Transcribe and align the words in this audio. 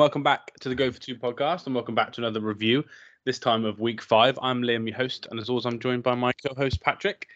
welcome 0.00 0.22
back 0.22 0.54
to 0.60 0.70
the 0.70 0.74
Go 0.74 0.90
for 0.90 0.98
Two 0.98 1.14
podcast, 1.14 1.66
and 1.66 1.74
welcome 1.74 1.94
back 1.94 2.10
to 2.14 2.22
another 2.22 2.40
review. 2.40 2.82
This 3.26 3.38
time 3.38 3.66
of 3.66 3.80
week 3.80 4.00
five. 4.00 4.38
I'm 4.40 4.62
Liam, 4.62 4.88
your 4.88 4.96
host, 4.96 5.28
and 5.30 5.38
as 5.38 5.50
always, 5.50 5.66
I'm 5.66 5.78
joined 5.78 6.02
by 6.02 6.14
my 6.14 6.32
co-host 6.32 6.80
Patrick. 6.80 7.28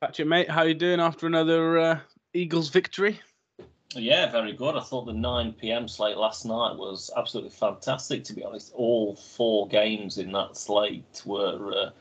Patrick, 0.00 0.26
mate, 0.26 0.48
how 0.48 0.62
you 0.62 0.72
doing 0.72 0.98
after 0.98 1.26
another 1.26 1.78
uh, 1.78 2.00
Eagles 2.32 2.70
victory? 2.70 3.20
Yeah, 3.94 4.30
very 4.32 4.54
good. 4.54 4.76
I 4.76 4.80
thought 4.80 5.04
the 5.04 5.12
9 5.12 5.52
p.m. 5.60 5.86
slate 5.88 6.16
last 6.16 6.46
night 6.46 6.78
was 6.78 7.10
absolutely 7.18 7.50
fantastic. 7.50 8.24
To 8.24 8.32
be 8.32 8.42
honest, 8.42 8.72
all 8.74 9.14
four 9.14 9.68
games 9.68 10.16
in 10.16 10.32
that 10.32 10.56
slate 10.56 11.20
were, 11.26 11.92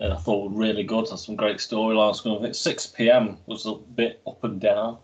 uh, 0.00 0.10
I 0.10 0.16
thought, 0.16 0.52
were 0.52 0.58
really 0.58 0.84
good. 0.84 1.10
Had 1.10 1.18
some 1.18 1.36
great 1.36 1.58
storylines. 1.58 2.56
6 2.56 2.86
p.m. 2.86 3.36
was 3.44 3.66
a 3.66 3.74
bit 3.74 4.22
up 4.26 4.42
and 4.42 4.58
down 4.58 4.96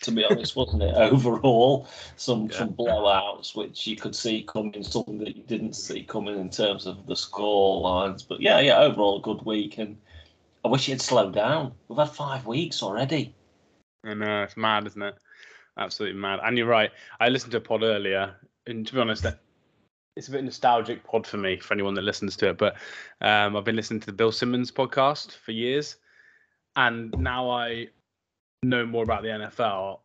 to 0.00 0.10
be 0.10 0.24
honest, 0.24 0.56
wasn't 0.56 0.82
it? 0.82 0.94
Overall, 0.96 1.86
some 2.16 2.48
yeah. 2.50 2.58
some 2.58 2.74
blowouts 2.74 3.54
which 3.54 3.86
you 3.86 3.96
could 3.96 4.14
see 4.14 4.42
coming, 4.42 4.82
something 4.82 5.18
that 5.18 5.36
you 5.36 5.42
didn't 5.42 5.74
see 5.74 6.02
coming 6.02 6.38
in 6.38 6.50
terms 6.50 6.86
of 6.86 7.06
the 7.06 7.16
score 7.16 7.80
lines. 7.80 8.22
But 8.22 8.40
yeah, 8.40 8.60
yeah, 8.60 8.78
overall 8.78 9.18
a 9.18 9.22
good 9.22 9.44
week, 9.44 9.78
and 9.78 9.96
I 10.64 10.68
wish 10.68 10.88
it 10.88 10.92
had 10.92 11.02
slowed 11.02 11.34
down. 11.34 11.72
We've 11.88 11.98
had 11.98 12.10
five 12.10 12.46
weeks 12.46 12.82
already. 12.82 13.34
I 14.04 14.14
know 14.14 14.42
it's 14.42 14.56
mad, 14.56 14.86
isn't 14.86 15.02
it? 15.02 15.14
Absolutely 15.76 16.18
mad. 16.18 16.40
And 16.42 16.56
you're 16.56 16.66
right. 16.66 16.90
I 17.20 17.28
listened 17.28 17.52
to 17.52 17.58
a 17.58 17.60
pod 17.60 17.82
earlier, 17.82 18.34
and 18.66 18.86
to 18.86 18.94
be 18.94 19.00
honest, 19.00 19.26
it's 20.16 20.28
a 20.28 20.32
bit 20.32 20.44
nostalgic 20.44 21.04
pod 21.04 21.26
for 21.26 21.36
me 21.36 21.58
for 21.58 21.74
anyone 21.74 21.94
that 21.94 22.02
listens 22.02 22.36
to 22.36 22.48
it. 22.50 22.58
But 22.58 22.76
um, 23.20 23.56
I've 23.56 23.64
been 23.64 23.76
listening 23.76 24.00
to 24.00 24.06
the 24.06 24.12
Bill 24.12 24.32
Simmons 24.32 24.70
podcast 24.70 25.32
for 25.32 25.52
years, 25.52 25.96
and 26.76 27.14
now 27.18 27.50
I 27.50 27.88
know 28.62 28.84
more 28.84 29.02
about 29.02 29.22
the 29.22 29.28
NFL, 29.28 30.00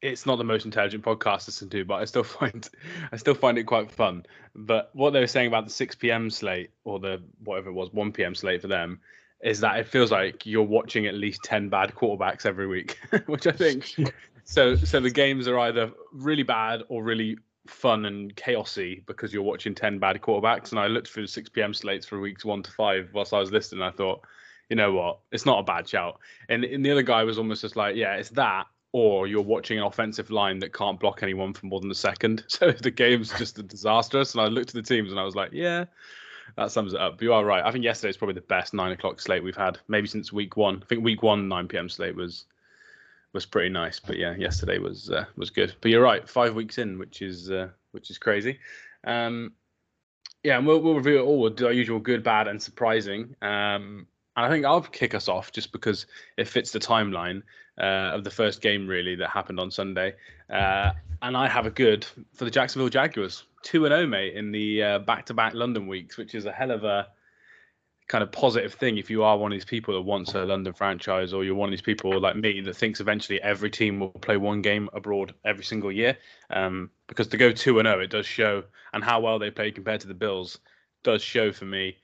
it's 0.00 0.26
not 0.26 0.36
the 0.36 0.44
most 0.44 0.64
intelligent 0.64 1.04
podcast 1.04 1.40
to 1.40 1.48
listen 1.48 1.68
to, 1.70 1.84
but 1.84 1.94
I 1.96 2.04
still 2.04 2.24
find 2.24 2.68
I 3.12 3.16
still 3.16 3.34
find 3.34 3.58
it 3.58 3.64
quite 3.64 3.90
fun. 3.90 4.24
But 4.54 4.90
what 4.94 5.12
they 5.12 5.20
were 5.20 5.26
saying 5.26 5.48
about 5.48 5.64
the 5.64 5.70
6 5.70 5.94
p.m. 5.96 6.30
slate 6.30 6.70
or 6.84 6.98
the 6.98 7.22
whatever 7.42 7.70
it 7.70 7.74
was 7.74 7.92
1 7.92 8.12
p.m. 8.12 8.34
slate 8.34 8.62
for 8.62 8.68
them 8.68 9.00
is 9.42 9.60
that 9.60 9.78
it 9.78 9.86
feels 9.86 10.10
like 10.10 10.46
you're 10.46 10.62
watching 10.62 11.06
at 11.06 11.14
least 11.14 11.42
10 11.44 11.68
bad 11.68 11.94
quarterbacks 11.94 12.46
every 12.46 12.66
week, 12.66 12.98
which 13.26 13.46
I 13.46 13.52
think 13.52 13.94
so 14.44 14.76
so 14.76 15.00
the 15.00 15.10
games 15.10 15.48
are 15.48 15.58
either 15.58 15.90
really 16.12 16.42
bad 16.42 16.82
or 16.88 17.02
really 17.02 17.38
fun 17.66 18.04
and 18.04 18.34
chaosy 18.36 19.04
because 19.06 19.32
you're 19.32 19.42
watching 19.42 19.74
10 19.74 19.98
bad 19.98 20.20
quarterbacks 20.20 20.70
and 20.70 20.78
I 20.78 20.86
looked 20.86 21.08
through 21.08 21.24
the 21.24 21.28
6 21.28 21.48
p.m. 21.50 21.72
slates 21.72 22.06
for 22.06 22.20
weeks 22.20 22.44
1 22.44 22.62
to 22.62 22.70
5 22.70 23.10
whilst 23.14 23.32
I 23.32 23.38
was 23.38 23.52
listening 23.52 23.82
I 23.82 23.90
thought 23.90 24.22
you 24.68 24.76
know 24.76 24.92
what, 24.92 25.18
it's 25.32 25.46
not 25.46 25.60
a 25.60 25.62
bad 25.62 25.88
shout. 25.88 26.18
And, 26.48 26.64
and 26.64 26.84
the 26.84 26.90
other 26.90 27.02
guy 27.02 27.24
was 27.24 27.38
almost 27.38 27.62
just 27.62 27.76
like, 27.76 27.96
yeah, 27.96 28.14
it's 28.14 28.30
that, 28.30 28.66
or 28.92 29.26
you're 29.26 29.42
watching 29.42 29.78
an 29.78 29.84
offensive 29.84 30.30
line 30.30 30.58
that 30.60 30.72
can't 30.72 31.00
block 31.00 31.22
anyone 31.22 31.52
for 31.52 31.66
more 31.66 31.80
than 31.80 31.90
a 31.90 31.94
second. 31.94 32.44
So 32.48 32.70
the 32.70 32.90
game's 32.90 33.36
just 33.36 33.66
disastrous. 33.66 34.32
And 34.32 34.40
I 34.40 34.46
looked 34.46 34.68
at 34.68 34.74
the 34.74 34.82
teams 34.82 35.10
and 35.10 35.18
I 35.18 35.24
was 35.24 35.34
like, 35.34 35.50
yeah, 35.52 35.86
that 36.56 36.70
sums 36.70 36.94
it 36.94 37.00
up. 37.00 37.14
But 37.14 37.22
you 37.22 37.32
are 37.32 37.44
right. 37.44 37.64
I 37.64 37.72
think 37.72 37.84
yesterday 37.84 38.10
is 38.10 38.16
probably 38.16 38.34
the 38.34 38.42
best 38.42 38.74
nine 38.74 38.92
o'clock 38.92 39.20
slate 39.20 39.42
we've 39.42 39.56
had, 39.56 39.78
maybe 39.88 40.06
since 40.06 40.32
week 40.32 40.56
one. 40.56 40.80
I 40.82 40.86
think 40.86 41.04
week 41.04 41.22
one, 41.22 41.48
9 41.48 41.68
p.m. 41.68 41.88
slate 41.88 42.14
was 42.14 42.44
was 43.32 43.44
pretty 43.44 43.68
nice. 43.68 43.98
But 43.98 44.16
yeah, 44.16 44.36
yesterday 44.36 44.78
was 44.78 45.10
uh, 45.10 45.24
was 45.36 45.50
good. 45.50 45.74
But 45.80 45.90
you're 45.90 46.02
right, 46.02 46.28
five 46.28 46.54
weeks 46.54 46.78
in, 46.78 46.98
which 46.98 47.20
is 47.20 47.50
uh, 47.50 47.68
which 47.90 48.10
is 48.10 48.18
crazy. 48.18 48.60
Um, 49.04 49.52
yeah, 50.44 50.58
and 50.58 50.66
we'll, 50.66 50.80
we'll 50.80 50.94
review 50.94 51.18
it 51.18 51.22
all. 51.22 51.40
We'll 51.40 51.50
do 51.50 51.66
our 51.66 51.72
usual 51.72 51.98
good, 51.98 52.22
bad, 52.22 52.48
and 52.48 52.62
surprising. 52.62 53.34
Um, 53.42 54.06
and 54.36 54.46
I 54.46 54.48
think 54.48 54.64
I'll 54.64 54.82
kick 54.82 55.14
us 55.14 55.28
off 55.28 55.52
just 55.52 55.72
because 55.72 56.06
it 56.36 56.48
fits 56.48 56.70
the 56.70 56.80
timeline 56.80 57.42
uh, 57.78 58.14
of 58.14 58.24
the 58.24 58.30
first 58.30 58.60
game 58.60 58.86
really 58.86 59.14
that 59.16 59.30
happened 59.30 59.60
on 59.60 59.70
Sunday. 59.70 60.14
Uh, 60.50 60.92
and 61.22 61.36
I 61.36 61.48
have 61.48 61.66
a 61.66 61.70
good 61.70 62.06
for 62.34 62.44
the 62.44 62.50
Jacksonville 62.50 62.88
Jaguars, 62.88 63.44
two 63.62 63.86
and 63.86 63.92
zero, 63.92 64.02
oh, 64.02 64.06
mate, 64.06 64.34
in 64.34 64.52
the 64.52 64.82
uh, 64.82 64.98
back-to-back 65.00 65.54
London 65.54 65.86
weeks, 65.86 66.16
which 66.16 66.34
is 66.34 66.46
a 66.46 66.52
hell 66.52 66.70
of 66.70 66.84
a 66.84 67.08
kind 68.06 68.22
of 68.22 68.30
positive 68.30 68.74
thing 68.74 68.98
if 68.98 69.08
you 69.08 69.24
are 69.24 69.38
one 69.38 69.50
of 69.50 69.56
these 69.56 69.64
people 69.64 69.94
that 69.94 70.02
wants 70.02 70.34
a 70.34 70.44
London 70.44 70.74
franchise, 70.74 71.32
or 71.32 71.42
you're 71.42 71.54
one 71.54 71.68
of 71.68 71.72
these 71.72 71.80
people 71.80 72.20
like 72.20 72.36
me 72.36 72.60
that 72.60 72.76
thinks 72.76 73.00
eventually 73.00 73.40
every 73.40 73.70
team 73.70 73.98
will 73.98 74.10
play 74.10 74.36
one 74.36 74.60
game 74.60 74.90
abroad 74.92 75.34
every 75.44 75.64
single 75.64 75.90
year. 75.90 76.18
Um, 76.50 76.90
because 77.06 77.28
to 77.28 77.36
go 77.36 77.52
two 77.52 77.78
and 77.78 77.86
zero, 77.86 77.98
oh, 77.98 78.00
it 78.02 78.10
does 78.10 78.26
show, 78.26 78.64
and 78.92 79.02
how 79.02 79.20
well 79.20 79.38
they 79.38 79.50
play 79.50 79.70
compared 79.70 80.00
to 80.00 80.08
the 80.08 80.14
Bills 80.14 80.58
does 81.02 81.22
show 81.22 81.52
for 81.52 81.64
me 81.64 81.96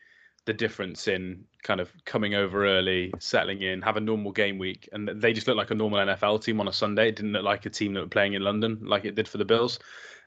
the 0.51 0.55
difference 0.55 1.07
in 1.07 1.45
kind 1.63 1.81
of 1.81 1.93
coming 2.05 2.35
over 2.35 2.67
early, 2.67 3.13
settling 3.21 3.63
in, 3.63 3.81
have 3.83 3.97
a 3.97 4.01
normal 4.01 4.33
game 4.33 4.59
week, 4.59 4.89
and 4.91 5.09
they 5.09 5.33
just 5.33 5.47
look 5.47 5.57
like 5.57 5.71
a 5.71 5.75
normal 5.77 6.01
NFL 6.01 6.43
team 6.43 6.59
on 6.59 6.67
a 6.67 6.73
Sunday. 6.73 7.09
It 7.09 7.15
didn't 7.15 7.31
look 7.31 7.45
like 7.45 7.67
a 7.67 7.71
team 7.71 7.95
that 7.95 8.01
were 8.01 8.09
playing 8.09 8.35
in 8.35 8.43
London 8.43 8.81
like 8.83 9.05
it 9.05 9.15
did 9.15 9.29
for 9.29 9.39
the 9.39 9.45
Bills. 9.45 9.79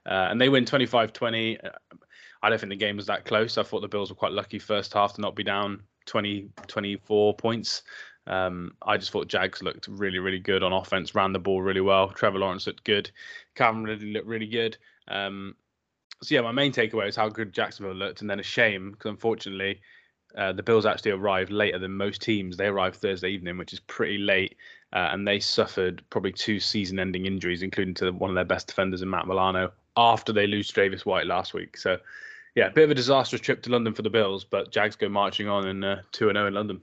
Uh, 0.05 0.27
and 0.31 0.39
they 0.39 0.47
win 0.47 0.63
25-20. 0.63 1.57
I 2.41 2.49
don't 2.49 2.57
think 2.57 2.69
the 2.69 2.77
game 2.77 2.95
was 2.95 3.05
that 3.07 3.25
close. 3.25 3.57
I 3.57 3.63
thought 3.63 3.81
the 3.81 3.89
Bills 3.89 4.11
were 4.11 4.15
quite 4.15 4.31
lucky 4.31 4.59
first 4.59 4.93
half 4.93 5.13
to 5.15 5.21
not 5.21 5.35
be 5.35 5.43
down 5.43 5.83
20, 6.05 6.47
24 6.67 7.35
points. 7.35 7.83
Um, 8.25 8.75
I 8.81 8.95
just 8.95 9.11
thought 9.11 9.27
Jags 9.27 9.61
looked 9.61 9.89
really, 9.89 10.19
really 10.19 10.39
good 10.39 10.63
on 10.63 10.71
offense, 10.71 11.13
ran 11.13 11.33
the 11.33 11.39
ball 11.39 11.61
really 11.61 11.81
well. 11.81 12.07
Trevor 12.07 12.39
Lawrence 12.39 12.65
looked 12.65 12.85
good. 12.85 13.11
Calvin 13.55 13.83
Ridley 13.83 14.13
looked 14.13 14.27
really 14.27 14.47
good. 14.47 14.77
Um, 15.09 15.55
so 16.21 16.35
yeah, 16.35 16.41
my 16.41 16.53
main 16.53 16.71
takeaway 16.71 17.09
is 17.09 17.17
how 17.17 17.27
good 17.27 17.51
Jacksonville 17.51 17.93
looked, 17.93 18.21
and 18.21 18.29
then 18.29 18.39
a 18.39 18.43
shame 18.43 18.91
because 18.91 19.09
unfortunately 19.09 19.81
uh, 20.37 20.51
the 20.53 20.63
Bills 20.63 20.85
actually 20.85 21.11
arrived 21.11 21.51
later 21.51 21.77
than 21.77 21.91
most 21.91 22.21
teams. 22.21 22.57
They 22.57 22.67
arrived 22.67 22.95
Thursday 22.97 23.29
evening, 23.29 23.57
which 23.57 23.73
is 23.73 23.79
pretty 23.79 24.17
late, 24.17 24.55
uh, 24.93 25.09
and 25.11 25.27
they 25.27 25.39
suffered 25.39 26.03
probably 26.09 26.31
two 26.31 26.59
season-ending 26.59 27.25
injuries, 27.25 27.61
including 27.61 27.93
to 27.95 28.11
one 28.11 28.29
of 28.29 28.35
their 28.35 28.45
best 28.45 28.67
defenders 28.67 29.01
in 29.01 29.09
Matt 29.09 29.27
Milano, 29.27 29.71
after 29.95 30.33
they 30.33 30.47
lose 30.47 30.71
Tre'Davious 30.71 31.05
White 31.05 31.27
last 31.27 31.53
week. 31.53 31.77
So, 31.77 31.97
yeah, 32.55 32.67
a 32.67 32.71
bit 32.71 32.85
of 32.85 32.91
a 32.91 32.95
disastrous 32.95 33.41
trip 33.41 33.61
to 33.63 33.69
London 33.69 33.93
for 33.93 34.01
the 34.01 34.09
Bills, 34.09 34.43
but 34.43 34.71
Jags 34.71 34.95
go 34.95 35.09
marching 35.09 35.47
on 35.47 35.67
in 35.67 35.83
uh, 35.83 36.01
two 36.11 36.29
and 36.29 36.35
zero 36.35 36.45
oh 36.45 36.47
in 36.47 36.53
London. 36.53 36.81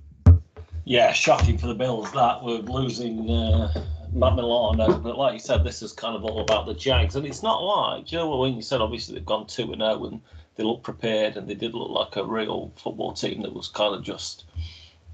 Yeah, 0.84 1.12
shocking 1.12 1.58
for 1.58 1.66
the 1.66 1.74
Bills 1.74 2.10
that 2.12 2.42
we're 2.42 2.58
losing 2.58 3.30
uh, 3.30 3.84
Matt 4.12 4.34
Milano, 4.34 4.98
but 4.98 5.16
like 5.16 5.34
you 5.34 5.38
said, 5.38 5.62
this 5.62 5.82
is 5.82 5.92
kind 5.92 6.16
of 6.16 6.24
all 6.24 6.40
about 6.40 6.66
the 6.66 6.74
Jags, 6.74 7.16
and 7.16 7.26
it's 7.26 7.42
not 7.42 7.58
like 7.58 8.10
you 8.10 8.18
know 8.18 8.36
when 8.36 8.54
you 8.54 8.62
said 8.62 8.80
obviously 8.80 9.14
they've 9.14 9.26
gone 9.26 9.46
two 9.46 9.72
and 9.72 9.80
zero 9.80 10.06
and 10.06 10.20
they 10.56 10.64
looked 10.64 10.82
prepared 10.82 11.36
and 11.36 11.48
they 11.48 11.54
did 11.54 11.74
look 11.74 11.90
like 11.90 12.16
a 12.16 12.26
real 12.26 12.72
football 12.76 13.12
team 13.12 13.42
that 13.42 13.54
was 13.54 13.68
kind 13.68 13.94
of 13.94 14.02
just 14.02 14.44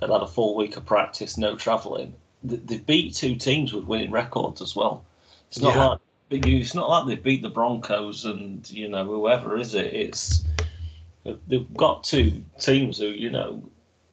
had 0.00 0.10
had 0.10 0.22
a 0.22 0.26
full 0.26 0.54
week 0.56 0.76
of 0.76 0.84
practice, 0.84 1.38
no 1.38 1.56
travelling. 1.56 2.14
They 2.42 2.78
beat 2.78 3.14
two 3.14 3.34
teams 3.36 3.72
with 3.72 3.84
winning 3.84 4.10
records 4.10 4.60
as 4.60 4.76
well. 4.76 5.04
It's 5.48 5.60
not 5.60 5.74
yeah. 5.74 5.86
like 5.86 6.00
it's 6.30 6.74
not 6.74 6.88
like 6.88 7.06
they 7.06 7.20
beat 7.20 7.42
the 7.42 7.48
Broncos 7.48 8.24
and 8.24 8.68
you 8.70 8.88
know 8.88 9.04
whoever 9.04 9.56
is 9.56 9.74
it. 9.74 9.92
It's 9.94 10.44
they've 11.46 11.74
got 11.74 12.04
two 12.04 12.44
teams 12.58 12.98
who 12.98 13.06
you 13.06 13.30
know 13.30 13.62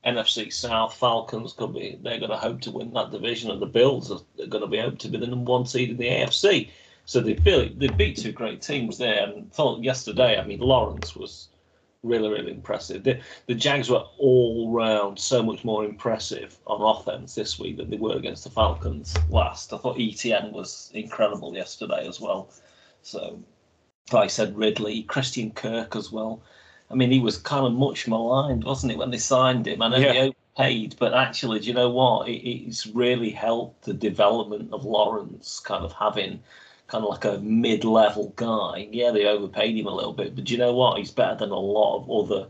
NFC 0.05 0.51
South 0.51 0.93
Falcons 0.95 1.53
could 1.53 1.73
be 1.73 1.97
they're 2.01 2.19
going 2.19 2.31
to 2.31 2.37
hope 2.37 2.61
to 2.61 2.71
win 2.71 2.93
that 2.93 3.11
division, 3.11 3.51
and 3.51 3.61
the 3.61 3.67
Bills 3.67 4.11
are 4.11 4.47
going 4.47 4.61
to 4.61 4.67
be 4.67 4.79
hope 4.79 4.99
to 4.99 5.07
be 5.09 5.17
the 5.17 5.27
number 5.27 5.51
one 5.51 5.65
seed 5.65 5.89
in 5.89 5.97
the 5.97 6.07
AFC. 6.07 6.69
So 7.05 7.19
they 7.19 7.33
beat 7.33 7.79
they 7.79 7.87
beat 7.87 8.17
two 8.17 8.31
great 8.31 8.61
teams 8.61 8.97
there, 8.97 9.23
and 9.23 9.51
thought 9.51 9.83
yesterday. 9.83 10.39
I 10.39 10.45
mean, 10.45 10.59
Lawrence 10.59 11.15
was 11.15 11.49
really 12.01 12.29
really 12.29 12.51
impressive. 12.51 13.03
The, 13.03 13.19
the 13.47 13.55
Jags 13.55 13.89
were 13.89 14.05
all 14.17 14.71
round 14.71 15.19
so 15.19 15.43
much 15.43 15.63
more 15.63 15.85
impressive 15.85 16.57
on 16.67 16.81
offense 16.81 17.35
this 17.35 17.59
week 17.59 17.77
than 17.77 17.89
they 17.89 17.97
were 17.97 18.15
against 18.15 18.43
the 18.43 18.49
Falcons 18.49 19.15
last. 19.29 19.73
I 19.73 19.77
thought 19.77 19.97
ETN 19.97 20.51
was 20.51 20.91
incredible 20.93 21.55
yesterday 21.55 22.07
as 22.07 22.19
well. 22.21 22.49
So, 23.01 23.39
like 24.11 24.25
I 24.25 24.27
said, 24.27 24.57
Ridley, 24.57 25.03
Christian 25.03 25.51
Kirk 25.51 25.95
as 25.95 26.11
well. 26.11 26.41
I 26.89 26.95
mean, 26.95 27.11
he 27.11 27.19
was 27.19 27.37
kind 27.37 27.65
of 27.65 27.73
much 27.73 28.07
maligned, 28.07 28.63
wasn't 28.63 28.91
it, 28.91 28.97
when 28.97 29.11
they 29.11 29.17
signed 29.17 29.67
him? 29.67 29.81
I 29.81 29.87
know 29.89 29.97
yeah. 29.97 30.13
they 30.13 30.19
overpaid, 30.19 30.95
but 30.99 31.13
actually, 31.13 31.59
do 31.59 31.67
you 31.67 31.73
know 31.73 31.89
what? 31.89 32.27
It, 32.29 32.47
it's 32.47 32.85
really 32.87 33.31
helped 33.31 33.83
the 33.85 33.93
development 33.93 34.71
of 34.71 34.85
Lawrence, 34.85 35.59
kind 35.59 35.83
of 35.83 35.91
having 35.93 36.39
kind 36.93 37.03
of 37.03 37.09
like 37.09 37.25
a 37.25 37.39
mid-level 37.39 38.33
guy. 38.35 38.87
Yeah, 38.91 39.09
they 39.09 39.25
overpaid 39.25 39.75
him 39.75 39.87
a 39.87 39.95
little 39.95 40.13
bit, 40.13 40.35
but 40.35 40.51
you 40.51 40.59
know 40.59 40.73
what? 40.73 40.99
He's 40.99 41.09
better 41.09 41.35
than 41.35 41.49
a 41.49 41.59
lot 41.59 41.97
of 41.97 42.11
other 42.11 42.49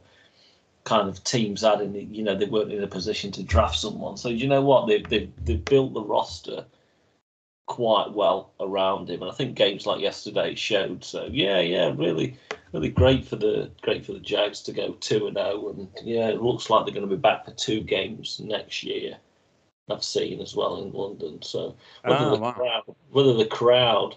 kind 0.84 1.07
of 1.07 1.24
teams 1.24 1.62
had 1.62 1.80
in 1.80 1.94
the, 1.94 2.04
you 2.04 2.24
know 2.24 2.36
they 2.36 2.44
weren't 2.44 2.74
in 2.74 2.84
a 2.84 2.88
position 2.88 3.31
to 3.31 3.44
draft 3.44 3.78
someone. 3.80 4.18
So 4.18 4.28
you 4.28 4.50
know 4.50 4.62
what? 4.62 4.88
They've 4.88 5.07
they've, 5.07 5.31
they've 5.45 5.63
built 5.63 5.94
the 5.94 6.04
roster 6.04 6.66
quite 7.68 8.12
well 8.12 8.51
around 8.60 9.10
him, 9.10 9.22
and 9.22 9.31
I 9.31 9.34
think 9.34 9.56
games 9.56 9.86
like 9.86 10.01
yesterday 10.01 10.56
showed. 10.56 11.06
So 11.06 11.30
yeah, 11.31 11.62
yeah, 11.62 11.94
really, 11.95 12.38
really 12.74 12.90
great 12.90 13.25
for 13.25 13.38
the 13.38 13.72
great 13.81 14.06
for 14.06 14.12
the 14.12 14.19
Jags 14.19 14.62
to 14.63 14.74
go 14.74 14.92
two 15.00 15.28
and 15.28 15.38
zero, 15.38 15.51
oh, 15.54 15.69
and 15.69 15.88
yeah, 16.04 16.28
it 16.28 16.42
looks 16.42 16.69
like 16.69 16.86
they're 16.86 16.94
going 16.94 17.07
to 17.07 17.16
be 17.16 17.22
back 17.22 17.45
for 17.45 17.51
two 17.51 17.80
games 17.80 18.42
next 18.44 18.84
year. 18.84 19.16
I've 19.90 20.04
seen 20.04 20.42
as 20.42 20.54
well 20.54 20.81
in 20.81 20.92
London. 20.92 21.42
So 21.42 21.75
whether, 22.04 22.25
oh, 22.25 22.36
the, 22.36 22.42
wow. 22.42 22.51
crowd, 22.51 22.95
whether 23.12 23.34
the 23.34 23.45
crowd 23.45 24.16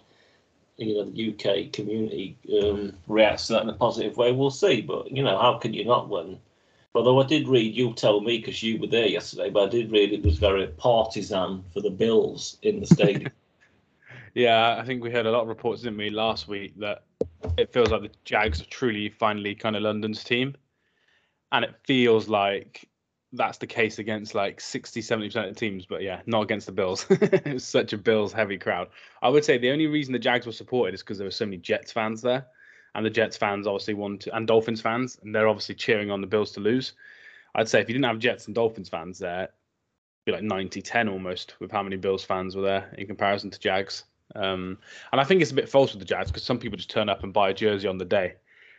you 0.76 0.94
know 0.94 1.05
the 1.05 1.31
UK 1.31 1.73
community 1.73 2.37
um, 2.62 2.93
reacts 3.06 3.46
to 3.46 3.55
that 3.55 3.62
in 3.62 3.69
a 3.69 3.75
positive 3.75 4.17
way, 4.17 4.32
we'll 4.32 4.50
see. 4.50 4.81
But 4.81 5.11
you 5.11 5.23
know, 5.23 5.38
how 5.38 5.58
can 5.58 5.75
you 5.75 5.84
not 5.84 6.08
when? 6.08 6.38
Although 6.94 7.20
I 7.20 7.26
did 7.26 7.46
read, 7.46 7.75
you 7.75 7.93
tell 7.93 8.20
me 8.20 8.38
because 8.38 8.62
you 8.62 8.81
were 8.81 8.87
there 8.87 9.06
yesterday, 9.06 9.50
but 9.50 9.64
I 9.64 9.69
did 9.69 9.93
read 9.93 10.12
it 10.12 10.23
was 10.23 10.38
very 10.38 10.67
partisan 10.67 11.62
for 11.73 11.82
the 11.82 11.90
Bills 11.90 12.56
in 12.62 12.81
the 12.81 12.87
stadium. 12.87 13.31
yeah, 14.34 14.76
I 14.78 14.84
think 14.84 15.02
we 15.02 15.11
heard 15.11 15.26
a 15.26 15.31
lot 15.31 15.43
of 15.43 15.49
reports, 15.49 15.82
didn't 15.82 15.99
we, 15.99 16.08
last 16.08 16.49
week 16.49 16.73
that 16.78 17.05
it 17.58 17.70
feels 17.70 17.90
like 17.90 18.00
the 18.00 18.11
Jags 18.25 18.62
are 18.62 18.67
truly 18.67 19.11
finally 19.11 19.55
kind 19.55 19.76
of 19.76 19.82
London's 19.82 20.25
team. 20.25 20.55
And 21.52 21.67
it 21.67 21.75
feels 21.84 22.28
like 22.28 22.88
that's 23.32 23.58
the 23.58 23.67
case 23.67 23.99
against 23.99 24.34
like 24.34 24.61
60, 24.61 25.00
70% 25.00 25.49
of 25.49 25.55
the 25.55 25.58
teams, 25.58 25.87
but 25.87 26.02
yeah, 26.02 26.20
not 26.26 26.43
against 26.43 26.67
the 26.67 26.73
Bills. 26.73 27.06
it's 27.11 27.64
such 27.64 27.93
a 27.93 27.99
Bills 27.99 28.32
heavy 28.32 28.58
crowd. 28.58 28.88
I 29.23 29.28
would 29.28 29.44
say 29.44 29.58
the 29.58 29.70
only 29.70 29.87
reason 29.87 30.12
the 30.12 30.19
Jags 30.19 30.46
were 30.46 30.52
supported 30.52 30.94
is 30.94 31.02
because 31.02 31.19
there 31.19 31.26
were 31.26 31.32
so 31.32 31.44
many 31.44 31.58
Jets 31.58 31.93
fans 31.93 32.23
there. 32.23 32.46
And 32.94 33.05
the 33.05 33.11
Jets 33.11 33.37
fans 33.37 33.67
obviously 33.67 33.93
want 33.93 34.23
to, 34.23 34.34
and 34.34 34.46
Dolphins 34.46 34.81
fans, 34.81 35.19
and 35.23 35.34
they're 35.34 35.49
obviously 35.49 35.75
cheering 35.75 36.11
on 36.11 36.23
the 36.23 36.26
Bills 36.26 36.52
to 36.52 36.61
lose. 36.61 36.94
I'd 37.55 37.69
say 37.69 37.81
if 37.81 37.88
you 37.88 37.93
didn't 37.93 38.06
have 38.06 38.19
Jets 38.19 38.46
and 38.46 38.55
Dolphins 38.55 38.88
fans 38.88 39.19
there, 39.19 39.50
be 40.25 40.32
like 40.32 40.43
90 40.43 40.81
10 40.81 41.08
almost 41.08 41.55
with 41.61 41.70
how 41.70 41.82
many 41.82 41.96
Bills 41.96 42.25
fans 42.25 42.56
were 42.56 42.62
there 42.62 42.94
in 42.96 43.06
comparison 43.06 43.50
to 43.50 43.58
Jags. 43.58 44.05
Um, 44.34 44.78
and 45.12 45.20
I 45.20 45.25
think 45.25 45.40
it's 45.40 45.52
a 45.52 45.55
bit 45.55 45.69
false 45.69 45.93
with 45.93 46.00
the 46.00 46.06
Jags 46.06 46.31
because 46.31 46.43
some 46.43 46.58
people 46.58 46.76
just 46.76 46.90
turn 46.90 47.08
up 47.08 47.23
and 47.23 47.32
buy 47.32 47.50
a 47.50 47.55
jersey 47.55 47.87
on 47.87 47.99
the 47.99 48.05
day. 48.05 48.34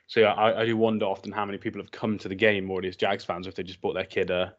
So 0.07 0.21
yeah, 0.21 0.33
I, 0.33 0.61
I, 0.61 0.65
do 0.65 0.77
wonder 0.77 1.05
often 1.05 1.33
how 1.33 1.45
many 1.45 1.57
people 1.57 1.81
have 1.81 1.91
come 1.91 2.17
to 2.19 2.29
the 2.29 2.35
game 2.35 2.71
already 2.71 2.87
as 2.87 2.95
Jags 2.95 3.25
fans 3.25 3.45
if 3.45 3.55
they 3.55 3.63
just 3.63 3.81
bought 3.81 3.93
their 3.93 4.05
kid 4.05 4.29
a, 4.29 4.53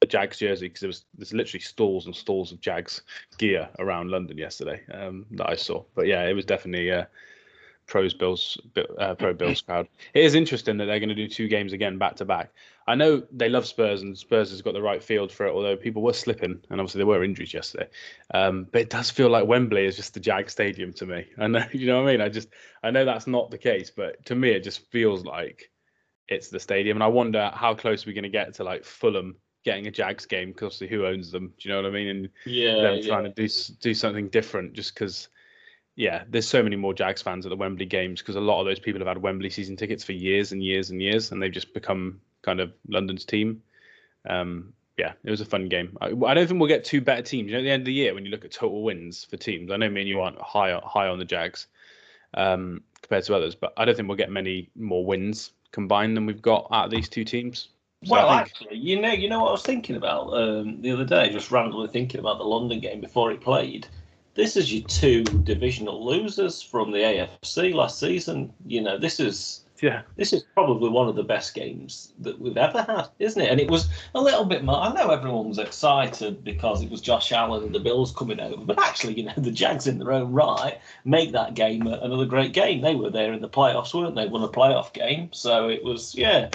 a 0.00 0.06
Jags 0.06 0.38
jersey 0.38 0.68
because 0.68 0.80
there 0.80 0.88
was 0.88 1.04
there's 1.14 1.34
literally 1.34 1.60
stalls 1.60 2.06
and 2.06 2.16
stalls 2.16 2.50
of 2.50 2.60
Jags 2.60 3.02
gear 3.36 3.68
around 3.78 4.10
London 4.10 4.38
yesterday 4.38 4.82
um, 4.92 5.26
that 5.32 5.50
I 5.50 5.54
saw. 5.54 5.84
But 5.94 6.06
yeah, 6.06 6.26
it 6.26 6.32
was 6.32 6.46
definitely 6.46 6.90
uh, 6.90 7.04
pros 7.86 8.14
Bills 8.14 8.58
uh, 8.98 9.14
pro 9.14 9.34
Bills 9.34 9.60
crowd. 9.66 9.86
It 10.14 10.24
is 10.24 10.34
interesting 10.34 10.78
that 10.78 10.86
they're 10.86 11.00
going 11.00 11.10
to 11.10 11.14
do 11.14 11.28
two 11.28 11.48
games 11.48 11.74
again 11.74 11.98
back 11.98 12.16
to 12.16 12.24
back. 12.24 12.52
I 12.88 12.94
know 12.94 13.24
they 13.32 13.48
love 13.48 13.66
Spurs 13.66 14.02
and 14.02 14.16
Spurs 14.16 14.50
has 14.50 14.62
got 14.62 14.74
the 14.74 14.82
right 14.82 15.02
field 15.02 15.32
for 15.32 15.46
it, 15.46 15.52
although 15.52 15.76
people 15.76 16.02
were 16.02 16.12
slipping 16.12 16.60
and 16.70 16.80
obviously 16.80 17.00
there 17.00 17.06
were 17.06 17.24
injuries 17.24 17.52
yesterday. 17.52 17.88
Um, 18.32 18.68
but 18.70 18.82
it 18.82 18.90
does 18.90 19.10
feel 19.10 19.28
like 19.28 19.46
Wembley 19.46 19.86
is 19.86 19.96
just 19.96 20.14
the 20.14 20.20
Jag 20.20 20.50
Stadium 20.50 20.92
to 20.94 21.06
me. 21.06 21.26
I 21.38 21.48
know, 21.48 21.64
you 21.72 21.86
know 21.86 22.02
what 22.02 22.08
I 22.08 22.12
mean? 22.12 22.20
I 22.20 22.28
just, 22.28 22.48
I 22.82 22.90
know 22.90 23.04
that's 23.04 23.26
not 23.26 23.50
the 23.50 23.58
case, 23.58 23.90
but 23.90 24.24
to 24.26 24.34
me, 24.34 24.50
it 24.50 24.62
just 24.62 24.88
feels 24.90 25.24
like 25.24 25.70
it's 26.28 26.48
the 26.48 26.60
stadium. 26.60 26.96
And 26.96 27.04
I 27.04 27.08
wonder 27.08 27.50
how 27.54 27.74
close 27.74 28.06
we're 28.06 28.14
going 28.14 28.24
to 28.24 28.28
get 28.28 28.54
to 28.54 28.64
like 28.64 28.84
Fulham 28.84 29.36
getting 29.66 29.88
a 29.88 29.90
Jags 29.90 30.24
game 30.24 30.52
because 30.52 30.66
obviously 30.66 30.88
who 30.88 31.06
owns 31.06 31.30
them? 31.30 31.52
Do 31.58 31.68
you 31.68 31.74
know 31.74 31.82
what 31.82 31.90
I 31.90 31.92
mean? 31.92 32.08
And 32.08 32.28
yeah, 32.46 32.80
them 32.80 33.02
trying 33.02 33.24
to 33.24 33.30
do 33.30 33.48
do 33.80 33.92
something 33.92 34.28
different 34.28 34.72
just 34.72 34.94
because. 34.94 35.28
Yeah, 35.98 36.24
there's 36.28 36.46
so 36.46 36.62
many 36.62 36.76
more 36.76 36.92
Jags 36.92 37.22
fans 37.22 37.46
at 37.46 37.48
the 37.48 37.56
Wembley 37.56 37.86
games 37.86 38.20
because 38.20 38.36
a 38.36 38.40
lot 38.40 38.60
of 38.60 38.66
those 38.66 38.78
people 38.78 39.00
have 39.00 39.08
had 39.08 39.16
Wembley 39.16 39.48
season 39.48 39.76
tickets 39.76 40.04
for 40.04 40.12
years 40.12 40.52
and 40.52 40.62
years 40.62 40.90
and 40.90 41.00
years, 41.00 41.32
and 41.32 41.42
they've 41.42 41.50
just 41.50 41.72
become 41.72 42.20
kind 42.46 42.60
of 42.60 42.72
London's 42.88 43.26
team. 43.26 43.62
Um, 44.26 44.72
yeah, 44.96 45.12
it 45.24 45.30
was 45.30 45.42
a 45.42 45.44
fun 45.44 45.68
game. 45.68 45.98
I, 46.00 46.06
I, 46.06 46.32
don't 46.32 46.46
think 46.46 46.58
we'll 46.58 46.68
get 46.68 46.84
two 46.84 47.02
better 47.02 47.20
teams. 47.20 47.48
You 47.48 47.52
know, 47.52 47.58
at 47.58 47.64
the 47.64 47.70
end 47.70 47.82
of 47.82 47.86
the 47.86 47.92
year, 47.92 48.14
when 48.14 48.24
you 48.24 48.30
look 48.30 48.46
at 48.46 48.52
total 48.52 48.82
wins 48.82 49.24
for 49.24 49.36
teams, 49.36 49.70
I 49.70 49.76
know 49.76 49.90
me 49.90 50.00
and 50.00 50.08
you 50.08 50.20
aren't 50.20 50.40
high 50.40 50.80
high 50.82 51.08
on 51.08 51.18
the 51.18 51.24
Jags 51.26 51.66
um, 52.32 52.82
compared 53.02 53.24
to 53.24 53.34
others, 53.34 53.54
but 53.54 53.74
I 53.76 53.84
don't 53.84 53.94
think 53.94 54.08
we'll 54.08 54.16
get 54.16 54.30
many 54.30 54.70
more 54.74 55.04
wins 55.04 55.52
combined 55.72 56.16
than 56.16 56.24
we've 56.24 56.40
got 56.40 56.68
out 56.72 56.86
of 56.86 56.90
these 56.90 57.08
two 57.10 57.24
teams. 57.24 57.68
So 58.04 58.12
well, 58.12 58.28
think... 58.28 58.40
actually, 58.40 58.78
you 58.78 59.00
know, 59.00 59.12
you 59.12 59.28
know 59.28 59.40
what 59.40 59.48
I 59.48 59.52
was 59.52 59.62
thinking 59.62 59.96
about 59.96 60.28
um, 60.32 60.80
the 60.80 60.92
other 60.92 61.04
day, 61.04 61.30
just 61.30 61.50
randomly 61.50 61.88
thinking 61.88 62.20
about 62.20 62.38
the 62.38 62.44
London 62.44 62.80
game 62.80 63.00
before 63.00 63.32
it 63.32 63.40
played. 63.42 63.86
This 64.34 64.56
is 64.56 64.72
your 64.72 64.86
two 64.86 65.24
divisional 65.24 66.04
losers 66.04 66.62
from 66.62 66.90
the 66.90 66.98
AFC 66.98 67.74
last 67.74 67.98
season. 67.98 68.52
You 68.66 68.82
know, 68.82 68.98
this 68.98 69.18
is 69.18 69.65
yeah. 69.82 70.02
This 70.16 70.32
is 70.32 70.44
probably 70.54 70.88
one 70.88 71.08
of 71.08 71.16
the 71.16 71.22
best 71.22 71.54
games 71.54 72.12
that 72.20 72.40
we've 72.40 72.56
ever 72.56 72.82
had, 72.82 73.08
isn't 73.18 73.40
it? 73.40 73.50
And 73.50 73.60
it 73.60 73.70
was 73.70 73.88
a 74.14 74.20
little 74.20 74.44
bit 74.44 74.64
more. 74.64 74.76
I 74.76 74.92
know 74.92 75.10
everyone 75.10 75.48
was 75.48 75.58
excited 75.58 76.44
because 76.44 76.82
it 76.82 76.90
was 76.90 77.00
Josh 77.00 77.32
Allen 77.32 77.64
and 77.64 77.74
the 77.74 77.80
Bills 77.80 78.12
coming 78.12 78.40
over, 78.40 78.64
but 78.64 78.78
actually, 78.78 79.14
you 79.14 79.24
know, 79.24 79.32
the 79.36 79.50
Jags 79.50 79.86
in 79.86 79.98
their 79.98 80.12
own 80.12 80.32
right 80.32 80.78
make 81.04 81.32
that 81.32 81.54
game 81.54 81.86
another 81.86 82.26
great 82.26 82.52
game. 82.52 82.80
They 82.80 82.94
were 82.94 83.10
there 83.10 83.32
in 83.32 83.42
the 83.42 83.48
playoffs, 83.48 83.94
weren't 83.94 84.14
they? 84.14 84.26
Won 84.26 84.42
a 84.42 84.48
playoff 84.48 84.92
game, 84.92 85.30
so 85.32 85.68
it 85.68 85.84
was 85.84 86.14
yeah. 86.14 86.50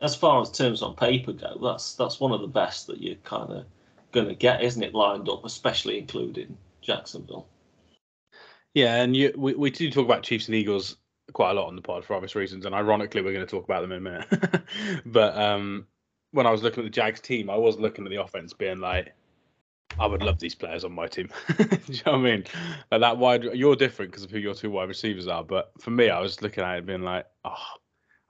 As 0.00 0.16
far 0.16 0.42
as 0.42 0.50
terms 0.50 0.82
on 0.82 0.96
paper 0.96 1.32
go, 1.32 1.58
that's 1.62 1.94
that's 1.94 2.18
one 2.18 2.32
of 2.32 2.40
the 2.40 2.48
best 2.48 2.86
that 2.88 3.00
you're 3.00 3.14
kind 3.16 3.52
of 3.52 3.64
going 4.10 4.28
to 4.28 4.34
get, 4.34 4.62
isn't 4.62 4.82
it? 4.82 4.94
Lined 4.94 5.28
up, 5.28 5.44
especially 5.44 5.98
including 5.98 6.56
Jacksonville. 6.80 7.46
Yeah, 8.74 9.02
and 9.02 9.14
you, 9.14 9.32
we, 9.36 9.54
we 9.54 9.70
do 9.70 9.90
talk 9.90 10.04
about 10.04 10.22
Chiefs 10.22 10.48
and 10.48 10.54
Eagles 10.54 10.96
quite 11.32 11.50
a 11.50 11.54
lot 11.54 11.68
on 11.68 11.76
the 11.76 11.82
pod 11.82 12.04
for 12.04 12.14
obvious 12.14 12.34
reasons, 12.34 12.66
and 12.66 12.74
ironically, 12.74 13.22
we're 13.22 13.32
going 13.32 13.46
to 13.46 13.50
talk 13.50 13.64
about 13.64 13.82
them 13.82 13.92
in 13.92 13.98
a 13.98 14.00
minute. 14.00 14.62
but 15.06 15.36
um, 15.36 15.86
when 16.32 16.46
I 16.46 16.50
was 16.50 16.62
looking 16.62 16.82
at 16.82 16.86
the 16.86 16.90
Jags 16.90 17.20
team, 17.20 17.50
I 17.50 17.56
was 17.56 17.78
looking 17.78 18.04
at 18.04 18.10
the 18.10 18.22
offense, 18.22 18.52
being 18.52 18.80
like, 18.80 19.14
I 19.98 20.06
would 20.06 20.22
love 20.22 20.38
these 20.38 20.54
players 20.54 20.84
on 20.84 20.92
my 20.92 21.06
team. 21.06 21.28
Do 21.58 21.66
you 21.86 22.00
know 22.06 22.12
what 22.12 22.18
I 22.18 22.22
mean? 22.22 22.44
Like 22.90 23.00
that 23.00 23.18
wide, 23.18 23.44
you're 23.44 23.76
different 23.76 24.10
because 24.10 24.24
of 24.24 24.30
who 24.30 24.38
your 24.38 24.54
two 24.54 24.70
wide 24.70 24.88
receivers 24.88 25.28
are. 25.28 25.44
But 25.44 25.72
for 25.78 25.90
me, 25.90 26.08
I 26.08 26.20
was 26.20 26.40
looking 26.40 26.64
at 26.64 26.78
it 26.78 26.86
being 26.86 27.02
like, 27.02 27.26
oh, 27.44 27.56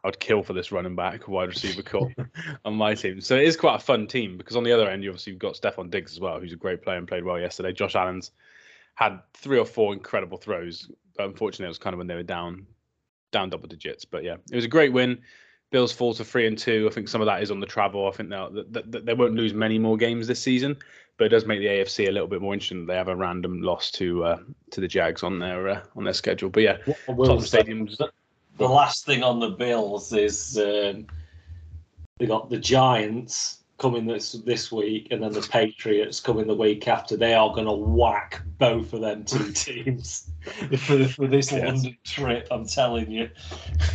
I 0.04 0.08
would 0.08 0.18
kill 0.18 0.42
for 0.42 0.52
this 0.52 0.72
running 0.72 0.96
back, 0.96 1.28
wide 1.28 1.48
receiver 1.48 1.82
core 1.82 2.12
on 2.64 2.74
my 2.74 2.94
team. 2.94 3.20
So 3.20 3.36
it 3.36 3.44
is 3.44 3.56
quite 3.56 3.76
a 3.76 3.78
fun 3.78 4.08
team 4.08 4.36
because 4.36 4.56
on 4.56 4.64
the 4.64 4.72
other 4.72 4.90
end, 4.90 5.04
you 5.04 5.10
obviously 5.10 5.32
you've 5.32 5.40
got 5.40 5.54
Stefon 5.54 5.90
Diggs 5.90 6.12
as 6.12 6.20
well, 6.20 6.40
who's 6.40 6.52
a 6.52 6.56
great 6.56 6.82
player 6.82 6.98
and 6.98 7.06
played 7.06 7.24
well 7.24 7.38
yesterday. 7.38 7.72
Josh 7.72 7.94
Allen's 7.94 8.32
had 8.94 9.20
three 9.34 9.58
or 9.58 9.64
four 9.64 9.92
incredible 9.92 10.38
throws. 10.38 10.90
But 11.16 11.26
unfortunately, 11.26 11.66
it 11.66 11.68
was 11.68 11.78
kind 11.78 11.94
of 11.94 11.98
when 11.98 12.08
they 12.08 12.14
were 12.14 12.22
down 12.24 12.66
down 13.32 13.50
double 13.50 13.66
digits. 13.66 14.04
But 14.04 14.22
yeah, 14.22 14.36
it 14.50 14.54
was 14.56 14.64
a 14.64 14.68
great 14.68 14.92
win. 14.92 15.20
Bills 15.70 15.90
fall 15.90 16.14
to 16.14 16.24
three 16.24 16.46
and 16.46 16.56
two. 16.56 16.86
I 16.88 16.94
think 16.94 17.08
some 17.08 17.20
of 17.20 17.26
that 17.26 17.42
is 17.42 17.50
on 17.50 17.58
the 17.58 17.66
travel. 17.66 18.06
I 18.06 18.10
think 18.12 18.28
that 18.28 19.02
they 19.04 19.14
won't 19.14 19.34
lose 19.34 19.54
many 19.54 19.78
more 19.78 19.96
games 19.96 20.26
this 20.26 20.40
season, 20.40 20.76
but 21.16 21.24
it 21.24 21.30
does 21.30 21.46
make 21.46 21.60
the 21.60 21.66
AFC 21.66 22.08
a 22.08 22.12
little 22.12 22.28
bit 22.28 22.42
more 22.42 22.52
interesting. 22.52 22.86
They 22.86 22.94
have 22.94 23.08
a 23.08 23.16
random 23.16 23.62
loss 23.62 23.90
to 23.92 24.24
uh, 24.24 24.38
to 24.70 24.80
the 24.80 24.88
Jags 24.88 25.22
on 25.22 25.38
their 25.38 25.68
uh, 25.68 25.82
on 25.96 26.04
their 26.04 26.12
schedule. 26.12 26.50
But 26.50 26.62
yeah, 26.62 26.76
Tottenham 27.06 27.40
Stadium's. 27.40 27.98
The 28.58 28.68
last 28.68 29.06
thing 29.06 29.22
on 29.22 29.40
the 29.40 29.48
Bills 29.48 30.12
is 30.12 30.58
um, 30.58 31.06
they 32.18 32.26
got 32.26 32.50
the 32.50 32.58
Giants 32.58 33.61
coming 33.82 34.06
this 34.06 34.32
this 34.32 34.70
week, 34.70 35.08
and 35.10 35.22
then 35.22 35.32
the 35.32 35.42
Patriots 35.42 36.20
coming 36.20 36.46
the 36.46 36.54
week 36.54 36.86
after. 36.86 37.16
They 37.16 37.34
are 37.34 37.52
going 37.52 37.66
to 37.66 37.72
whack 37.72 38.40
both 38.58 38.92
of 38.92 39.00
them 39.00 39.24
two 39.24 39.50
teams 39.52 40.30
for, 40.78 41.04
for 41.08 41.26
this 41.26 41.50
yes. 41.50 41.64
London 41.64 41.98
trip. 42.04 42.46
I'm 42.50 42.64
telling 42.64 43.10
you. 43.10 43.28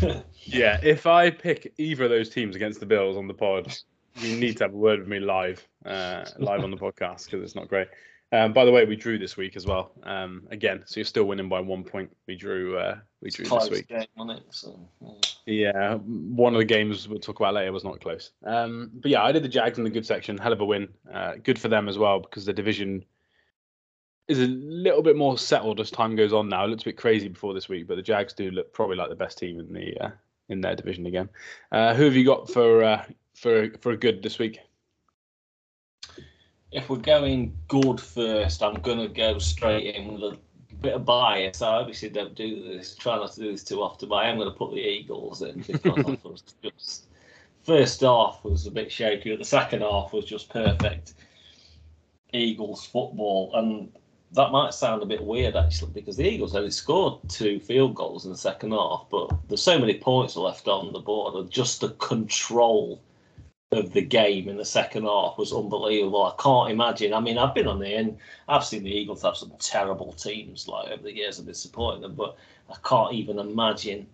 yeah, 0.43 0.77
if 0.83 1.07
I 1.07 1.31
pick 1.31 1.73
either 1.77 2.03
of 2.03 2.09
those 2.09 2.29
teams 2.29 2.55
against 2.55 2.81
the 2.81 2.85
Bills 2.85 3.15
on 3.15 3.27
the 3.27 3.33
pod, 3.33 3.73
you 4.17 4.35
need 4.37 4.57
to 4.57 4.65
have 4.65 4.73
a 4.73 4.77
word 4.77 4.99
with 4.99 5.07
me 5.07 5.19
live, 5.19 5.65
uh, 5.85 6.25
live 6.37 6.63
on 6.63 6.71
the 6.71 6.77
podcast 6.77 7.25
because 7.25 7.41
it's 7.41 7.55
not 7.55 7.69
great. 7.69 7.87
Um, 8.33 8.51
by 8.51 8.65
the 8.65 8.71
way, 8.71 8.83
we 8.83 8.97
drew 8.97 9.17
this 9.17 9.37
week 9.37 9.55
as 9.55 9.65
well. 9.65 9.91
Um, 10.03 10.47
again, 10.51 10.83
so 10.85 10.99
you're 10.99 11.05
still 11.05 11.23
winning 11.23 11.47
by 11.47 11.61
one 11.61 11.83
point. 11.83 12.09
We 12.27 12.35
drew. 12.35 12.77
Uh, 12.77 12.97
we 13.21 13.29
drew 13.29 13.45
this 13.45 13.69
week. 13.69 13.87
Game, 13.87 14.29
it? 14.29 14.43
So, 14.49 14.77
yeah. 15.45 15.71
yeah. 15.73 15.93
one 15.95 16.53
of 16.53 16.59
the 16.59 16.65
games 16.65 17.07
we'll 17.07 17.19
talk 17.19 17.39
about 17.39 17.53
later 17.53 17.71
was 17.71 17.85
not 17.85 18.01
close. 18.01 18.31
Um, 18.43 18.91
but 18.95 19.11
yeah, 19.11 19.23
I 19.23 19.31
did 19.31 19.43
the 19.43 19.49
Jags 19.49 19.77
in 19.77 19.85
the 19.85 19.89
good 19.89 20.05
section. 20.05 20.37
Hell 20.37 20.51
of 20.51 20.59
a 20.59 20.65
win. 20.65 20.89
Uh, 21.11 21.35
good 21.41 21.57
for 21.57 21.69
them 21.69 21.87
as 21.87 21.97
well 21.97 22.19
because 22.19 22.45
the 22.45 22.53
division 22.53 23.05
is 24.27 24.39
a 24.39 24.47
little 24.47 25.01
bit 25.01 25.15
more 25.15 25.37
settled 25.37 25.79
as 25.79 25.89
time 25.89 26.15
goes 26.15 26.33
on 26.33 26.49
now. 26.49 26.65
It 26.65 26.67
looks 26.67 26.83
a 26.83 26.87
bit 26.87 26.97
crazy 26.97 27.29
before 27.29 27.53
this 27.53 27.69
week, 27.69 27.87
but 27.87 27.95
the 27.95 28.01
Jags 28.01 28.33
do 28.33 28.51
look 28.51 28.73
probably 28.73 28.97
like 28.97 29.09
the 29.09 29.15
best 29.15 29.37
team 29.37 29.59
in 29.59 29.71
the 29.71 29.97
uh, 29.99 30.11
in 30.49 30.61
their 30.61 30.75
division 30.75 31.05
again. 31.05 31.29
Uh, 31.71 31.93
who 31.93 32.03
have 32.03 32.15
you 32.15 32.25
got 32.25 32.49
for 32.49 32.83
uh, 32.83 33.05
for 33.35 33.69
for 33.79 33.91
a 33.91 33.97
good 33.97 34.21
this 34.21 34.37
week? 34.37 34.59
If 36.71 36.89
we're 36.89 36.97
going 36.97 37.57
good 37.67 37.99
first, 37.99 38.61
I'm 38.61 38.75
gonna 38.81 39.07
go 39.07 39.39
straight 39.39 39.95
in 39.95 40.13
with 40.13 40.33
a 40.33 40.37
bit 40.81 40.93
of 40.93 41.05
bias. 41.05 41.61
I 41.61 41.75
obviously 41.75 42.09
don't 42.09 42.35
do 42.35 42.63
this, 42.63 42.95
try 42.95 43.15
not 43.15 43.31
to 43.33 43.41
do 43.41 43.51
this 43.51 43.63
too 43.63 43.81
often, 43.81 44.09
but 44.09 44.15
I 44.15 44.29
am 44.29 44.37
gonna 44.37 44.51
put 44.51 44.71
the 44.71 44.81
Eagles 44.81 45.41
in 45.41 45.61
because 45.61 45.81
I 45.85 46.27
was 46.27 46.43
just 46.61 47.07
first 47.63 48.01
half 48.01 48.43
was 48.43 48.67
a 48.67 48.71
bit 48.71 48.91
shaky, 48.91 49.31
but 49.31 49.39
the 49.39 49.45
second 49.45 49.81
half 49.81 50.13
was 50.13 50.25
just 50.25 50.49
perfect 50.49 51.13
Eagles 52.33 52.85
football, 52.85 53.51
and 53.55 53.91
that 54.33 54.51
might 54.51 54.73
sound 54.73 55.01
a 55.01 55.05
bit 55.05 55.23
weird 55.23 55.55
actually 55.55 55.91
because 55.91 56.17
the 56.17 56.27
Eagles 56.27 56.55
only 56.55 56.69
scored 56.69 57.21
two 57.29 57.59
field 57.61 57.95
goals 57.95 58.25
in 58.25 58.31
the 58.31 58.37
second 58.37 58.71
half, 58.71 59.05
but 59.09 59.29
there's 59.47 59.63
so 59.63 59.79
many 59.79 59.97
points 59.97 60.35
left 60.35 60.67
on 60.67 60.91
the 60.91 60.99
board, 60.99 61.33
and 61.35 61.49
just 61.49 61.79
the 61.79 61.89
control 61.91 63.01
of 63.71 63.91
the 63.91 64.01
game 64.01 64.47
in 64.47 64.55
the 64.55 64.65
second 64.65 65.03
half 65.03 65.37
was 65.37 65.51
unbelievable. 65.51 66.25
I 66.25 66.41
can't 66.41 66.71
imagine. 66.71 67.13
I 67.13 67.19
mean, 67.19 67.37
I've 67.37 67.53
been 67.53 67.67
on 67.67 67.79
the 67.79 67.87
end. 67.87 68.17
I've 68.47 68.63
seen 68.63 68.83
the 68.83 68.95
Eagles 68.95 69.23
have 69.23 69.35
some 69.35 69.51
terrible 69.59 70.13
teams 70.13 70.67
like 70.67 70.89
over 70.89 71.03
the 71.03 71.15
years. 71.15 71.37
I've 71.37 71.45
been 71.45 71.53
supporting 71.53 72.01
them, 72.01 72.15
but 72.15 72.37
I 72.69 72.75
can't 72.87 73.13
even 73.13 73.39
imagine 73.39 74.07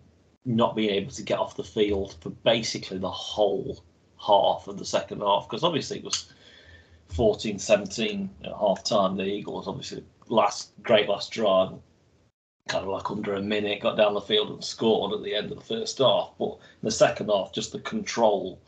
not 0.45 0.75
being 0.75 0.89
able 0.89 1.11
to 1.11 1.21
get 1.21 1.39
off 1.39 1.55
the 1.55 1.63
field 1.63 2.15
for 2.19 2.31
basically 2.31 2.97
the 2.97 3.11
whole 3.11 3.83
half 4.19 4.67
of 4.67 4.77
the 4.77 4.85
second 4.85 5.21
half 5.21 5.47
because 5.47 5.63
obviously 5.63 5.97
it 5.97 6.03
was 6.03 6.31
14 7.09 7.59
17 7.59 8.29
at 8.45 8.51
half 8.51 8.83
time. 8.83 9.15
The 9.15 9.23
Eagles 9.23 9.67
obviously 9.67 10.03
last 10.29 10.71
great 10.81 11.07
last 11.07 11.31
drive, 11.31 11.73
kind 12.69 12.83
of 12.83 12.89
like 12.89 13.11
under 13.11 13.35
a 13.35 13.41
minute, 13.41 13.81
got 13.81 13.97
down 13.97 14.15
the 14.15 14.21
field 14.21 14.49
and 14.49 14.63
scored 14.63 15.13
at 15.13 15.23
the 15.23 15.35
end 15.35 15.51
of 15.51 15.59
the 15.59 15.63
first 15.63 15.99
half. 15.99 16.31
But 16.39 16.53
in 16.53 16.85
the 16.85 16.91
second 16.91 17.29
half, 17.29 17.53
just 17.53 17.71
the 17.71 17.79
control 17.79 18.59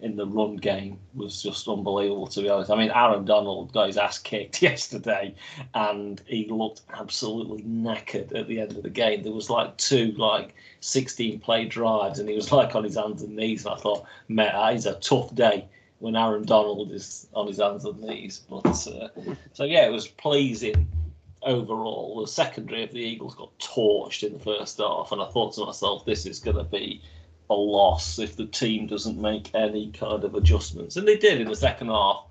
in 0.00 0.16
the 0.16 0.26
run 0.26 0.56
game 0.56 0.98
was 1.14 1.42
just 1.42 1.66
unbelievable, 1.66 2.28
to 2.28 2.42
be 2.42 2.48
honest. 2.48 2.70
I 2.70 2.76
mean, 2.76 2.90
Aaron 2.90 3.24
Donald 3.24 3.72
got 3.72 3.88
his 3.88 3.96
ass 3.96 4.18
kicked 4.18 4.62
yesterday 4.62 5.34
and 5.74 6.22
he 6.26 6.46
looked 6.48 6.82
absolutely 6.94 7.62
knackered 7.62 8.34
at 8.34 8.46
the 8.46 8.60
end 8.60 8.76
of 8.76 8.82
the 8.84 8.90
game. 8.90 9.22
There 9.22 9.32
was 9.32 9.50
like 9.50 9.76
two, 9.76 10.12
like 10.12 10.54
16 10.80 11.40
play 11.40 11.64
drives 11.64 12.20
and 12.20 12.28
he 12.28 12.36
was 12.36 12.52
like 12.52 12.76
on 12.76 12.84
his 12.84 12.96
hands 12.96 13.22
and 13.22 13.34
knees. 13.34 13.64
And 13.64 13.74
I 13.74 13.78
thought, 13.78 14.06
mate, 14.28 14.52
that 14.52 14.74
is 14.74 14.86
a 14.86 14.94
tough 14.94 15.34
day 15.34 15.66
when 15.98 16.14
Aaron 16.14 16.44
Donald 16.44 16.92
is 16.92 17.26
on 17.34 17.48
his 17.48 17.58
hands 17.58 17.84
and 17.84 18.00
knees. 18.00 18.42
But 18.48 18.66
uh, 18.86 19.08
so, 19.52 19.64
yeah, 19.64 19.84
it 19.84 19.92
was 19.92 20.06
pleasing 20.06 20.86
overall. 21.42 22.20
The 22.20 22.28
secondary 22.28 22.84
of 22.84 22.92
the 22.92 23.00
Eagles 23.00 23.34
got 23.34 23.58
torched 23.58 24.22
in 24.22 24.32
the 24.32 24.38
first 24.38 24.78
half. 24.78 25.10
And 25.10 25.20
I 25.20 25.26
thought 25.26 25.54
to 25.54 25.66
myself, 25.66 26.04
this 26.04 26.24
is 26.24 26.38
going 26.38 26.56
to 26.56 26.62
be 26.62 27.02
a 27.50 27.54
loss 27.54 28.18
if 28.18 28.36
the 28.36 28.46
team 28.46 28.86
doesn't 28.86 29.20
make 29.20 29.54
any 29.54 29.90
kind 29.92 30.24
of 30.24 30.34
adjustments. 30.34 30.96
And 30.96 31.06
they 31.06 31.16
did 31.16 31.40
in 31.40 31.48
the 31.48 31.56
second 31.56 31.88
half. 31.88 32.26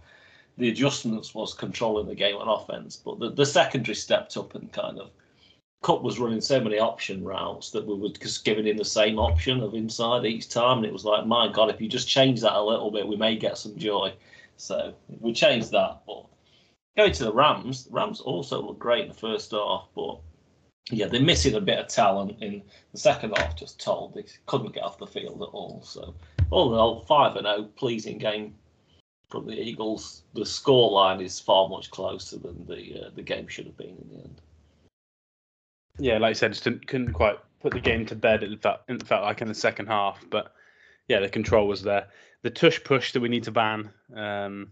The 0.58 0.70
adjustments 0.70 1.36
was 1.36 1.54
controlling 1.54 2.08
the 2.08 2.16
game 2.16 2.36
on 2.36 2.48
offense, 2.48 2.96
but 2.96 3.20
the, 3.20 3.30
the 3.30 3.46
secondary 3.46 3.96
stepped 3.96 4.36
up 4.38 4.56
and 4.56 4.72
kind 4.74 5.00
of 5.00 5.12
Kupp 5.84 6.02
was 6.02 6.20
running 6.20 6.42
so 6.42 6.60
many 6.60 6.80
option 6.80 7.24
routes 7.24 7.70
that 7.72 7.86
we 7.86 7.94
were 7.94 8.10
just 8.10 8.44
giving 8.44 8.66
him 8.66 8.78
the 8.78 8.86
same 8.86 9.20
option 9.20 9.62
of 9.62 9.76
inside 9.76 10.26
each 10.26 10.50
time, 10.50 10.78
and 10.78 10.86
it 10.88 10.94
was 10.94 11.06
like, 11.06 11.28
my 11.28 11.48
God, 11.48 11.70
if 11.70 11.80
you 11.80 11.88
just 11.88 12.08
change 12.08 12.42
that 12.42 12.56
a 12.56 12.62
little 12.62 12.90
bit, 12.90 13.08
we 13.08 13.16
may 13.16 13.36
get 13.36 13.58
some 13.58 13.78
joy. 13.78 14.14
So 14.58 14.96
we 15.20 15.34
changed 15.34 15.72
that. 15.72 16.02
But 16.08 16.26
going 16.98 17.14
to 17.14 17.24
the 17.26 17.34
Rams, 17.34 17.86
the 17.86 17.92
Rams 17.92 18.22
also 18.22 18.62
looked 18.62 18.80
great 18.80 19.04
in 19.04 19.10
the 19.10 19.14
first 19.14 19.52
half, 19.52 19.88
but 19.96 20.20
yeah, 20.90 21.08
they're 21.08 21.22
missing 21.22 21.56
a 21.56 21.62
bit 21.62 21.80
of 21.80 21.88
talent 21.88 22.38
in 22.42 22.62
the 22.92 22.98
second 22.98 23.38
half. 23.38 23.56
Just 23.56 23.80
told 23.80 24.14
they 24.14 24.26
couldn't 24.46 24.74
get 24.74 24.84
off 24.84 24.98
the 24.98 25.08
field 25.08 25.42
at 25.42 25.50
all. 25.50 25.82
So 25.84 26.14
all 26.50 26.74
in 26.74 26.80
all, 26.80 27.02
five 27.02 27.36
and 27.36 27.46
zero, 27.46 27.64
pleasing 27.76 28.18
game 28.18 28.56
from 29.30 29.46
the 29.46 29.60
Eagles. 29.60 30.24
The 30.34 30.46
score 30.46 30.92
line 30.92 31.20
is 31.20 31.40
far 31.40 31.68
much 31.68 31.92
closer 31.92 32.38
than 32.38 32.66
the 32.66 33.06
uh, 33.06 33.10
the 33.16 33.22
game 33.22 33.48
should 33.48 33.66
have 33.66 33.78
been 33.78 33.98
in 34.02 34.10
the 34.10 34.24
end. 34.24 34.42
Yeah, 36.00 36.20
like 36.20 36.32
I 36.32 36.34
said, 36.34 36.54
just 36.54 36.64
couldn't 36.64 37.14
quite 37.14 37.38
put 37.60 37.74
the 37.74 37.80
game 37.80 38.06
to 38.06 38.16
bed. 38.16 38.44
It 38.44 38.62
felt, 38.62 38.82
it 38.88 39.06
felt 39.06 39.24
like 39.24 39.42
in 39.42 39.48
the 39.48 39.56
second 39.56 39.88
half, 39.88 40.24
but 40.30 40.54
yeah, 41.08 41.20
the 41.20 41.28
control 41.28 41.68
was 41.68 41.82
there. 41.82 42.08
The 42.44 42.52
tush 42.52 42.82
push 42.84 43.14
that 43.14 43.20
we 43.20 43.30
need 43.30 43.44
to 43.44 43.52
ban, 43.52 43.90
um, 44.16 44.70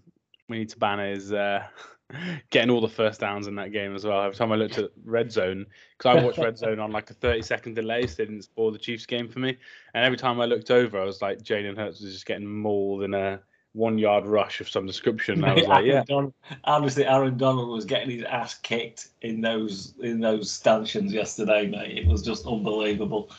we 0.47 0.59
need 0.59 0.69
to 0.69 0.77
ban 0.77 0.99
is. 0.99 1.33
Uh, 1.33 1.63
getting 2.49 2.69
all 2.69 2.81
the 2.81 2.87
first 2.87 3.19
downs 3.19 3.47
in 3.47 3.55
that 3.55 3.71
game 3.71 3.95
as 3.95 4.05
well. 4.05 4.21
Every 4.21 4.35
time 4.35 4.51
I 4.51 4.55
looked 4.55 4.77
at 4.77 4.91
red 5.03 5.31
zone, 5.31 5.65
because 5.97 6.17
I 6.17 6.23
watched 6.23 6.37
red 6.37 6.57
zone 6.57 6.79
on 6.79 6.91
like 6.91 7.09
a 7.09 7.13
30 7.13 7.41
second 7.41 7.75
delay, 7.75 8.05
so 8.07 8.15
they 8.17 8.25
didn't 8.25 8.43
spoil 8.43 8.71
the 8.71 8.77
Chiefs 8.77 9.05
game 9.05 9.27
for 9.27 9.39
me. 9.39 9.57
And 9.93 10.05
every 10.05 10.17
time 10.17 10.39
I 10.39 10.45
looked 10.45 10.71
over, 10.71 10.99
I 10.99 11.05
was 11.05 11.21
like, 11.21 11.39
Jalen 11.39 11.77
Hurts 11.77 12.01
was 12.01 12.13
just 12.13 12.25
getting 12.25 12.47
mauled 12.47 13.03
in 13.03 13.13
a 13.13 13.39
one 13.73 13.97
yard 13.97 14.25
rush 14.25 14.61
of 14.61 14.69
some 14.69 14.85
description. 14.85 15.43
And 15.43 15.45
I 15.45 15.53
was 15.53 15.67
like, 15.67 15.85
yeah. 15.85 16.03
Donald, 16.07 16.33
honestly, 16.63 17.05
Aaron 17.05 17.37
Donald 17.37 17.69
was 17.69 17.85
getting 17.85 18.09
his 18.09 18.23
ass 18.23 18.55
kicked 18.55 19.09
in 19.21 19.41
those 19.41 19.93
in 20.01 20.19
those 20.19 20.49
stanchions 20.51 21.13
yesterday, 21.13 21.67
mate. 21.67 21.97
It 21.97 22.07
was 22.07 22.21
just 22.21 22.45
unbelievable. 22.45 23.31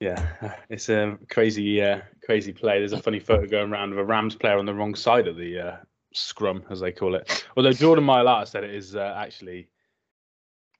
Yeah, 0.00 0.56
it's 0.68 0.88
a 0.90 1.16
crazy, 1.30 1.80
uh, 1.80 2.00
crazy 2.24 2.52
play. 2.52 2.78
There's 2.78 2.92
a 2.92 3.02
funny 3.02 3.20
photo 3.20 3.46
going 3.46 3.72
around 3.72 3.92
of 3.92 3.98
a 3.98 4.04
Rams 4.04 4.34
player 4.34 4.58
on 4.58 4.66
the 4.66 4.74
wrong 4.74 4.94
side 4.94 5.28
of 5.28 5.36
the 5.36 5.58
uh, 5.58 5.76
scrum, 6.14 6.64
as 6.70 6.80
they 6.80 6.92
call 6.92 7.14
it. 7.14 7.46
Although 7.56 7.72
Jordan 7.72 8.04
Mailata 8.04 8.46
said 8.48 8.64
it 8.64 8.74
is 8.74 8.96
uh, 8.96 9.14
actually 9.16 9.68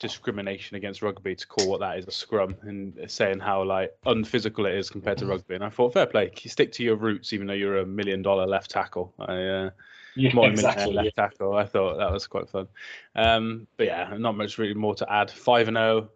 discrimination 0.00 0.76
against 0.76 1.02
rugby 1.02 1.34
to 1.34 1.46
call 1.46 1.68
what 1.68 1.80
that 1.80 1.98
is 1.98 2.06
a 2.06 2.10
scrum 2.10 2.56
and 2.62 2.98
saying 3.06 3.38
how 3.38 3.62
like 3.62 3.92
unphysical 4.06 4.66
it 4.66 4.74
is 4.74 4.90
compared 4.90 5.18
to 5.18 5.26
rugby. 5.26 5.54
And 5.54 5.64
I 5.64 5.68
thought, 5.68 5.92
fair 5.92 6.06
play, 6.06 6.30
you 6.42 6.50
stick 6.50 6.72
to 6.72 6.82
your 6.82 6.96
roots, 6.96 7.32
even 7.32 7.46
though 7.46 7.54
you're 7.54 7.78
a 7.78 7.86
million 7.86 8.22
dollar 8.22 8.46
left 8.46 8.70
tackle. 8.70 9.14
I, 9.18 9.32
uh, 9.34 9.70
yeah, 10.16 10.32
more 10.34 10.48
exactly, 10.48 10.92
left 10.92 11.16
tackle. 11.16 11.54
I 11.54 11.64
thought 11.64 11.98
that 11.98 12.12
was 12.12 12.26
quite 12.26 12.48
fun. 12.48 12.68
Um, 13.14 13.66
but 13.76 13.86
yeah, 13.86 14.14
not 14.18 14.36
much 14.36 14.58
really 14.58 14.74
more 14.74 14.94
to 14.96 15.12
add. 15.12 15.30
Five 15.30 15.68
and 15.68 15.76
zero. 15.76 16.08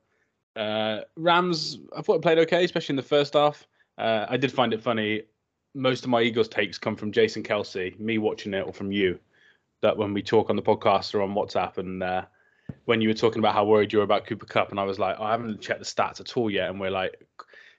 Oh. 0.57 0.61
Uh, 0.61 1.05
Rams, 1.17 1.79
I 1.97 2.03
thought 2.03 2.17
it 2.17 2.23
played 2.23 2.39
okay, 2.39 2.65
especially 2.65 2.95
in 2.95 2.97
the 2.97 3.03
first 3.03 3.35
half. 3.35 3.67
Uh, 3.97 4.27
I 4.29 4.37
did 4.37 4.53
find 4.53 4.73
it 4.73 4.83
funny 4.83 5.23
most 5.79 6.05
of 6.05 6.11
my 6.11 6.21
Eagles 6.21 6.49
takes 6.49 6.77
come 6.77 6.97
from 6.97 7.13
Jason 7.13 7.43
Kelce, 7.43 7.99
me 7.99 8.19
watching 8.19 8.53
it, 8.53 8.67
or 8.67 8.73
from 8.73 8.93
you. 8.93 9.19
That 9.81 9.97
when 9.97 10.13
we 10.13 10.23
talk 10.23 10.51
on 10.51 10.57
the 10.57 10.63
podcast 10.63 11.15
or 11.15 11.23
on 11.23 11.35
WhatsApp, 11.35 11.79
and 11.79 12.03
uh, 12.03 12.23
when 12.85 13.01
you 13.01 13.09
were 13.09 13.15
talking 13.15 13.39
about 13.39 13.55
how 13.55 13.65
worried 13.65 13.93
you 13.93 14.01
were 14.01 14.05
about 14.05 14.27
Cooper 14.27 14.47
Kupp, 14.47 14.71
and 14.71 14.81
I 14.81 14.85
was 14.85 14.99
like, 14.99 15.17
oh, 15.19 15.25
I 15.25 15.31
haven't 15.31 15.61
checked 15.61 15.79
the 15.79 15.87
stats 15.87 16.21
at 16.21 16.37
all 16.37 16.51
yet, 16.51 16.69
and 16.69 16.81
we're 16.81 16.91
like, 16.91 17.25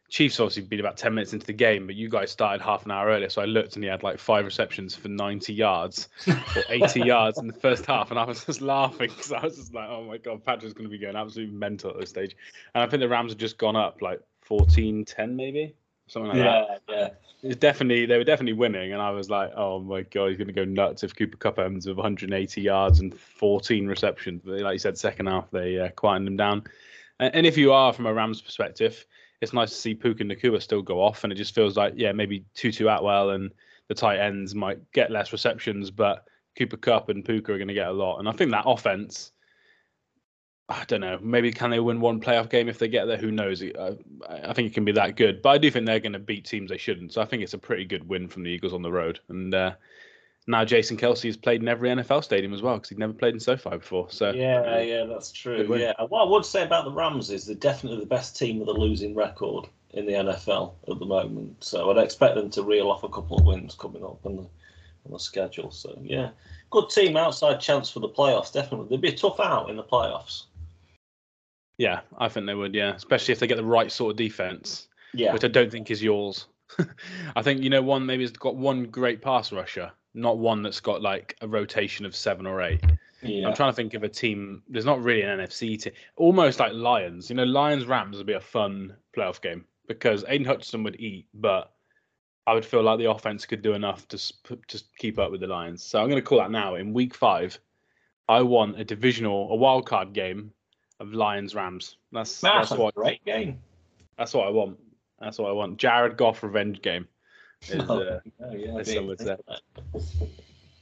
Chiefs 0.10 0.40
obviously 0.40 0.64
been 0.64 0.80
about 0.80 0.98
10 0.98 1.14
minutes 1.14 1.34
into 1.34 1.46
the 1.46 1.54
game, 1.54 1.86
but 1.86 1.96
you 1.96 2.10
guys 2.10 2.32
started 2.32 2.64
half 2.64 2.84
an 2.86 2.92
hour 2.92 3.10
earlier. 3.10 3.30
So 3.30 3.44
I 3.44 3.46
looked 3.46 3.76
and 3.76 3.84
he 3.84 3.90
had 3.90 4.02
like 4.02 4.18
five 4.18 4.44
receptions 4.44 4.96
for 4.96 5.08
90 5.08 5.54
yards 5.54 6.10
or 6.28 6.64
80 6.70 7.02
yards 7.02 7.38
in 7.38 7.46
the 7.46 7.54
first 7.54 7.86
half. 7.86 8.10
And 8.10 8.20
I 8.20 8.24
was 8.24 8.44
just 8.44 8.60
laughing 8.60 9.10
because 9.10 9.32
I 9.32 9.44
was 9.44 9.58
just 9.58 9.72
like, 9.72 9.88
oh 9.88 10.04
my 10.04 10.18
God, 10.18 10.44
Patrick's 10.44 10.74
going 10.74 10.90
to 10.90 10.92
be 10.92 10.98
going 10.98 11.16
absolutely 11.16 11.56
mental 11.56 11.92
at 11.92 12.00
this 12.00 12.10
stage. 12.10 12.36
And 12.74 12.84
I 12.84 12.88
think 12.88 13.02
the 13.02 13.08
Rams 13.08 13.34
have 13.34 13.38
just 13.38 13.60
gone 13.60 13.76
up 13.76 14.02
like 14.02 14.20
14 14.42 15.06
10 15.06 15.36
maybe 15.36 15.76
something 16.10 16.30
like 16.30 16.38
yeah, 16.38 16.44
that. 16.44 16.82
Yeah, 16.90 17.00
yeah. 17.00 17.10
It's 17.42 17.56
definitely 17.56 18.06
they 18.06 18.18
were 18.18 18.24
definitely 18.24 18.54
winning, 18.54 18.92
and 18.92 19.02
I 19.02 19.12
was 19.12 19.30
like, 19.30 19.52
oh 19.56 19.80
my 19.80 20.02
god, 20.02 20.30
he's 20.30 20.38
going 20.38 20.48
to 20.48 20.54
go 20.54 20.66
nuts 20.66 21.04
if 21.04 21.16
Cooper 21.16 21.38
Kupp 21.38 21.60
ends 21.60 21.88
with 21.88 21.98
180 21.98 22.62
yards 22.62 23.00
and 23.00 23.18
14 23.18 23.88
receptions. 23.88 24.42
But 24.44 24.60
like 24.60 24.74
you 24.74 24.80
said, 24.80 24.98
second 24.98 25.28
half 25.28 25.50
they 25.52 25.80
uh, 25.80 25.90
quietened 25.90 26.28
them 26.28 26.38
down. 26.38 26.64
And, 27.20 27.34
and, 27.36 27.46
if 27.46 27.58
you 27.58 27.72
are 27.72 27.94
from 27.94 28.08
a 28.08 28.14
Rams 28.14 28.42
perspective, 28.42 29.06
it's 29.42 29.54
nice 29.54 29.70
to 29.70 29.76
see 29.76 29.96
Puka 29.96 30.24
Nacua 30.24 30.62
still 30.62 30.82
go 30.82 31.02
off, 31.02 31.24
and 31.24 31.32
it 31.32 31.38
just 31.38 31.56
feels 31.56 31.78
like 31.78 31.94
yeah, 31.96 32.12
maybe 32.12 32.44
Tutu 32.56 32.88
Atwell 32.88 33.30
and 33.30 33.52
the 33.88 33.96
tight 33.96 34.20
ends 34.20 34.54
might 34.54 34.80
get 34.92 35.12
less 35.12 35.32
receptions, 35.32 35.92
but 35.92 36.26
Cooper 36.58 36.78
Kupp 36.78 37.10
and 37.10 37.24
Puka 37.24 37.54
are 37.54 37.58
going 37.58 37.70
to 37.70 37.74
get 37.74 37.88
a 37.88 37.94
lot. 37.94 38.20
And 38.20 38.28
I 38.28 38.34
think 38.34 38.52
that 38.52 38.66
offense 38.68 39.32
I 40.70 40.84
don't 40.86 41.02
know. 41.02 41.18
Maybe 41.20 41.52
can 41.52 41.72
they 41.72 41.80
win 41.80 42.00
one 42.00 42.22
playoff 42.22 42.50
game 42.50 42.70
if 42.70 42.78
they 42.78 42.88
get 42.88 43.06
there? 43.06 43.18
Who 43.18 43.32
knows? 43.32 43.64
I, 43.64 43.98
I 44.30 44.54
think 44.54 44.68
it 44.68 44.74
can 44.76 44.86
be 44.86 44.92
that 44.92 45.16
good, 45.16 45.42
but 45.42 45.50
I 45.50 45.58
do 45.58 45.72
think 45.72 45.88
they're 45.88 46.00
going 46.00 46.14
to 46.14 46.20
beat 46.20 46.46
teams 46.46 46.70
they 46.70 46.78
shouldn't. 46.78 47.12
So 47.12 47.22
I 47.22 47.26
think 47.26 47.42
it's 47.42 47.56
a 47.56 47.58
pretty 47.58 47.86
good 47.86 48.08
win 48.08 48.28
from 48.28 48.44
the 48.44 48.52
Eagles 48.52 48.74
on 48.74 48.84
the 48.84 48.92
road. 48.92 49.20
And 49.30 49.54
uh, 49.56 49.74
now 50.46 50.64
Jason 50.64 50.96
Kelce 50.96 51.24
has 51.24 51.38
played 51.38 51.62
in 51.62 51.68
every 51.68 51.90
NFL 51.90 52.24
stadium 52.24 52.54
as 52.54 52.62
well 52.62 52.76
because 52.76 52.90
he'd 52.90 53.00
never 53.00 53.14
played 53.14 53.34
in 53.34 53.40
SoFi 53.40 53.78
before. 53.78 54.12
So 54.12 54.32
yeah, 54.32 54.80
yeah, 54.82 55.06
that's 55.06 55.32
true. 55.32 55.76
Yeah, 55.76 55.94
what 56.08 56.28
I 56.28 56.30
would 56.30 56.46
say 56.46 56.64
about 56.64 56.86
the 56.86 56.92
Rams 56.92 57.32
is 57.32 57.46
they're 57.46 57.56
definitely 57.56 58.00
the 58.00 58.06
best 58.06 58.38
team 58.38 58.60
with 58.60 58.68
a 58.68 58.74
losing 58.74 59.16
record 59.16 59.68
in 59.92 60.06
the 60.06 60.14
NFL 60.14 60.74
at 60.88 61.00
the 61.00 61.06
moment. 61.06 61.64
So 61.64 61.90
I'd 61.90 61.98
expect 61.98 62.36
them 62.36 62.52
to 62.52 62.62
reel 62.62 62.92
off 62.92 63.04
a 63.04 63.10
couple 63.10 63.40
of 63.40 63.46
wins 63.46 63.74
coming 63.74 64.04
up 64.04 64.24
on 64.24 64.36
the 64.36 64.50
on 65.06 65.14
the 65.14 65.20
schedule. 65.20 65.72
So 65.72 65.98
yeah, 66.04 66.30
good 66.70 66.90
team 66.90 67.18
outside 67.18 67.60
chance 67.60 67.90
for 67.90 68.00
the 68.00 68.10
playoffs. 68.10 68.54
Definitely, 68.54 68.88
they'd 68.90 69.02
be 69.02 69.10
a 69.10 69.18
tough 69.18 69.40
out 69.40 69.70
in 69.70 69.76
the 69.76 69.84
playoffs. 69.84 70.46
Yeah, 71.80 72.02
I 72.18 72.28
think 72.28 72.46
they 72.46 72.54
would. 72.54 72.76
Yeah, 72.76 72.94
especially 72.94 73.32
if 73.32 73.40
they 73.40 73.48
get 73.48 73.56
the 73.56 73.64
right 73.64 73.90
sort 73.92 74.12
of 74.12 74.18
defense. 74.18 74.90
Yeah, 75.14 75.34
which 75.34 75.46
I 75.46 75.48
don't 75.48 75.72
think 75.72 75.90
is 75.90 76.04
yours. 76.04 76.46
I 77.36 77.42
think 77.42 77.64
you 77.64 77.70
know 77.70 77.82
one 77.82 78.06
maybe 78.06 78.24
has 78.24 78.32
got 78.32 78.58
one 78.58 78.84
great 78.86 79.22
pass 79.22 79.54
rusher, 79.54 79.90
not 80.14 80.38
one 80.38 80.62
that's 80.62 80.82
got 80.82 81.02
like 81.02 81.38
a 81.42 81.48
rotation 81.48 82.06
of 82.06 82.16
seven 82.16 82.46
or 82.46 82.62
eight. 82.62 82.84
Yeah. 83.22 83.48
I'm 83.48 83.56
trying 83.56 83.72
to 83.72 83.76
think 83.76 83.94
of 83.94 84.04
a 84.04 84.10
team. 84.10 84.62
There's 84.68 84.86
not 84.86 85.02
really 85.02 85.22
an 85.22 85.40
NFC 85.40 85.82
team. 85.82 85.94
Almost 86.18 86.60
like 86.60 86.74
Lions. 86.74 87.30
You 87.30 87.38
know, 87.38 87.46
Lions 87.46 87.86
Rams 87.86 88.18
would 88.18 88.28
be 88.28 88.34
a 88.34 88.42
fun 88.42 88.96
playoff 89.16 89.42
game 89.42 89.66
because 89.88 90.26
Aidan 90.28 90.46
Hutchinson 90.46 90.84
would 90.84 91.00
eat, 91.00 91.28
but 91.34 91.72
I 92.46 92.54
would 92.54 92.66
feel 92.66 92.84
like 92.84 93.00
the 93.00 93.10
offense 93.10 93.46
could 93.46 93.62
do 93.62 93.74
enough 93.74 94.06
to 94.10 94.18
just 94.68 94.96
keep 94.98 95.18
up 95.18 95.32
with 95.32 95.42
the 95.42 95.48
Lions. 95.48 95.84
So 95.84 96.00
I'm 96.00 96.10
going 96.10 96.22
to 96.22 96.28
call 96.28 96.40
that 96.40 96.52
now 96.52 96.76
in 96.76 96.94
Week 96.94 97.16
Five. 97.16 97.58
I 98.28 98.42
want 98.42 98.80
a 98.80 98.84
divisional, 98.84 99.52
a 99.52 99.56
wild 99.56 99.86
card 99.86 100.14
game 100.14 100.52
of 101.00 101.14
Lions 101.14 101.56
Rams. 101.56 101.98
That's 102.12 102.42
that's, 102.42 102.70
that's 102.70 102.80
what 102.80 102.96
great 102.96 103.24
game. 103.26 103.60
That's 104.18 104.34
what 104.34 104.48
I 104.48 104.52
want. 104.52 104.78
That's 105.20 105.38
what 105.38 105.50
I 105.50 105.54
want. 105.54 105.78
Jared 105.78 106.18
Goff 106.18 106.44
revenge 106.44 106.82
game. 106.82 107.08
Is, 107.68 107.84
oh, 107.90 108.00
uh, 108.00 108.20
oh, 108.42 108.56
yeah, 108.56 109.36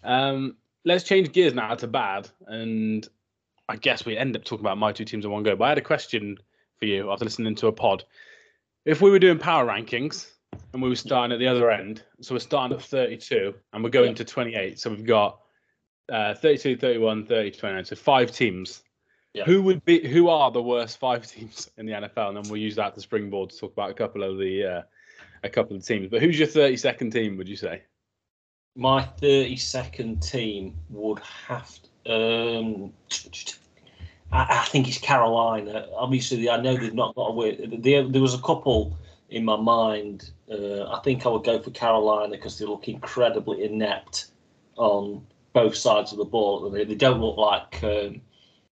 Um, 0.03 0.55
let's 0.85 1.03
change 1.03 1.31
gears 1.31 1.53
now 1.53 1.73
to 1.75 1.87
bad, 1.87 2.29
and 2.45 3.07
I 3.67 3.75
guess 3.75 4.05
we 4.05 4.17
end 4.17 4.35
up 4.35 4.43
talking 4.43 4.65
about 4.65 4.77
my 4.77 4.91
two 4.91 5.05
teams 5.05 5.25
in 5.25 5.31
one 5.31 5.43
go. 5.43 5.55
But 5.55 5.65
I 5.65 5.69
had 5.69 5.77
a 5.77 5.81
question 5.81 6.37
for 6.79 6.85
you 6.85 7.11
after 7.11 7.25
listening 7.25 7.55
to 7.55 7.67
a 7.67 7.71
pod. 7.71 8.03
If 8.85 9.01
we 9.01 9.09
were 9.09 9.19
doing 9.19 9.37
power 9.37 9.65
rankings 9.65 10.27
and 10.71 10.81
we 10.81 10.87
were 10.87 10.95
starting 10.95 11.33
at 11.33 11.39
the 11.39 11.47
other 11.47 11.69
end, 11.71 12.03
so 12.21 12.35
we're 12.35 12.39
starting 12.39 12.77
at 12.77 12.83
32 12.83 13.53
and 13.73 13.83
we're 13.83 13.89
going 13.89 14.11
yeah. 14.11 14.17
to 14.17 14.25
28, 14.25 14.79
so 14.79 14.89
we've 14.89 15.05
got 15.05 15.39
uh, 16.09 16.33
32, 16.35 16.77
31, 16.77 17.25
30, 17.25 17.51
29, 17.51 17.85
so 17.85 17.95
five 17.95 18.31
teams 18.31 18.83
yeah. 19.37 19.43
Who 19.45 19.61
would 19.63 19.85
be? 19.85 20.07
Who 20.07 20.29
are 20.29 20.51
the 20.51 20.61
worst 20.61 20.99
five 20.99 21.25
teams 21.31 21.69
in 21.77 21.85
the 21.85 21.93
NFL? 21.93 22.29
And 22.29 22.37
then 22.37 22.51
we'll 22.51 22.61
use 22.61 22.75
that 22.75 22.95
to 22.95 23.01
springboard 23.01 23.51
to 23.51 23.57
talk 23.57 23.73
about 23.73 23.91
a 23.91 23.93
couple 23.93 24.23
of 24.23 24.37
the 24.37 24.63
uh, 24.63 24.81
a 25.43 25.49
couple 25.49 25.75
of 25.75 25.81
the 25.81 25.87
teams. 25.87 26.09
But 26.09 26.21
who's 26.21 26.37
your 26.37 26.47
thirty 26.47 26.77
second 26.77 27.11
team? 27.11 27.37
Would 27.37 27.47
you 27.47 27.55
say? 27.55 27.83
My 28.75 29.03
thirty 29.03 29.57
second 29.57 30.21
team 30.21 30.75
would 30.89 31.19
have. 31.19 31.71
To, 32.05 32.13
um, 32.13 32.93
I, 34.31 34.61
I, 34.61 34.65
think 34.65 34.87
it's 34.87 34.97
Carolina. 34.97 35.87
Obviously, 35.95 36.49
I 36.49 36.59
know 36.59 36.75
they've 36.75 36.93
not 36.93 37.15
got 37.15 37.31
a 37.31 37.33
win. 37.33 37.81
There, 37.81 38.07
there 38.07 38.21
was 38.21 38.33
a 38.33 38.41
couple 38.41 38.97
in 39.29 39.43
my 39.43 39.57
mind, 39.57 40.31
uh, 40.49 40.89
I 40.89 40.99
think 41.03 41.25
I 41.25 41.29
would 41.29 41.43
go 41.43 41.61
for 41.61 41.71
Carolina 41.71 42.31
because 42.31 42.57
they 42.57 42.65
look 42.65 42.87
incredibly 42.87 43.63
inept 43.63 44.27
on 44.77 45.25
both 45.53 45.75
sides 45.75 46.11
of 46.11 46.17
the 46.17 46.25
ball. 46.25 46.69
They 46.69 46.85
don't 46.95 47.19
look 47.19 47.37
like 47.37 47.83
um, 47.83 48.21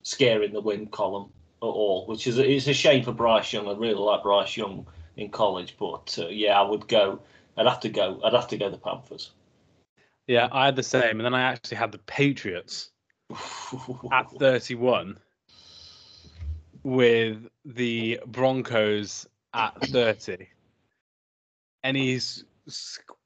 scaring 0.03 0.53
the 0.53 0.61
win 0.61 0.87
column 0.87 1.31
at 1.63 1.67
all, 1.67 2.07
which 2.07 2.27
is 2.27 2.39
a, 2.39 2.49
it's 2.49 2.67
a 2.69 2.73
shame 2.73 3.05
for 3.05 3.13
Bryce 3.13 3.53
Young. 3.53 3.69
I 3.69 3.73
really 3.73 3.95
like 3.95 4.23
Bryce 4.23 4.57
Young 4.57 4.87
in 5.17 5.31
college, 5.31 5.77
but 5.79 6.17
uh, 6.21 6.29
yeah, 6.29 6.59
I 6.59 6.63
would 6.63 6.89
go. 6.89 7.21
I'd 7.57 7.67
have 7.67 7.81
to 7.81 7.89
go. 7.89 8.21
I'd 8.25 8.33
have 8.33 8.49
to 8.49 8.57
go 8.57 8.71
the 8.71 8.79
Panthers. 8.79 9.33
Yeah, 10.27 10.49
I 10.53 10.67
had 10.67 10.77
the 10.77 10.83
same, 10.83 11.19
and 11.19 11.21
then 11.23 11.35
I 11.35 11.43
actually 11.43 11.79
had 11.79 11.91
the 11.91 11.99
Patriots 11.99 12.91
at 14.13 14.31
31 14.39 15.19
with 16.83 17.49
the 17.65 18.21
Broncos 18.27 19.27
at 19.55 19.81
30. 19.87 20.49
Any 21.83 22.21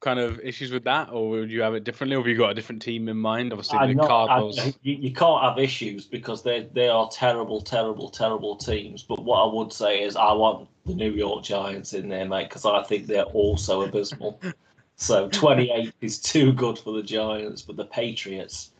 kind 0.02 0.18
of 0.18 0.40
issues 0.40 0.70
with 0.72 0.84
that, 0.84 1.10
or 1.10 1.30
would 1.30 1.50
you 1.50 1.62
have 1.62 1.74
it 1.74 1.84
differently, 1.84 2.16
or 2.16 2.20
have 2.20 2.26
you 2.26 2.36
got 2.36 2.50
a 2.50 2.54
different 2.54 2.82
team 2.82 3.08
in 3.08 3.16
mind? 3.16 3.52
Obviously, 3.52 3.78
I'm 3.78 3.88
the 3.88 3.94
not- 3.94 4.08
Cardinals. 4.08 4.58
I- 4.58 4.74
you, 4.82 4.94
you 4.94 5.12
can't 5.12 5.42
have 5.42 5.58
issues 5.58 6.04
because 6.04 6.42
they 6.42 6.68
they 6.74 6.88
are 6.88 7.08
terrible, 7.08 7.62
terrible, 7.62 8.10
terrible 8.10 8.56
teams. 8.56 9.02
But 9.02 9.24
what 9.24 9.38
I 9.38 9.54
would 9.54 9.72
say 9.72 10.02
is 10.02 10.16
I 10.16 10.32
want 10.32 10.68
the 10.84 10.94
New 10.94 11.12
York 11.12 11.44
Giants 11.44 11.94
in 11.94 12.08
there, 12.08 12.26
mate, 12.26 12.48
because 12.48 12.66
I 12.66 12.82
think 12.82 13.06
they're 13.06 13.22
also 13.22 13.82
abysmal. 13.82 14.40
so 14.96 15.28
28 15.28 15.94
is 16.00 16.18
too 16.18 16.52
good 16.52 16.78
for 16.78 16.92
the 16.92 17.02
Giants, 17.02 17.62
but 17.62 17.76
the 17.76 17.84
Patriots, 17.84 18.72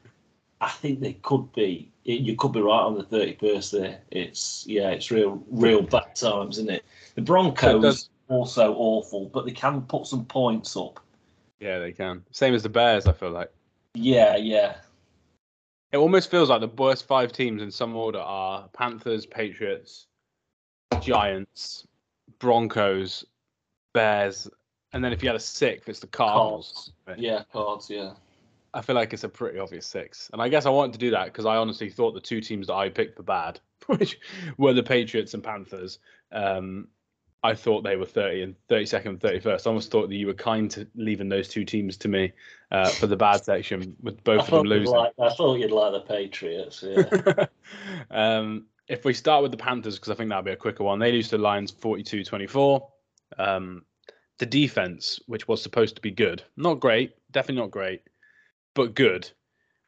I 0.61 0.69
think 0.69 1.01
they 1.01 1.15
could 1.15 1.53
be. 1.53 1.91
You 2.05 2.35
could 2.35 2.53
be 2.53 2.61
right 2.61 2.83
on 2.83 2.99
the 2.99 3.05
31st 3.05 3.71
there. 3.71 4.01
It's 4.11 4.65
yeah, 4.67 4.91
it's 4.91 5.13
real, 5.13 5.41
real 5.51 5.83
bad 5.83 6.17
times, 6.17 6.59
isn't 6.59 6.71
it? 6.71 6.85
The 7.15 7.23
Broncos 7.23 8.09
also 8.29 8.75
awful, 8.75 9.27
but 9.27 9.45
they 9.45 9.53
can 9.53 9.83
put 9.83 10.07
some 10.07 10.25
points 10.25 10.77
up. 10.77 10.99
Yeah, 11.63 11.79
they 11.79 11.93
can. 11.93 12.25
Same 12.33 12.55
as 12.55 12.65
the 12.65 12.69
Bears, 12.69 13.07
I 13.07 13.13
feel 13.13 13.31
like. 13.31 13.53
Yeah, 13.95 14.37
yeah. 14.37 14.75
It 15.93 15.99
almost 15.99 16.31
feels 16.31 16.49
like 16.49 16.61
the 16.61 16.69
worst 16.69 17.07
five 17.07 17.33
teams 17.33 17.63
in 17.63 17.71
some 17.71 17.95
order 17.95 18.19
are 18.19 18.69
Panthers, 18.73 19.27
Patriots, 19.27 20.07
Giants, 21.01 21.87
Broncos, 22.41 23.25
Bears, 23.93 24.49
and 24.93 25.05
then 25.05 25.13
if 25.13 25.23
you 25.23 25.29
had 25.29 25.37
a 25.37 25.41
sixth, 25.41 25.89
it's 25.89 26.01
the 26.01 26.07
Cardinals. 26.09 26.93
Yeah, 27.17 27.45
cards, 27.53 27.89
yeah. 27.89 28.15
I 28.75 28.81
feel 28.81 28.97
like 28.97 29.13
it's 29.13 29.25
a 29.25 29.29
pretty 29.29 29.59
obvious 29.59 29.87
six. 29.87 30.31
And 30.33 30.43
I 30.43 30.49
guess 30.49 30.67
I 30.67 30.71
wanted 30.71 30.95
to 30.95 30.99
do 30.99 31.11
that 31.11 31.27
because 31.27 31.47
I 31.47 31.57
honestly 31.57 31.91
thought 31.91 32.15
the 32.15 32.21
two 32.21 32.41
teams 32.41 32.67
that 32.67 32.75
I 32.75 32.89
picked 32.89 33.17
for 33.17 33.23
bad, 33.23 33.61
which 33.87 34.19
were 34.57 34.73
the 34.73 34.83
Patriots 34.83 35.35
and 35.35 35.45
Panthers, 35.45 35.99
um, 36.33 36.89
I 37.45 37.55
thought 37.55 37.83
they 37.83 37.97
were 37.97 38.07
30 38.07 38.43
and 38.43 38.55
32nd 38.69 39.07
and 39.07 39.21
31st. 39.21 39.67
I 39.67 39.71
almost 39.71 39.91
thought 39.91 40.09
that 40.09 40.15
you 40.15 40.29
were 40.29 40.35
kind 40.35 40.71
to 40.73 40.87
leaving 40.95 41.29
those 41.29 41.49
two 41.49 41.65
teams 41.65 41.97
to 41.99 42.09
me 42.09 42.33
uh, 42.71 42.89
for 42.89 43.09
the 43.09 43.17
bad 43.17 43.45
section 43.45 43.97
with 44.01 44.23
both 44.23 44.43
of 44.43 44.51
them 44.51 44.67
losing. 44.67 44.95
like, 44.95 45.13
I 45.21 45.31
thought 45.31 45.59
you'd 45.59 45.73
like 45.73 45.93
the 45.93 46.01
Patriots. 46.01 46.85
Yeah. 46.87 47.47
um, 48.11 48.67
if 48.87 49.05
we 49.05 49.13
start 49.13 49.43
with 49.43 49.51
the 49.51 49.57
Panthers, 49.57 49.97
because 49.97 50.11
I 50.11 50.15
think 50.15 50.29
that'll 50.29 50.45
be 50.45 50.53
a 50.53 50.57
quicker 50.57 50.85
one, 50.85 51.01
they 51.01 51.11
lose 51.11 51.31
to 51.31 51.37
the 51.37 51.43
Lions 51.43 51.73
42 51.73 52.25
24. 52.25 52.89
Um, 53.39 53.85
the 54.39 54.47
defense, 54.47 55.21
which 55.27 55.49
was 55.49 55.63
supposed 55.63 55.97
to 55.97 56.03
be 56.03 56.11
good, 56.11 56.43
not 56.57 56.81
great, 56.81 57.15
definitely 57.33 57.63
not 57.63 57.71
great, 57.71 58.03
but 58.75 58.95
good, 58.95 59.31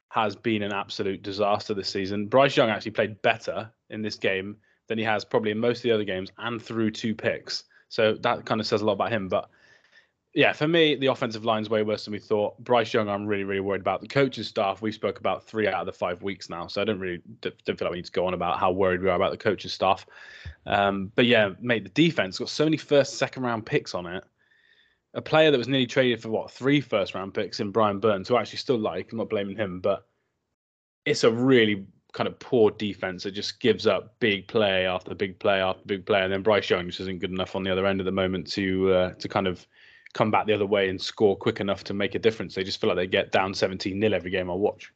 has 0.09 0.37
been 0.37 0.63
an 0.63 0.73
absolute 0.73 1.23
disaster 1.23 1.75
this 1.75 1.89
season. 1.89 2.27
Bryce 2.27 2.57
Young 2.57 2.71
actually 2.71 2.93
played 2.93 3.21
better 3.23 3.71
in 3.91 4.03
this 4.03 4.17
game 4.17 4.57
than 4.89 4.99
he 4.99 5.05
has 5.05 5.25
probably 5.25 5.51
in 5.51 5.59
most 5.59 5.79
of 5.79 5.83
the 5.85 5.93
other 5.93 6.05
games 6.05 6.31
and 6.39 6.61
threw 6.61 6.91
two 6.91 7.15
picks. 7.15 7.65
So 7.89 8.15
that 8.23 8.45
kind 8.45 8.61
of 8.61 8.67
says 8.67 8.83
a 8.83 8.85
lot 8.85 8.95
about 8.95 9.13
him. 9.13 9.29
But 9.29 9.49
yeah, 10.35 10.53
for 10.53 10.67
me, 10.67 10.97
the 10.97 11.07
offensive 11.07 11.45
line's 11.45 11.71
way 11.71 11.85
worse 11.85 12.05
than 12.05 12.13
we 12.13 12.19
thought. 12.19 12.59
Bryce 12.59 12.93
Young, 12.93 13.09
I'm 13.09 13.25
really, 13.25 13.45
really 13.45 13.61
worried 13.61 13.83
about. 13.83 14.01
The 14.01 14.09
coaching 14.09 14.43
staff, 14.43 14.83
we 14.83 14.91
spoke 14.91 15.21
about 15.21 15.47
three 15.47 15.69
out 15.69 15.75
of 15.75 15.87
the 15.87 15.93
five 15.93 16.23
weeks 16.23 16.51
now, 16.51 16.67
so 16.67 16.83
I 16.83 16.85
don't 16.85 16.99
really 16.99 17.23
don't 17.41 17.79
feel 17.79 17.87
like 17.87 17.93
we 17.93 17.99
need 17.99 18.07
to 18.07 18.13
go 18.13 18.27
on 18.27 18.35
about 18.35 18.59
how 18.59 18.73
worried 18.73 19.01
we 19.01 19.09
are 19.09 19.15
about 19.15 19.31
the 19.31 19.37
coaching 19.37 19.71
staff. 19.71 20.05
Um, 20.67 21.13
but 21.15 21.27
yeah, 21.27 21.51
mate, 21.61 21.85
the 21.85 21.91
defense 21.91 22.39
got 22.39 22.49
so 22.49 22.65
many 22.65 22.77
first, 22.77 23.17
second 23.17 23.45
round 23.45 23.65
picks 23.65 23.95
on 23.95 24.07
it. 24.07 24.25
A 25.15 25.23
player 25.23 25.53
that 25.53 25.59
was 25.59 25.69
nearly 25.69 25.87
traded 25.87 26.21
for 26.21 26.31
what 26.31 26.51
three 26.51 26.81
first 26.81 27.15
round 27.15 27.33
picks 27.33 27.61
in 27.61 27.71
Brian 27.71 28.01
Burns, 28.01 28.27
who 28.27 28.35
I 28.35 28.41
actually 28.41 28.59
still 28.59 28.79
like. 28.79 29.13
I'm 29.13 29.19
not 29.19 29.31
blaming 29.31 29.57
him, 29.57 29.79
but 29.79 30.05
it's 31.05 31.23
a 31.23 31.31
really 31.31 31.87
kind 32.15 32.29
of 32.29 32.39
poor 32.39 32.71
defense 32.71 33.25
that 33.25 33.33
just 33.33 33.61
gives 33.61 33.87
up 33.87 34.15
big 34.21 34.47
play 34.49 34.87
after 34.87 35.15
big 35.15 35.39
play 35.39 35.61
after 35.61 35.83
big 35.85 36.07
play, 36.07 36.23
and 36.23 36.33
then 36.33 36.43
Bryce 36.43 36.71
Young 36.71 36.87
just 36.87 37.01
isn't 37.01 37.19
good 37.19 37.33
enough 37.33 37.55
on 37.55 37.65
the 37.65 37.71
other 37.71 37.87
end 37.87 38.01
at 38.01 38.07
the 38.07 38.13
moment 38.13 38.51
to 38.53 38.93
uh, 38.93 39.13
to 39.15 39.29
kind 39.29 39.47
of 39.47 39.67
come 40.15 40.31
back 40.31 40.47
the 40.47 40.55
other 40.55 40.65
way 40.65 40.89
and 40.89 41.01
score 41.01 41.37
quick 41.37 41.61
enough 41.61 41.85
to 41.85 41.93
make 41.93 42.15
a 42.15 42.19
difference. 42.19 42.55
They 42.55 42.65
just 42.65 42.81
feel 42.81 42.89
like 42.89 42.97
they 42.97 43.09
get 43.09 43.33
down 43.33 43.53
17 43.53 43.99
nil 43.99 44.15
every 44.15 44.31
game 44.31 44.49
I 44.49 44.55
watch. 44.55 44.93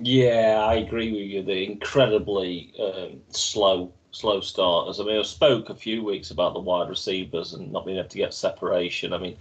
yeah, 0.00 0.64
I 0.66 0.74
agree 0.74 1.12
with 1.12 1.30
you. 1.30 1.42
They're 1.42 1.70
incredibly 1.70 2.74
um, 2.80 3.20
slow, 3.30 3.92
slow 4.10 4.40
starters. 4.40 5.00
I 5.00 5.04
mean, 5.04 5.18
I 5.18 5.22
spoke 5.22 5.70
a 5.70 5.76
few 5.76 6.04
weeks 6.04 6.32
about 6.32 6.54
the 6.54 6.60
wide 6.60 6.88
receivers 6.88 7.54
and 7.54 7.72
not 7.72 7.86
being 7.86 7.98
able 7.98 8.08
to 8.08 8.18
get 8.18 8.34
separation. 8.34 9.12
I 9.12 9.18
mean, 9.18 9.36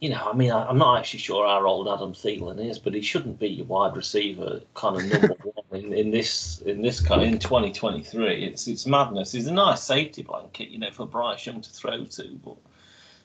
you 0.00 0.10
know, 0.10 0.30
I 0.30 0.34
mean, 0.34 0.50
I, 0.50 0.66
I'm 0.66 0.78
not 0.78 0.98
actually 0.98 1.20
sure 1.20 1.46
how 1.46 1.66
old 1.66 1.88
Adam 1.88 2.12
Thielen 2.12 2.64
is, 2.64 2.78
but 2.78 2.94
he 2.94 3.00
shouldn't 3.00 3.38
be 3.38 3.48
your 3.48 3.66
wide 3.66 3.96
receiver 3.96 4.60
kind 4.74 4.96
of 4.96 5.10
number 5.10 5.34
one 5.44 5.84
in, 5.84 5.92
in 5.94 6.10
this 6.10 6.60
in 6.66 6.82
this 6.82 7.00
kind 7.00 7.22
in 7.22 7.38
2023. 7.38 8.44
It's 8.44 8.68
it's 8.68 8.86
madness. 8.86 9.32
He's 9.32 9.46
a 9.46 9.52
nice 9.52 9.82
safety 9.82 10.22
blanket, 10.22 10.68
you 10.68 10.78
know, 10.78 10.90
for 10.90 11.06
Bryce 11.06 11.46
Young 11.46 11.62
to 11.62 11.70
throw 11.70 12.04
to, 12.04 12.40
but 12.44 12.56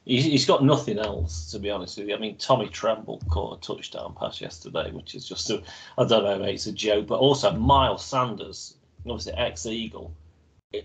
he's, 0.06 0.24
he's 0.24 0.46
got 0.46 0.64
nothing 0.64 0.98
else 0.98 1.52
to 1.52 1.60
be 1.60 1.70
honest 1.70 1.98
with 1.98 2.08
you. 2.08 2.16
I 2.16 2.20
mean, 2.20 2.38
Tommy 2.38 2.70
Tremble 2.70 3.22
caught 3.30 3.58
a 3.58 3.62
touchdown 3.62 4.16
pass 4.18 4.40
yesterday, 4.40 4.92
which 4.92 5.14
is 5.14 5.28
just 5.28 5.50
a, 5.50 5.62
I 5.98 6.06
don't 6.06 6.24
know, 6.24 6.40
mate, 6.40 6.56
it's 6.56 6.68
a 6.68 6.72
joke. 6.72 7.08
But 7.08 7.20
also 7.20 7.52
Miles 7.52 8.06
Sanders, 8.06 8.76
obviously 9.06 9.34
ex 9.34 9.66
Eagle, 9.66 10.14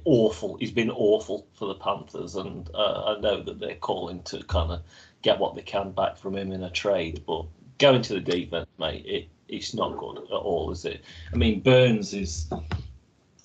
awful. 0.05 0.57
He's 0.59 0.73
been 0.73 0.91
awful 0.91 1.47
for 1.55 1.69
the 1.69 1.75
Panthers, 1.75 2.35
and 2.37 2.69
uh, 2.75 3.17
I 3.17 3.21
know 3.21 3.43
that 3.43 3.61
they're 3.61 3.77
calling 3.77 4.23
to 4.25 4.43
kind 4.45 4.73
of 4.73 4.83
get 5.23 5.39
what 5.39 5.55
they 5.55 5.63
can 5.63 5.93
back 5.93 6.17
from 6.17 6.37
him 6.37 6.53
in 6.53 6.63
a 6.63 6.71
trade. 6.71 7.23
But 7.27 7.47
going 7.79 8.03
to 8.03 8.15
the 8.15 8.21
defense, 8.21 8.67
mate, 8.79 9.05
it, 9.07 9.29
it's 9.49 9.75
not 9.75 9.99
good 9.99 10.19
at 10.19 10.31
all, 10.31 10.71
is 10.71 10.85
it? 10.85 11.05
I 11.33 11.37
mean, 11.37 11.61
Burns 11.61 12.15
is 12.15 12.49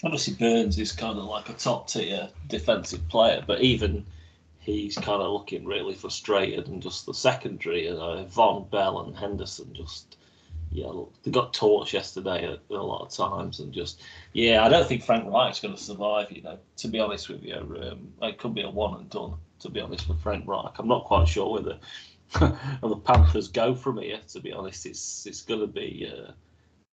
obviously 0.04 0.34
Burns 0.34 0.80
is 0.80 0.92
kind 0.92 1.18
of 1.18 1.26
like 1.26 1.50
a 1.50 1.54
top 1.54 1.88
tier 1.88 2.30
defensive 2.48 3.08
player, 3.10 3.44
but 3.46 3.62
even 3.62 4.06
he's 4.60 4.96
kind 4.96 5.22
of 5.22 5.32
looking 5.32 5.66
really 5.66 5.94
frustrated, 5.94 6.68
and 6.68 6.82
just 6.82 7.06
the 7.06 7.14
secondary, 7.14 7.86
you 7.86 7.94
know, 7.94 8.26
Vonn 8.32 8.70
Bell 8.70 9.02
and 9.02 9.16
Henderson 9.16 9.74
just. 9.74 10.18
Yeah, 10.74 10.88
look, 10.88 11.14
they 11.24 11.32
got 11.32 11.52
torched 11.52 11.92
yesterday 11.92 12.46
at, 12.46 12.60
a 12.70 12.82
lot 12.82 13.02
of 13.02 13.10
times, 13.10 13.60
and 13.60 13.74
just 13.74 14.02
yeah, 14.32 14.64
I 14.64 14.70
don't 14.70 14.88
think 14.88 15.04
Frank 15.04 15.26
Reich's 15.26 15.60
going 15.60 15.76
to 15.76 15.82
survive. 15.82 16.32
You 16.32 16.44
know, 16.44 16.60
to 16.78 16.88
be 16.88 16.98
honest 16.98 17.28
with 17.28 17.44
you, 17.44 17.56
um, 17.56 18.14
it 18.22 18.38
could 18.38 18.56
be 18.56 18.62
a 18.62 18.70
one 18.70 18.98
and 18.98 19.10
done. 19.10 19.34
To 19.62 19.70
be 19.70 19.80
honest 19.80 20.10
with 20.10 20.20
Frank 20.22 20.48
Reich, 20.48 20.78
I'm 20.78 20.88
not 20.88 21.06
quite 21.06 21.28
sure 21.28 21.52
whether 21.52 21.78
the 22.40 23.02
Panthers 23.04 23.48
go 23.48 23.76
from 23.76 24.00
here. 24.00 24.20
To 24.30 24.40
be 24.40 24.52
honest, 24.52 24.86
it's 24.86 25.26
it's 25.26 25.42
going 25.42 25.62
to 25.62 25.68
be 25.68 26.12
uh, 26.12 26.32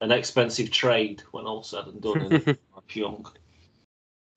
an 0.00 0.12
expensive 0.12 0.70
trade 0.70 1.22
when 1.32 1.46
all 1.46 1.62
said 1.62 1.86
and 1.86 2.00
done. 2.00 2.32
in 2.32 2.58
Young. 2.92 3.26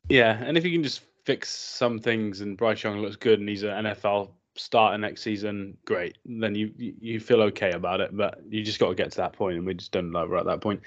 Yeah, 0.09 0.43
and 0.43 0.57
if 0.57 0.65
you 0.65 0.71
can 0.71 0.83
just 0.83 1.01
fix 1.23 1.49
some 1.49 1.99
things 1.99 2.41
and 2.41 2.57
Bryce 2.57 2.83
Young 2.83 2.99
looks 2.99 3.15
good 3.15 3.39
and 3.39 3.47
he's 3.47 3.63
an 3.63 3.85
NFL 3.85 4.31
starter 4.55 4.97
next 4.97 5.21
season, 5.21 5.77
great. 5.85 6.17
Then 6.25 6.55
you 6.55 6.73
you 6.77 7.19
feel 7.19 7.41
okay 7.43 7.71
about 7.71 8.01
it, 8.01 8.15
but 8.15 8.41
you 8.49 8.63
just 8.63 8.79
got 8.79 8.89
to 8.89 8.95
get 8.95 9.11
to 9.11 9.17
that 9.17 9.33
point, 9.33 9.57
and 9.57 9.65
we 9.65 9.73
just 9.73 9.91
don't 9.91 10.11
like 10.11 10.29
we're 10.29 10.37
at 10.37 10.45
that 10.45 10.61
point. 10.61 10.81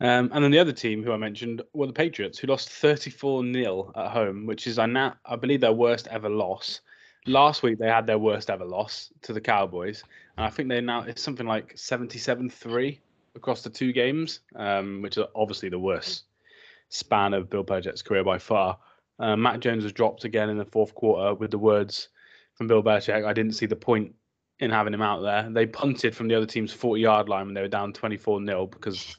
Um, 0.00 0.30
and 0.32 0.44
then 0.44 0.50
the 0.50 0.58
other 0.58 0.72
team 0.72 1.02
who 1.02 1.12
I 1.12 1.16
mentioned 1.16 1.62
were 1.72 1.86
the 1.86 1.92
Patriots, 1.92 2.38
who 2.38 2.48
lost 2.48 2.70
34 2.70 3.52
0 3.52 3.92
at 3.96 4.10
home, 4.10 4.46
which 4.46 4.66
is 4.66 4.78
I 4.78 4.86
now 4.86 5.14
I 5.24 5.36
believe 5.36 5.60
their 5.60 5.72
worst 5.72 6.06
ever 6.08 6.28
loss. 6.28 6.80
Last 7.26 7.62
week 7.62 7.78
they 7.78 7.88
had 7.88 8.06
their 8.06 8.18
worst 8.18 8.50
ever 8.50 8.64
loss 8.64 9.12
to 9.22 9.32
the 9.32 9.40
Cowboys, 9.40 10.04
and 10.36 10.46
I 10.46 10.50
think 10.50 10.68
they 10.68 10.80
now 10.80 11.02
it's 11.02 11.22
something 11.22 11.46
like 11.46 11.72
77 11.76 12.50
3 12.50 13.00
across 13.34 13.62
the 13.62 13.70
two 13.70 13.92
games, 13.92 14.40
um, 14.54 15.02
which 15.02 15.16
is 15.16 15.24
obviously 15.34 15.68
the 15.68 15.78
worst 15.78 16.24
span 16.88 17.34
of 17.34 17.50
Bill 17.50 17.64
Belichick's 17.64 18.02
career 18.02 18.22
by 18.22 18.38
far. 18.38 18.78
Uh, 19.18 19.34
Mac 19.34 19.60
Jones 19.60 19.82
was 19.82 19.92
dropped 19.92 20.24
again 20.24 20.50
in 20.50 20.58
the 20.58 20.64
fourth 20.64 20.94
quarter 20.94 21.34
with 21.34 21.50
the 21.50 21.58
words 21.58 22.08
from 22.56 22.66
Bill 22.66 22.82
Belichick, 22.82 23.24
I 23.24 23.32
didn't 23.32 23.52
see 23.52 23.66
the 23.66 23.76
point 23.76 24.14
in 24.58 24.70
having 24.70 24.94
him 24.94 25.02
out 25.02 25.20
there. 25.20 25.48
They 25.50 25.66
punted 25.66 26.16
from 26.16 26.28
the 26.28 26.34
other 26.34 26.46
team's 26.46 26.72
40 26.72 27.00
yard 27.00 27.28
line 27.28 27.46
when 27.46 27.54
they 27.54 27.60
were 27.60 27.68
down 27.68 27.92
24 27.92 28.44
0 28.44 28.66
because 28.66 29.18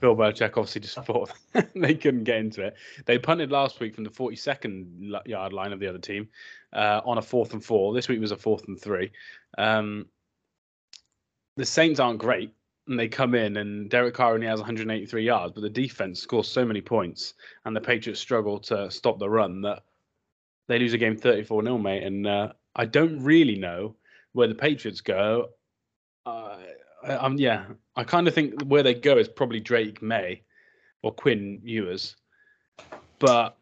Bill 0.00 0.14
Belichick 0.14 0.56
obviously 0.56 0.82
just 0.82 0.96
thought 1.04 1.32
they 1.74 1.94
couldn't 1.94 2.24
get 2.24 2.38
into 2.38 2.62
it. 2.62 2.76
They 3.06 3.18
punted 3.18 3.50
last 3.50 3.80
week 3.80 3.94
from 3.94 4.04
the 4.04 4.10
42nd 4.10 5.20
yard 5.26 5.52
line 5.52 5.72
of 5.72 5.80
the 5.80 5.86
other 5.86 5.98
team 5.98 6.28
uh, 6.72 7.00
on 7.04 7.18
a 7.18 7.22
fourth 7.22 7.52
and 7.52 7.64
four. 7.64 7.94
This 7.94 8.08
week 8.08 8.20
was 8.20 8.32
a 8.32 8.36
fourth 8.36 8.66
and 8.68 8.80
three. 8.80 9.12
Um, 9.58 10.06
the 11.56 11.64
Saints 11.64 12.00
aren't 12.00 12.18
great. 12.18 12.52
And 12.88 12.96
they 12.96 13.08
come 13.08 13.34
in, 13.34 13.56
and 13.56 13.90
Derek 13.90 14.14
Carr 14.14 14.34
only 14.34 14.46
has 14.46 14.60
183 14.60 15.24
yards, 15.24 15.52
but 15.52 15.62
the 15.62 15.68
defense 15.68 16.20
scores 16.20 16.46
so 16.46 16.64
many 16.64 16.80
points, 16.80 17.34
and 17.64 17.74
the 17.74 17.80
Patriots 17.80 18.20
struggle 18.20 18.60
to 18.60 18.88
stop 18.92 19.18
the 19.18 19.28
run 19.28 19.60
that 19.62 19.82
they 20.68 20.78
lose 20.78 20.92
a 20.92 20.98
game 20.98 21.16
34 21.16 21.64
0, 21.64 21.78
mate. 21.78 22.04
And 22.04 22.28
uh, 22.28 22.52
I 22.76 22.84
don't 22.84 23.24
really 23.24 23.56
know 23.56 23.96
where 24.34 24.46
the 24.46 24.54
Patriots 24.54 25.00
go. 25.00 25.48
Uh, 26.24 26.58
I'm 27.06 27.38
yeah, 27.38 27.64
I 27.94 28.04
kind 28.04 28.26
of 28.28 28.34
think 28.34 28.62
where 28.62 28.82
they 28.82 28.94
go 28.94 29.16
is 29.18 29.28
probably 29.28 29.60
Drake 29.60 30.02
Maye 30.02 30.42
or 31.02 31.12
Quinn 31.12 31.60
Ewers, 31.62 32.16
but 33.18 33.56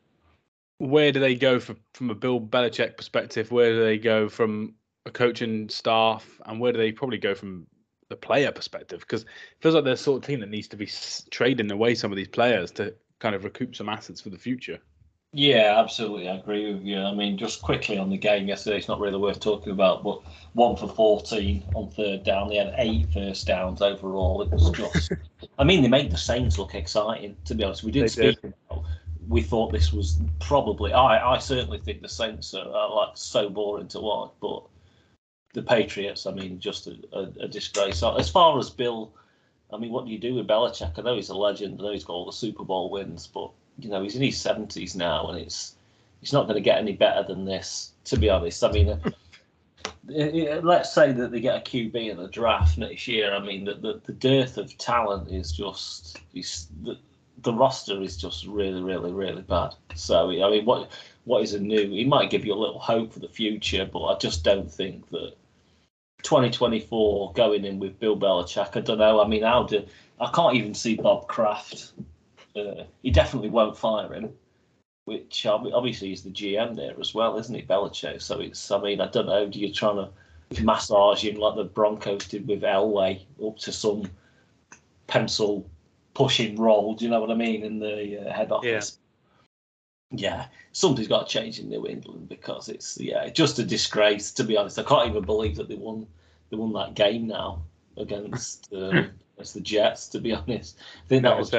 where 0.78 1.12
do 1.12 1.20
they 1.20 1.34
go 1.34 1.60
for, 1.60 1.76
from 1.92 2.10
a 2.10 2.14
Bill 2.14 2.40
Belichick 2.40 2.96
perspective? 2.96 3.50
Where 3.52 3.72
do 3.72 3.84
they 3.84 3.98
go 3.98 4.28
from 4.28 4.74
a 5.06 5.10
coaching 5.10 5.68
staff, 5.68 6.40
and 6.46 6.58
where 6.58 6.72
do 6.72 6.78
they 6.78 6.92
probably 6.92 7.18
go 7.18 7.34
from 7.34 7.66
the 8.08 8.16
player 8.16 8.50
perspective? 8.50 9.00
Because 9.00 9.22
it 9.22 9.28
feels 9.60 9.74
like 9.74 9.84
they're 9.84 9.94
the 9.94 9.98
sort 9.98 10.22
of 10.22 10.26
team 10.26 10.40
that 10.40 10.50
needs 10.50 10.68
to 10.68 10.76
be 10.76 10.88
trading 11.30 11.70
away 11.70 11.94
some 11.94 12.12
of 12.12 12.16
these 12.16 12.28
players 12.28 12.70
to 12.72 12.94
kind 13.18 13.34
of 13.34 13.44
recoup 13.44 13.76
some 13.76 13.88
assets 13.88 14.20
for 14.20 14.30
the 14.30 14.38
future. 14.38 14.78
Yeah, 15.36 15.80
absolutely. 15.80 16.28
I 16.28 16.36
agree 16.36 16.72
with 16.72 16.84
you. 16.84 17.00
I 17.00 17.12
mean, 17.12 17.36
just 17.36 17.60
quickly 17.60 17.98
on 17.98 18.08
the 18.08 18.16
game 18.16 18.46
yesterday, 18.46 18.76
it's 18.76 18.86
not 18.86 19.00
really 19.00 19.18
worth 19.18 19.40
talking 19.40 19.72
about, 19.72 20.04
but 20.04 20.22
one 20.52 20.76
for 20.76 20.86
14 20.86 21.64
on 21.74 21.90
third 21.90 22.22
down. 22.22 22.48
They 22.48 22.56
had 22.56 22.72
eight 22.78 23.12
first 23.12 23.44
downs 23.44 23.82
overall. 23.82 24.42
It 24.42 24.50
was 24.52 24.70
just, 24.70 25.10
I 25.58 25.64
mean, 25.64 25.82
they 25.82 25.88
made 25.88 26.12
the 26.12 26.16
Saints 26.16 26.56
look 26.56 26.76
exciting, 26.76 27.36
to 27.46 27.54
be 27.56 27.64
honest. 27.64 27.82
We 27.82 27.90
did 27.90 28.08
speak 28.12 28.40
did. 28.42 28.54
about, 28.70 28.84
we 29.26 29.42
thought 29.42 29.72
this 29.72 29.92
was 29.92 30.20
probably, 30.38 30.92
I, 30.92 31.34
I 31.34 31.38
certainly 31.38 31.78
think 31.78 32.02
the 32.02 32.08
Saints 32.08 32.54
are, 32.54 32.72
are 32.72 32.94
like 32.94 33.16
so 33.16 33.48
boring 33.48 33.88
to 33.88 34.00
watch, 34.00 34.30
but 34.40 34.62
the 35.52 35.62
Patriots, 35.62 36.26
I 36.26 36.30
mean, 36.30 36.60
just 36.60 36.86
a, 36.86 36.96
a, 37.12 37.22
a 37.40 37.48
disgrace. 37.48 37.98
So 37.98 38.14
as 38.14 38.30
far 38.30 38.56
as 38.56 38.70
Bill, 38.70 39.12
I 39.72 39.78
mean, 39.78 39.90
what 39.90 40.06
do 40.06 40.12
you 40.12 40.18
do 40.18 40.36
with 40.36 40.46
Belichick? 40.46 40.96
I 40.96 41.02
know 41.02 41.16
he's 41.16 41.30
a 41.30 41.34
legend. 41.34 41.80
I 41.80 41.86
know 41.86 41.92
he's 41.92 42.04
got 42.04 42.12
all 42.12 42.26
the 42.26 42.32
Super 42.32 42.62
Bowl 42.62 42.88
wins, 42.88 43.26
but 43.26 43.50
you 43.78 43.88
know 43.88 44.02
he's 44.02 44.16
in 44.16 44.22
his 44.22 44.40
seventies 44.40 44.94
now, 44.94 45.28
and 45.28 45.38
it's 45.38 45.76
it's 46.22 46.32
not 46.32 46.44
going 46.44 46.56
to 46.56 46.60
get 46.60 46.78
any 46.78 46.92
better 46.92 47.22
than 47.22 47.44
this. 47.44 47.92
To 48.04 48.18
be 48.18 48.30
honest, 48.30 48.62
I 48.62 48.70
mean, 48.70 48.88
uh, 48.90 48.98
uh, 50.10 50.22
uh, 50.22 50.60
let's 50.62 50.92
say 50.92 51.12
that 51.12 51.30
they 51.30 51.40
get 51.40 51.56
a 51.56 51.70
QB 51.70 51.94
in 52.10 52.16
the 52.16 52.28
draft 52.28 52.78
next 52.78 53.08
year. 53.08 53.34
I 53.34 53.40
mean, 53.40 53.64
the 53.64 53.74
the, 53.74 54.00
the 54.04 54.12
dearth 54.12 54.58
of 54.58 54.76
talent 54.78 55.30
is 55.30 55.52
just 55.52 56.18
is 56.34 56.68
the, 56.82 56.98
the 57.42 57.52
roster 57.52 58.00
is 58.00 58.16
just 58.16 58.46
really, 58.46 58.82
really, 58.82 59.12
really 59.12 59.42
bad. 59.42 59.74
So 59.94 60.30
I 60.30 60.50
mean, 60.50 60.64
what 60.64 60.90
what 61.24 61.42
is 61.42 61.54
a 61.54 61.60
new? 61.60 61.90
He 61.90 62.04
might 62.04 62.30
give 62.30 62.44
you 62.44 62.54
a 62.54 62.56
little 62.56 62.78
hope 62.78 63.12
for 63.12 63.20
the 63.20 63.28
future, 63.28 63.88
but 63.90 64.04
I 64.04 64.18
just 64.18 64.44
don't 64.44 64.70
think 64.70 65.08
that 65.10 65.34
2024 66.22 67.32
going 67.32 67.64
in 67.64 67.78
with 67.78 67.98
Bill 67.98 68.16
Belichick. 68.16 68.76
I 68.76 68.80
don't 68.80 68.98
know. 68.98 69.20
I 69.22 69.26
mean, 69.28 69.42
how 69.42 69.64
do 69.64 69.84
I 70.20 70.30
can't 70.30 70.56
even 70.56 70.74
see 70.74 70.96
Bob 70.96 71.28
Kraft 71.28 71.92
uh, 72.56 72.84
he 73.02 73.10
definitely 73.10 73.50
won't 73.50 73.76
fire 73.76 74.12
him, 74.12 74.30
which 75.04 75.46
obviously 75.46 76.12
is 76.12 76.22
the 76.22 76.30
GM 76.30 76.76
there 76.76 76.98
as 77.00 77.14
well, 77.14 77.38
isn't 77.38 77.54
it, 77.54 77.68
Belichick? 77.68 78.22
So 78.22 78.40
it's, 78.40 78.70
I 78.70 78.80
mean, 78.80 79.00
I 79.00 79.08
don't 79.08 79.26
know, 79.26 79.48
do 79.48 79.58
you 79.58 79.72
trying 79.72 79.96
to 79.96 80.10
massage 80.62 81.24
him 81.24 81.36
like 81.36 81.56
the 81.56 81.64
Broncos 81.64 82.26
did 82.28 82.46
with 82.46 82.62
Elway 82.62 83.22
up 83.44 83.58
to 83.58 83.72
some 83.72 84.10
pencil 85.06 85.68
pushing 86.14 86.56
role? 86.56 86.94
Do 86.94 87.04
you 87.04 87.10
know 87.10 87.20
what 87.20 87.30
I 87.30 87.34
mean 87.34 87.64
in 87.64 87.78
the 87.78 88.28
uh, 88.28 88.32
head 88.32 88.52
office? 88.52 88.98
Yeah. 90.10 90.18
yeah, 90.18 90.46
something's 90.72 91.08
got 91.08 91.28
to 91.28 91.32
change 91.32 91.58
in 91.58 91.68
New 91.68 91.86
England 91.86 92.28
because 92.28 92.68
it's 92.68 92.98
yeah, 92.98 93.28
just 93.28 93.58
a 93.58 93.64
disgrace. 93.64 94.30
To 94.32 94.44
be 94.44 94.56
honest, 94.56 94.78
I 94.78 94.84
can't 94.84 95.08
even 95.08 95.24
believe 95.24 95.56
that 95.56 95.68
they 95.68 95.76
won. 95.76 96.06
They 96.50 96.56
won 96.56 96.72
that 96.74 96.94
game 96.94 97.26
now 97.26 97.62
against 97.96 98.72
um, 98.72 99.10
against 99.34 99.54
the 99.54 99.60
Jets. 99.60 100.08
To 100.08 100.20
be 100.20 100.32
honest, 100.32 100.78
I 101.04 101.08
think 101.08 101.22
that 101.22 101.38
was 101.38 101.50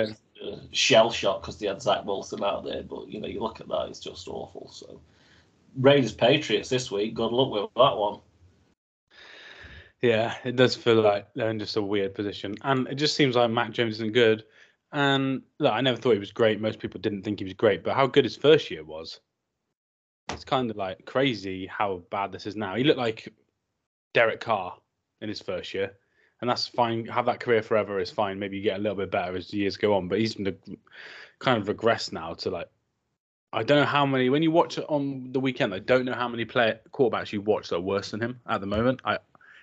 shell 0.72 1.12
shock 1.12 1.42
because 1.42 1.58
they 1.58 1.68
had 1.68 1.82
Zach 1.82 2.06
Wilson 2.06 2.44
out 2.44 2.64
there. 2.64 2.84
But 2.84 3.10
you 3.10 3.20
know, 3.20 3.28
you 3.28 3.40
look 3.40 3.62
at 3.62 3.68
that, 3.68 3.88
it's 3.90 4.00
just 4.00 4.28
awful. 4.28 4.70
So 4.72 5.00
Raiders 5.78 6.14
Patriots 6.14 6.70
this 6.70 6.92
week. 6.92 7.14
Good 7.14 7.32
luck 7.32 7.52
with 7.52 7.70
that 7.76 7.98
one. 7.98 8.20
Yeah, 10.02 10.36
it 10.44 10.56
does 10.56 10.76
feel 10.76 11.02
like 11.02 11.28
they're 11.34 11.50
in 11.50 11.60
just 11.60 11.78
a 11.78 11.82
weird 11.82 12.14
position, 12.14 12.56
and 12.64 12.88
it 12.88 12.96
just 12.96 13.16
seems 13.16 13.36
like 13.36 13.50
Mac 13.50 13.72
Jones 13.72 13.96
isn't 13.96 14.14
good. 14.14 14.44
And 14.92 15.42
look, 15.60 15.74
I 15.74 15.82
never 15.82 15.98
thought 15.98 16.14
he 16.14 16.20
was 16.20 16.32
great. 16.32 16.62
Most 16.62 16.80
people 16.80 17.02
didn't 17.02 17.24
think 17.24 17.40
he 17.40 17.46
was 17.46 17.54
great, 17.54 17.84
but 17.84 17.96
how 17.96 18.08
good 18.08 18.24
his 18.24 18.36
first 18.36 18.70
year 18.70 18.84
was. 18.84 19.20
It's 20.30 20.44
kind 20.44 20.70
of 20.70 20.78
like 20.78 21.06
crazy 21.06 21.66
how 21.66 22.04
bad 22.10 22.32
this 22.32 22.46
is 22.46 22.56
now. 22.56 22.76
He 22.76 22.84
looked 22.84 23.00
like 23.00 23.34
Derek 24.14 24.40
Carr 24.40 24.78
in 25.22 25.30
his 25.30 25.42
first 25.42 25.74
year 25.74 25.94
and 26.42 26.50
that's 26.50 26.68
fine. 26.68 27.06
Have 27.06 27.26
that 27.26 27.40
career 27.40 27.62
forever 27.62 28.00
is 28.00 28.12
fine. 28.12 28.40
Maybe 28.40 28.58
you 28.58 28.64
get 28.64 28.78
a 28.78 28.82
little 28.82 28.98
bit 28.98 29.12
better 29.12 29.36
as 29.36 29.54
years 29.54 29.78
go 29.78 29.96
on, 29.96 30.08
but 30.08 30.20
he's 30.20 30.36
kind 31.40 31.58
of 31.58 31.76
regressed 31.76 32.12
now 32.12 32.34
to 32.36 32.50
like 32.50 32.70
I 33.54 33.64
don't 33.64 33.80
know 33.80 33.86
how 33.86 34.06
many 34.06 34.30
when 34.30 34.44
you 34.44 34.52
watch 34.52 34.78
it 34.78 34.86
on 34.90 35.32
the 35.32 35.40
weekend. 35.40 35.74
I 35.74 35.80
don't 35.80 36.04
know 36.06 36.14
how 36.14 36.28
many 36.28 36.44
player 36.44 36.80
quarterbacks 36.92 37.32
you 37.32 37.42
watch 37.42 37.70
that 37.70 37.78
are 37.78 37.82
worse 37.82 38.12
than 38.12 38.20
him 38.20 38.40
at 38.48 38.60
the 38.60 38.68
moment. 38.68 39.00
I 39.06 39.20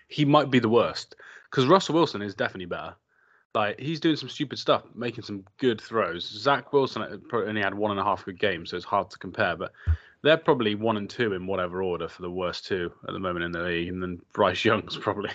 he 0.09 0.25
might 0.25 0.51
be 0.51 0.59
the 0.59 0.69
worst 0.69 1.15
because 1.51 1.67
Russell 1.67 1.95
Wilson 1.95 2.23
is 2.23 2.35
definitely 2.35 2.67
better. 2.67 2.95
Like 3.55 3.79
he's 3.79 4.01
doing 4.01 4.17
some 4.17 4.31
stupid 4.31 4.59
stuff, 4.59 4.85
making 4.95 5.25
some 5.25 5.45
good 5.59 5.79
throws. 5.79 6.27
Zach 6.27 6.73
Wilson 6.73 7.03
uh, 7.03 7.37
only 7.37 7.61
had 7.61 7.75
one 7.75 7.91
and 7.91 8.01
a 8.01 8.05
half 8.05 8.25
good 8.25 8.39
games, 8.39 8.71
so 8.71 8.79
it's 8.79 8.87
hard 8.87 9.11
to 9.11 9.19
compare. 9.19 9.57
But 9.57 9.73
they're 10.23 10.37
probably 10.37 10.75
one 10.75 10.97
and 10.97 11.11
two 11.11 11.33
in 11.33 11.47
whatever 11.47 11.83
order 11.83 12.09
for 12.09 12.23
the 12.23 12.31
worst 12.31 12.67
two 12.67 12.93
at 13.07 13.13
the 13.13 13.19
moment 13.19 13.45
in 13.45 13.53
the 13.53 13.63
league, 13.63 13.89
and 13.89 14.03
then 14.03 14.21
Bryce 14.33 14.65
Young's 14.65 14.97
probably 14.97 15.31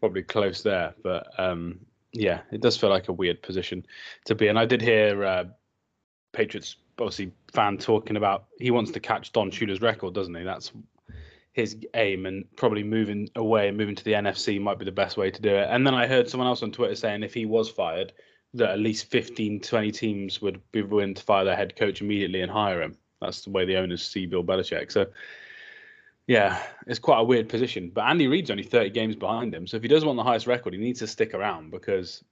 probably 0.00 0.22
close 0.22 0.62
there. 0.62 0.94
But 1.02 1.28
um, 1.38 1.80
yeah, 2.12 2.40
it 2.52 2.60
does 2.60 2.76
feel 2.76 2.90
like 2.90 3.08
a 3.08 3.12
weird 3.12 3.42
position 3.42 3.86
to 4.24 4.34
be. 4.34 4.48
And 4.48 4.58
I 4.58 4.64
did 4.64 4.80
hear 4.80 5.24
uh, 5.24 5.44
Patriots 6.32 6.76
obviously 6.98 7.30
fan 7.52 7.76
talking 7.76 8.16
about 8.16 8.46
he 8.58 8.70
wants 8.70 8.90
to 8.92 9.00
catch 9.00 9.32
Don 9.32 9.50
Shula's 9.50 9.80
record, 9.80 10.14
doesn't 10.14 10.34
he? 10.34 10.44
That's 10.44 10.72
his 11.52 11.76
aim, 11.94 12.26
and 12.26 12.44
probably 12.56 12.84
moving 12.84 13.28
away 13.34 13.68
and 13.68 13.76
moving 13.76 13.94
to 13.94 14.04
the 14.04 14.12
NFC 14.12 14.60
might 14.60 14.78
be 14.78 14.84
the 14.84 14.92
best 14.92 15.16
way 15.16 15.30
to 15.30 15.42
do 15.42 15.54
it. 15.54 15.68
And 15.70 15.86
then 15.86 15.94
I 15.94 16.06
heard 16.06 16.28
someone 16.28 16.46
else 16.46 16.62
on 16.62 16.70
Twitter 16.70 16.94
saying 16.94 17.22
if 17.22 17.34
he 17.34 17.46
was 17.46 17.70
fired, 17.70 18.12
that 18.54 18.70
at 18.70 18.78
least 18.78 19.06
15, 19.10 19.60
20 19.60 19.90
teams 19.92 20.40
would 20.42 20.60
be 20.72 20.82
willing 20.82 21.14
to 21.14 21.22
fire 21.22 21.44
their 21.44 21.56
head 21.56 21.76
coach 21.76 22.00
immediately 22.00 22.42
and 22.42 22.52
hire 22.52 22.82
him. 22.82 22.96
That's 23.20 23.42
the 23.42 23.50
way 23.50 23.64
the 23.64 23.76
owners 23.76 24.06
see 24.06 24.26
Bill 24.26 24.44
Belichick. 24.44 24.92
So, 24.92 25.06
yeah, 26.26 26.62
it's 26.86 26.98
quite 26.98 27.20
a 27.20 27.24
weird 27.24 27.48
position. 27.48 27.90
But 27.94 28.04
Andy 28.04 28.26
Reid's 28.26 28.50
only 28.50 28.62
30 28.62 28.90
games 28.90 29.16
behind 29.16 29.54
him. 29.54 29.66
So 29.66 29.76
if 29.76 29.82
he 29.82 29.88
does 29.88 30.04
want 30.04 30.16
the 30.16 30.24
highest 30.24 30.46
record, 30.46 30.74
he 30.74 30.80
needs 30.80 30.98
to 31.00 31.06
stick 31.06 31.34
around 31.34 31.70
because 31.70 32.24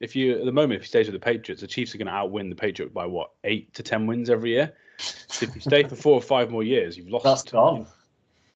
if 0.00 0.16
you, 0.16 0.38
at 0.38 0.44
the 0.44 0.52
moment, 0.52 0.74
if 0.74 0.82
he 0.82 0.88
stays 0.88 1.06
with 1.06 1.14
the 1.14 1.24
Patriots, 1.24 1.60
the 1.60 1.66
Chiefs 1.66 1.94
are 1.94 1.98
going 1.98 2.06
to 2.06 2.12
outwin 2.12 2.50
the 2.50 2.56
Patriots 2.56 2.92
by 2.92 3.06
what, 3.06 3.30
eight 3.44 3.72
to 3.74 3.82
10 3.82 4.06
wins 4.06 4.30
every 4.30 4.50
year? 4.50 4.72
So 4.98 5.46
if 5.46 5.54
you 5.54 5.60
stay 5.60 5.84
for 5.84 5.96
four 5.96 6.14
or 6.14 6.22
five 6.22 6.50
more 6.50 6.62
years, 6.62 6.96
you've 6.96 7.08
lost. 7.08 7.24
That's 7.24 7.42
gone. 7.42 7.86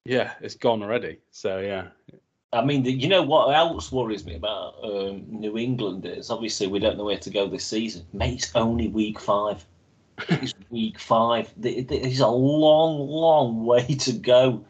Yeah, 0.04 0.34
it's 0.40 0.54
gone 0.54 0.82
already. 0.82 1.18
So, 1.30 1.58
yeah. 1.58 1.88
I 2.52 2.64
mean, 2.64 2.84
you 2.84 3.08
know 3.08 3.22
what 3.22 3.54
else 3.54 3.92
worries 3.92 4.24
me 4.24 4.36
about 4.36 4.76
um, 4.82 5.24
New 5.28 5.58
England 5.58 6.06
is 6.06 6.30
obviously 6.30 6.68
we 6.68 6.78
don't 6.78 6.96
know 6.96 7.04
where 7.04 7.18
to 7.18 7.30
go 7.30 7.48
this 7.48 7.66
season. 7.66 8.06
Mate, 8.12 8.44
it's 8.44 8.56
only 8.56 8.88
week 8.88 9.20
five 9.20 9.66
it's 10.28 10.54
week 10.76 10.98
five. 10.98 11.52
There's 11.56 12.20
a 12.20 12.28
long, 12.28 13.08
long 13.08 13.64
way 13.64 13.86
to 13.86 14.12
go 14.12 14.62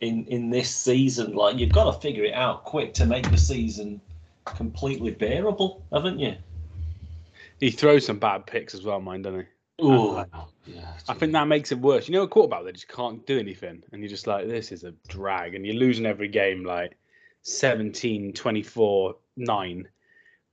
in 0.00 0.26
in 0.26 0.50
this 0.50 0.68
season. 0.74 1.34
Like 1.34 1.58
you've 1.58 1.72
got 1.72 1.84
to 1.84 2.00
figure 2.00 2.24
it 2.24 2.34
out 2.34 2.64
quick 2.64 2.92
to 2.94 3.06
make 3.06 3.30
the 3.30 3.38
season 3.38 4.00
completely 4.44 5.12
bearable, 5.12 5.84
haven't 5.92 6.18
you? 6.18 6.34
He 7.60 7.70
throws 7.70 8.04
some 8.04 8.18
bad 8.18 8.46
picks 8.46 8.74
as 8.74 8.82
well, 8.82 9.00
mind, 9.00 9.24
doesn't 9.24 9.40
he? 9.40 9.46
Oh, 9.80 10.24
yeah. 10.66 10.92
I 11.08 11.14
think 11.14 11.32
that 11.32 11.46
makes 11.46 11.70
it 11.72 11.78
worse. 11.78 12.08
You 12.08 12.14
know, 12.14 12.22
a 12.22 12.28
quarterback 12.28 12.64
that 12.64 12.74
just 12.74 12.88
can't 12.88 13.24
do 13.26 13.38
anything, 13.38 13.82
and 13.92 14.02
you're 14.02 14.10
just 14.10 14.26
like, 14.26 14.46
this 14.48 14.72
is 14.72 14.84
a 14.84 14.92
drag, 15.08 15.54
and 15.54 15.64
you're 15.64 15.76
losing 15.76 16.04
every 16.04 16.28
game 16.28 16.64
like 16.64 16.96
17, 17.42 18.32
24, 18.32 19.16
9 19.36 19.88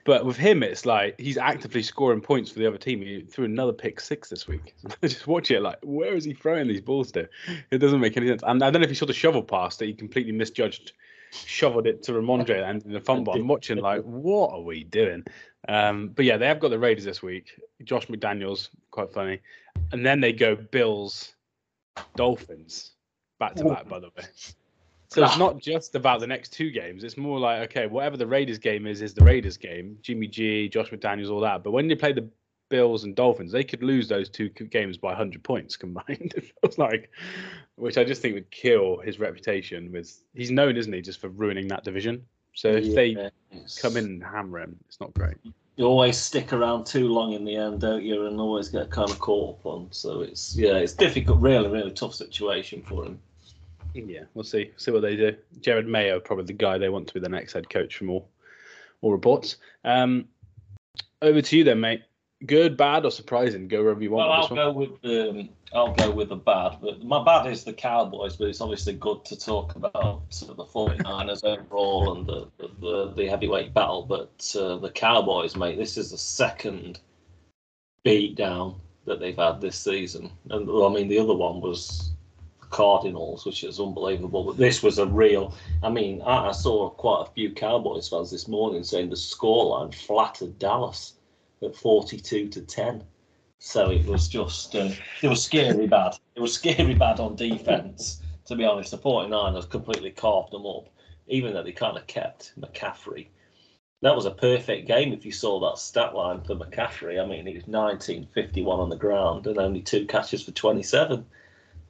but 0.04 0.26
with 0.26 0.38
him, 0.38 0.64
it's 0.64 0.86
like 0.86 1.20
he's 1.20 1.38
actively 1.38 1.84
scoring 1.84 2.22
points 2.22 2.52
for 2.52 2.60
the 2.60 2.68
other 2.68 2.78
team. 2.78 3.02
He 3.02 3.22
threw 3.22 3.46
another 3.46 3.74
pick 3.74 4.00
six 4.00 4.30
this 4.30 4.48
week. 4.48 4.76
Just 5.02 5.28
watch 5.28 5.52
it, 5.52 5.62
like 5.62 5.80
where 5.84 6.16
is 6.16 6.26
he 6.26 6.34
throwing 6.34 6.68
these 6.68 6.82
balls 6.82 7.12
to? 7.14 7.30
It 7.70 7.78
doesn't 7.78 8.00
make 8.00 8.18
any 8.18 8.28
sense. 8.28 8.44
And 8.46 8.64
I 8.64 8.72
don't 8.72 8.82
know 8.82 8.86
if 8.86 8.90
you 8.90 8.96
saw 8.96 9.06
the 9.06 9.14
shovel 9.14 9.44
pass 9.44 9.78
that 9.78 9.86
he 9.86 9.94
completely 9.94 10.32
misjudged, 10.32 10.94
shoveled 11.32 11.88
it 11.88 12.04
to 12.04 12.14
Rhamondre 12.14 12.68
and 12.68 12.84
in 12.84 12.94
the 12.94 13.02
fumble. 13.02 13.34
I'm 13.34 13.48
watching 13.48 13.78
like, 13.78 14.02
what 14.02 14.52
are 14.54 14.62
we 14.62 14.84
doing? 14.84 15.24
Um, 15.68 16.10
but 16.10 16.26
yeah, 16.26 16.38
they 16.38 16.48
have 16.48 16.60
got 16.60 16.70
the 16.70 16.80
Raiders 16.80 17.06
this 17.06 17.22
week. 17.22 17.60
Josh 17.84 18.08
McDaniels, 18.08 18.70
quite 18.90 19.14
funny, 19.14 19.40
and 19.92 20.06
then 20.06 20.20
they 20.20 20.34
go 20.34 20.56
Bills, 20.56 21.36
Dolphins, 22.16 22.92
back 23.40 23.56
to 23.56 23.66
back. 23.66 23.88
By 23.88 24.00
the 24.00 24.08
way. 24.08 24.24
So 25.12 25.24
it's 25.24 25.38
not 25.38 25.60
just 25.60 25.96
about 25.96 26.20
the 26.22 26.28
next 26.28 26.54
two 26.54 26.72
games. 26.72 27.04
It's 27.04 27.18
more 27.18 27.40
like, 27.40 27.62
okay, 27.70 27.86
whatever 27.86 28.18
the 28.18 28.28
Raiders 28.28 28.58
game 28.58 28.88
is, 28.88 29.02
is 29.02 29.14
the 29.14 29.26
Raiders 29.26 29.58
game. 29.58 29.98
Jimmy 30.02 30.28
G, 30.28 30.70
Josh 30.70 30.90
McDaniels, 30.90 31.30
all 31.30 31.42
that. 31.42 31.64
But 31.64 31.72
when 31.72 31.90
you 31.90 31.98
play 31.98 32.14
the 32.14 32.30
Bills 32.70 33.04
and 33.04 33.16
Dolphins, 33.16 33.52
they 33.52 33.66
could 33.66 33.84
lose 33.84 34.08
those 34.08 34.30
two 34.30 34.50
games 34.50 34.98
by 34.98 35.10
100 35.10 35.44
points 35.44 35.76
combined. 35.76 36.06
it 36.38 36.54
feels 36.62 36.78
like, 36.78 37.12
which 37.76 37.98
I 37.98 38.06
just 38.06 38.22
think 38.22 38.36
would 38.36 38.50
kill 38.52 39.00
his 39.00 39.20
reputation. 39.20 39.92
With 39.92 40.24
he's 40.34 40.52
known, 40.52 40.78
isn't 40.78 40.94
he, 40.94 41.02
just 41.02 41.20
for 41.20 41.30
ruining 41.30 41.68
that 41.68 41.84
division. 41.84 42.26
So 42.54 42.70
if 42.70 42.86
yeah, 42.86 42.96
they 42.96 43.32
come 43.82 43.98
in 43.98 44.06
and 44.06 44.24
hammer 44.24 44.60
him, 44.60 44.78
it's 44.88 45.00
not 45.00 45.14
great. 45.14 45.36
you 45.78 45.86
always 45.86 46.18
stick 46.18 46.52
around 46.54 46.86
too 46.86 47.08
long 47.08 47.34
in 47.34 47.46
the 47.46 47.56
end, 47.56 47.82
don't 47.82 48.04
you? 48.04 48.28
And 48.28 48.40
always 48.40 48.70
get 48.70 48.90
kind 48.90 49.10
of 49.10 49.20
caught 49.20 49.60
up 49.60 49.66
on. 49.66 49.88
So 49.92 50.22
it's 50.22 50.56
yeah, 50.56 50.76
it's 50.76 50.94
difficult. 50.94 51.42
Really, 51.42 51.68
really 51.68 51.92
tough 51.92 52.14
situation 52.14 52.82
for 52.82 53.06
him. 53.06 53.20
Yeah, 53.94 54.24
we'll 54.34 54.44
see. 54.44 54.72
See 54.78 54.92
what 54.92 55.02
they 55.02 55.16
do. 55.16 55.36
Jerod 55.60 55.88
Mayo, 55.88 56.20
probably 56.20 56.46
the 56.46 56.54
guy 56.54 56.78
they 56.78 56.90
want 56.90 57.08
to 57.08 57.14
be 57.14 57.20
the 57.20 57.30
next 57.30 57.54
head 57.54 57.70
coach 57.70 57.96
from 57.96 58.10
all 58.10 58.30
all 59.02 59.12
reports. 59.12 59.58
Um, 59.84 60.28
over 61.22 61.42
to 61.42 61.58
you 61.58 61.64
then, 61.64 61.80
mate. 61.80 62.04
Good, 62.46 62.76
bad, 62.76 63.06
or 63.06 63.12
surprising? 63.12 63.68
Go 63.68 63.84
wherever 63.84 64.02
you 64.02 64.12
want. 64.12 64.30
Well, 64.30 64.42
I'll 64.42 64.56
go 64.56 64.72
with 64.72 65.02
the 65.02 65.50
I'll 65.74 65.94
go 65.94 66.10
with 66.10 66.30
the 66.30 66.36
bad. 66.36 66.78
But 66.82 67.04
my 67.04 67.24
bad 67.24 67.46
is 67.46 67.64
the 67.64 67.74
Cowboys, 67.74 68.36
but 68.36 68.48
it's 68.48 68.62
obviously 68.62 68.94
good 68.94 69.24
to 69.26 69.38
talk 69.38 69.76
about 69.76 70.30
the 70.32 70.66
49ers 70.66 71.44
overall 71.44 72.18
and 72.18 72.26
the 72.26 72.48
the, 72.58 73.14
the 73.16 73.28
heavyweight 73.28 73.76
battle. 73.76 74.04
But 74.04 74.56
uh, 74.60 74.78
the 74.78 74.90
Cowboys, 74.90 75.56
mate, 75.56 75.78
this 75.78 75.98
is 75.98 76.12
the 76.12 76.18
second 76.18 77.00
beat 78.04 78.36
down 78.36 78.80
that 79.06 79.20
they've 79.20 79.38
had 79.38 79.62
this 79.62 79.78
season. 79.78 80.32
And 80.50 80.68
I 80.68 80.90
mean, 80.90 81.10
the 81.10 81.20
other 81.20 81.36
one 81.36 81.62
was 81.62 82.11
Cardinals, 82.72 83.46
which 83.46 83.64
is 83.64 83.80
unbelievable. 83.80 84.44
But 84.44 84.58
this 84.58 84.82
was 84.82 84.98
a 84.98 85.06
real. 85.06 85.54
I 85.84 85.90
mean, 85.90 86.22
I, 86.22 86.50
I 86.50 86.52
saw 86.52 86.90
quite 86.90 87.26
a 87.28 87.32
few 87.32 87.52
Cowboys 87.52 88.10
fans 88.10 88.32
this 88.32 88.48
morning 88.48 88.84
saying 88.84 89.10
the 89.10 89.16
scoreline 89.16 89.94
flattered 89.94 90.58
Dallas 90.58 91.14
at 91.62 91.76
42 91.76 92.48
to 92.48 92.62
10. 92.62 93.04
So 93.60 93.92
it 93.92 94.06
was 94.08 94.28
just, 94.28 94.76
uh, 94.76 94.90
it 95.22 95.28
was 95.28 95.44
scary 95.44 95.86
bad. 95.86 96.16
It 96.36 96.40
was 96.40 96.54
scary 96.54 96.96
bad 96.96 97.20
on 97.20 97.36
defense, 97.36 98.22
to 98.46 98.56
be 98.56 98.66
honest. 98.66 98.90
The 98.90 98.98
49ers 98.98 99.70
completely 99.70 100.10
carved 100.10 100.52
them 100.52 100.66
up, 100.66 100.90
even 101.28 101.54
though 101.54 101.62
they 101.62 101.72
kind 101.72 101.96
of 101.96 102.08
kept 102.08 102.54
McCaffrey. 102.60 103.28
That 104.02 104.16
was 104.16 104.26
a 104.26 104.32
perfect 104.32 104.88
game 104.88 105.14
if 105.14 105.26
you 105.26 105.32
saw 105.32 105.60
that 105.60 105.78
stat 105.78 106.16
line 106.16 106.42
for 106.42 106.56
McCaffrey. 106.56 107.22
I 107.22 107.28
mean, 107.28 107.46
he 107.46 107.54
was 107.54 107.68
19, 107.68 108.30
51 108.34 108.80
on 108.80 108.90
the 108.90 108.96
ground 108.96 109.46
and 109.46 109.60
only 109.60 109.82
two 109.82 110.08
catches 110.08 110.42
for 110.42 110.52
27. 110.52 111.24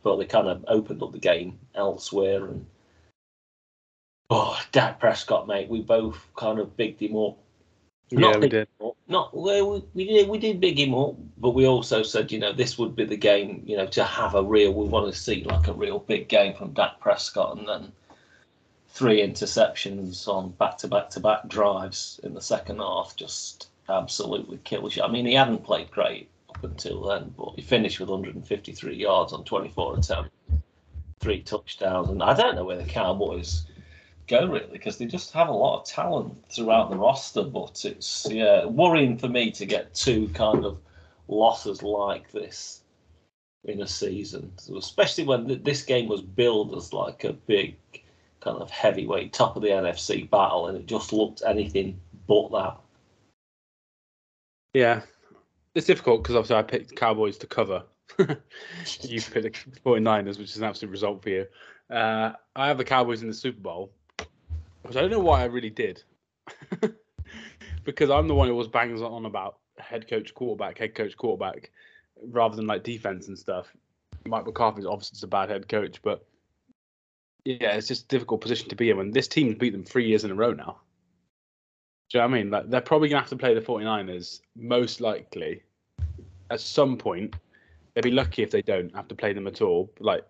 But 0.04 0.18
they 0.18 0.26
kind 0.26 0.48
of 0.48 0.66
opened 0.68 1.04
up 1.04 1.12
the 1.12 1.20
game 1.20 1.60
elsewhere. 1.76 2.46
And 2.46 2.66
oh, 4.30 4.60
Dak 4.72 5.00
Prescott, 5.00 5.48
mate, 5.48 5.70
we 5.70 5.82
both 5.82 6.28
kind 6.36 6.60
of 6.60 6.76
bigged 6.76 7.02
him 7.02 7.16
up 7.16 7.38
yeah, 8.12 8.38
we 8.38 8.50
did. 8.50 8.68
Not 9.08 9.36
well, 9.36 9.72
we, 9.72 9.84
we 9.94 10.06
did 10.06 10.30
we 10.30 10.38
did 10.38 10.60
big 10.60 10.80
him 10.80 10.94
up, 10.94 11.16
but 11.38 11.52
we 11.52 11.66
also 11.66 12.04
said 12.04 12.32
you 12.32 12.40
know 12.40 12.52
this 12.52 12.78
would 12.78 12.96
be 12.96 13.06
the 13.06 13.18
game 13.18 13.64
you 13.66 13.78
know 13.78 13.86
to 13.88 14.04
have 14.04 14.36
a 14.36 14.44
real 14.44 14.74
we 14.74 14.88
want 14.88 15.12
to 15.12 15.18
see 15.18 15.44
like 15.44 15.68
a 15.68 15.74
real 15.74 16.00
big 16.00 16.28
game 16.28 16.54
from 16.54 16.74
Dak 16.74 17.00
Prescott, 17.00 17.58
and 17.58 17.68
then 17.68 17.92
three 18.90 19.26
interceptions 19.26 20.28
on 20.28 20.52
back 20.52 20.78
to 20.80 20.88
back 20.88 21.10
to 21.12 21.20
back 21.20 21.48
drives 21.48 22.20
in 22.24 22.34
the 22.34 22.42
second 22.42 22.80
half 22.80 23.16
just 23.16 23.70
absolutely 23.88 24.60
kills 24.64 24.96
you. 24.96 25.04
I 25.04 25.08
mean 25.10 25.26
he 25.26 25.34
hadn't 25.34 25.64
played 25.64 25.92
great 25.92 26.30
until 26.64 27.04
then, 27.04 27.34
but 27.38 27.54
he 27.56 27.62
finished 27.62 28.00
with 28.00 28.10
153 28.10 28.96
yards 28.96 29.34
on 29.34 29.44
24 29.44 30.00
attempts, 30.00 30.30
three 31.20 31.42
touchdowns, 31.42 32.10
and 32.10 32.22
I 32.24 32.34
don't 32.34 32.56
know 32.56 32.66
where 32.66 32.78
the 32.78 32.84
Cowboys 32.84 33.66
go 34.28 34.48
really 34.48 34.68
because 34.72 34.98
they 34.98 35.06
just 35.06 35.34
have 35.34 35.50
a 35.50 35.54
lot 35.54 35.82
of 35.82 35.88
talent 35.88 36.34
throughout 36.50 36.90
the 36.90 36.98
roster. 36.98 37.44
But 37.44 37.84
it's 37.86 38.28
yeah 38.30 38.66
worrying 38.66 39.18
for 39.18 39.28
me 39.28 39.52
to 39.52 39.66
get 39.66 39.94
two 39.94 40.30
kind 40.30 40.66
of 40.66 40.80
losses 41.28 41.84
like 41.84 42.32
this 42.32 42.84
in 43.66 43.82
a 43.82 43.88
season, 43.88 44.52
so 44.58 44.78
especially 44.78 45.24
when 45.24 45.62
this 45.64 45.84
game 45.84 46.08
was 46.08 46.22
billed 46.22 46.76
as 46.76 46.94
like 46.94 47.24
a 47.24 47.34
big 47.34 47.76
kind 48.40 48.60
of 48.60 48.72
heavyweight 48.72 49.34
top 49.34 49.56
of 49.56 49.62
the 49.62 49.70
NFC 49.70 50.30
battle, 50.30 50.68
and 50.68 50.78
it 50.78 50.88
just 50.88 51.14
looked 51.14 51.44
anything 51.46 52.00
but 52.28 52.52
that. 52.52 52.78
Yeah, 54.74 55.02
it's 55.76 55.88
difficult 55.88 56.24
because 56.24 56.36
obviously 56.36 56.58
I 56.58 56.64
picked 56.64 56.96
Cowboys 56.96 57.38
to 57.40 57.48
cover. 57.48 57.84
you 58.20 59.22
picked 59.22 59.74
the 59.74 59.80
49ers, 59.86 60.38
which 60.38 60.52
is 60.52 60.58
an 60.58 60.64
absolute 60.64 60.92
result 60.92 61.24
for 61.24 61.30
you. 61.30 61.46
Uh, 61.90 62.34
I 62.56 62.68
have 62.68 62.78
the 62.78 62.86
Cowboys 62.86 63.22
in 63.22 63.28
the 63.28 63.34
Super 63.34 63.60
Bowl, 63.60 63.92
which 64.84 64.96
I 64.96 65.02
don't 65.02 65.12
know 65.12 65.20
why 65.20 65.42
I 65.42 65.46
really 65.46 65.70
did, 65.70 66.04
because 67.84 68.10
I'm 68.10 68.28
the 68.28 68.36
one 68.36 68.48
who 68.48 68.56
was 68.56 68.68
bangs 68.68 69.02
on 69.02 69.26
about 69.26 69.60
head 69.78 70.08
coach, 70.08 70.34
quarterback, 70.34 70.78
head 70.78 70.96
coach, 70.96 71.18
quarterback, 71.18 71.72
rather 72.28 72.56
than 72.56 72.68
like 72.68 72.84
defense 72.84 73.28
and 73.28 73.38
stuff. 73.38 73.68
Mike 74.26 74.46
McCarthy's 74.46 74.86
obviously 74.86 75.16
just 75.16 75.24
a 75.24 75.28
bad 75.28 75.50
head 75.50 75.68
coach, 75.68 76.02
but 76.02 76.26
yeah, 77.44 77.76
it's 77.76 77.88
just 77.88 78.06
a 78.06 78.08
difficult 78.08 78.42
position 78.42 78.70
to 78.70 78.76
be 78.76 78.90
in 78.90 78.98
when 78.98 79.12
this 79.12 79.28
team's 79.28 79.56
beat 79.56 79.72
them 79.72 79.84
three 79.84 80.08
years 80.08 80.24
in 80.24 80.32
a 80.32 80.36
row 80.36 80.54
now. 80.54 80.78
Do 82.12 82.18
you 82.18 82.24
know 82.24 82.28
what 82.28 82.36
I 82.36 82.38
mean? 82.42 82.52
Like 82.52 82.70
they're 82.70 82.82
probably 82.82 83.08
gonna 83.08 83.22
have 83.22 83.30
to 83.30 83.38
play 83.38 83.54
the 83.54 83.62
49ers 83.62 84.42
most 84.56 85.00
likely 85.00 85.64
at 86.50 86.60
some 86.60 86.98
point. 86.98 87.36
They'd 87.94 88.04
be 88.04 88.12
lucky 88.12 88.44
if 88.44 88.52
they 88.52 88.62
don't 88.62 88.94
have 88.96 89.08
to 89.08 89.16
play 89.16 89.32
them 89.32 89.48
at 89.48 89.62
all. 89.62 89.92
Like 90.00 90.26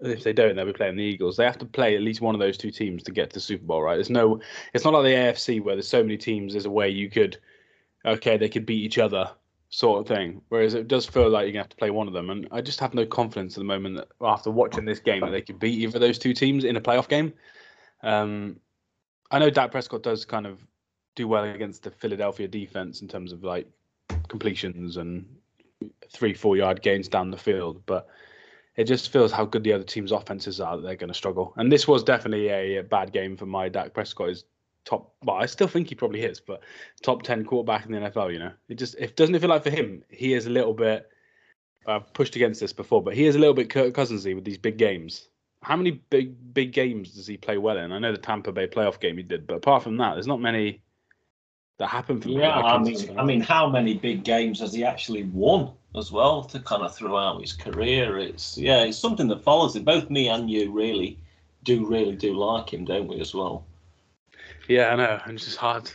if 0.00 0.22
they 0.22 0.32
don't, 0.32 0.56
they'll 0.56 0.64
be 0.64 0.72
playing 0.72 0.96
the 0.96 1.02
Eagles. 1.02 1.36
They 1.36 1.44
have 1.44 1.58
to 1.58 1.66
play 1.66 1.94
at 1.94 2.02
least 2.02 2.22
one 2.22 2.34
of 2.34 2.40
those 2.40 2.56
two 2.56 2.70
teams 2.70 3.02
to 3.02 3.12
get 3.12 3.30
to 3.30 3.34
the 3.34 3.40
Super 3.40 3.64
Bowl, 3.64 3.82
right? 3.82 3.96
There's 3.96 4.10
no, 4.10 4.40
it's 4.72 4.84
not 4.84 4.94
like 4.94 5.04
the 5.04 5.10
AFC 5.10 5.62
where 5.62 5.74
there's 5.74 5.88
so 5.88 6.02
many 6.02 6.16
teams. 6.16 6.52
There's 6.52 6.66
a 6.66 6.70
way 6.70 6.88
you 6.88 7.10
could, 7.10 7.38
okay, 8.04 8.36
they 8.36 8.48
could 8.48 8.66
beat 8.66 8.84
each 8.84 8.98
other, 8.98 9.30
sort 9.68 10.00
of 10.00 10.08
thing. 10.08 10.40
Whereas 10.48 10.74
it 10.74 10.88
does 10.88 11.06
feel 11.06 11.28
like 11.28 11.44
you're 11.44 11.52
gonna 11.52 11.64
have 11.64 11.70
to 11.70 11.76
play 11.76 11.90
one 11.90 12.08
of 12.08 12.14
them, 12.14 12.30
and 12.30 12.48
I 12.50 12.60
just 12.60 12.80
have 12.80 12.94
no 12.94 13.06
confidence 13.06 13.56
at 13.56 13.60
the 13.60 13.64
moment 13.64 13.96
that 13.96 14.08
after 14.20 14.50
watching 14.50 14.84
this 14.84 15.00
game 15.00 15.20
that 15.20 15.30
they 15.30 15.42
could 15.42 15.58
beat 15.58 15.78
either 15.78 15.96
of 15.96 16.00
those 16.00 16.18
two 16.18 16.32
teams 16.32 16.64
in 16.64 16.76
a 16.76 16.80
playoff 16.80 17.08
game. 17.08 17.32
Um, 18.02 18.60
I 19.30 19.38
know 19.38 19.50
Dak 19.50 19.70
Prescott 19.70 20.02
does 20.02 20.24
kind 20.24 20.46
of 20.46 20.60
do 21.16 21.26
well 21.26 21.44
against 21.44 21.82
the 21.82 21.90
Philadelphia 21.90 22.46
defense 22.46 23.02
in 23.02 23.08
terms 23.08 23.32
of 23.32 23.42
like 23.42 23.66
completions 24.28 24.96
and 24.96 25.26
three, 26.10 26.34
four 26.34 26.56
yard 26.56 26.82
gains 26.82 27.08
down 27.08 27.30
the 27.30 27.36
field, 27.36 27.82
but 27.86 28.08
it 28.76 28.84
just 28.84 29.10
feels 29.10 29.32
how 29.32 29.44
good 29.44 29.64
the 29.64 29.72
other 29.72 29.84
team's 29.84 30.12
offenses 30.12 30.60
are 30.60 30.76
that 30.76 30.82
they're 30.82 30.96
going 30.96 31.08
to 31.08 31.14
struggle. 31.14 31.52
And 31.56 31.72
this 31.72 31.88
was 31.88 32.04
definitely 32.04 32.48
a, 32.48 32.76
a 32.76 32.82
bad 32.82 33.12
game 33.12 33.36
for 33.36 33.46
my 33.46 33.68
Dak 33.68 33.94
Prescott. 33.94 34.30
Is 34.30 34.44
top, 34.84 35.14
well, 35.24 35.36
I 35.36 35.46
still 35.46 35.66
think 35.66 35.88
he 35.88 35.94
probably 35.94 36.20
hits, 36.20 36.40
but 36.40 36.60
top 37.02 37.22
ten 37.22 37.44
quarterback 37.44 37.86
in 37.86 37.92
the 37.92 37.98
NFL. 37.98 38.32
You 38.32 38.38
know, 38.38 38.52
it 38.68 38.76
just 38.76 38.94
it 38.96 39.16
doesn't 39.16 39.38
feel 39.38 39.50
like 39.50 39.64
for 39.64 39.70
him 39.70 40.04
he 40.10 40.34
is 40.34 40.46
a 40.46 40.50
little 40.50 40.74
bit. 40.74 41.10
I've 41.86 42.12
pushed 42.12 42.36
against 42.36 42.60
this 42.60 42.72
before, 42.72 43.02
but 43.02 43.14
he 43.14 43.26
is 43.26 43.36
a 43.36 43.38
little 43.38 43.54
bit 43.54 43.70
Kirk 43.70 43.94
Cousinsy 43.94 44.34
with 44.34 44.44
these 44.44 44.58
big 44.58 44.76
games. 44.76 45.28
How 45.62 45.76
many 45.76 45.92
big 45.92 46.52
big 46.52 46.72
games 46.72 47.12
does 47.14 47.26
he 47.26 47.38
play 47.38 47.56
well 47.56 47.78
in? 47.78 47.92
I 47.92 47.98
know 47.98 48.12
the 48.12 48.18
Tampa 48.18 48.52
Bay 48.52 48.66
playoff 48.66 49.00
game 49.00 49.16
he 49.16 49.22
did, 49.22 49.46
but 49.46 49.56
apart 49.56 49.82
from 49.82 49.96
that, 49.96 50.14
there's 50.14 50.26
not 50.26 50.40
many 50.40 50.82
that 51.78 51.88
happen 51.88 52.20
for 52.20 52.28
yeah, 52.28 52.34
me. 52.34 52.42
Yeah, 52.42 52.50
I 52.50 52.78
mean, 52.78 53.18
I 53.18 53.24
mean, 53.24 53.40
how 53.40 53.68
many 53.68 53.94
big 53.94 54.24
games 54.24 54.60
has 54.60 54.72
he 54.72 54.84
actually 54.84 55.24
won? 55.24 55.72
as 55.96 56.12
well 56.12 56.44
to 56.44 56.60
kind 56.60 56.82
of 56.82 56.94
throughout 56.94 57.40
his 57.40 57.52
career. 57.52 58.18
It's 58.18 58.56
yeah, 58.56 58.84
it's 58.84 58.98
something 58.98 59.28
that 59.28 59.42
follows 59.42 59.74
him. 59.74 59.84
Both 59.84 60.10
me 60.10 60.28
and 60.28 60.50
you 60.50 60.70
really 60.70 61.18
do 61.64 61.86
really 61.86 62.14
do 62.14 62.34
like 62.34 62.72
him, 62.72 62.84
don't 62.84 63.08
we, 63.08 63.20
as 63.20 63.34
well? 63.34 63.66
Yeah, 64.68 64.88
I 64.88 64.96
know. 64.96 65.20
It's 65.26 65.44
just 65.44 65.56
hard. 65.56 65.90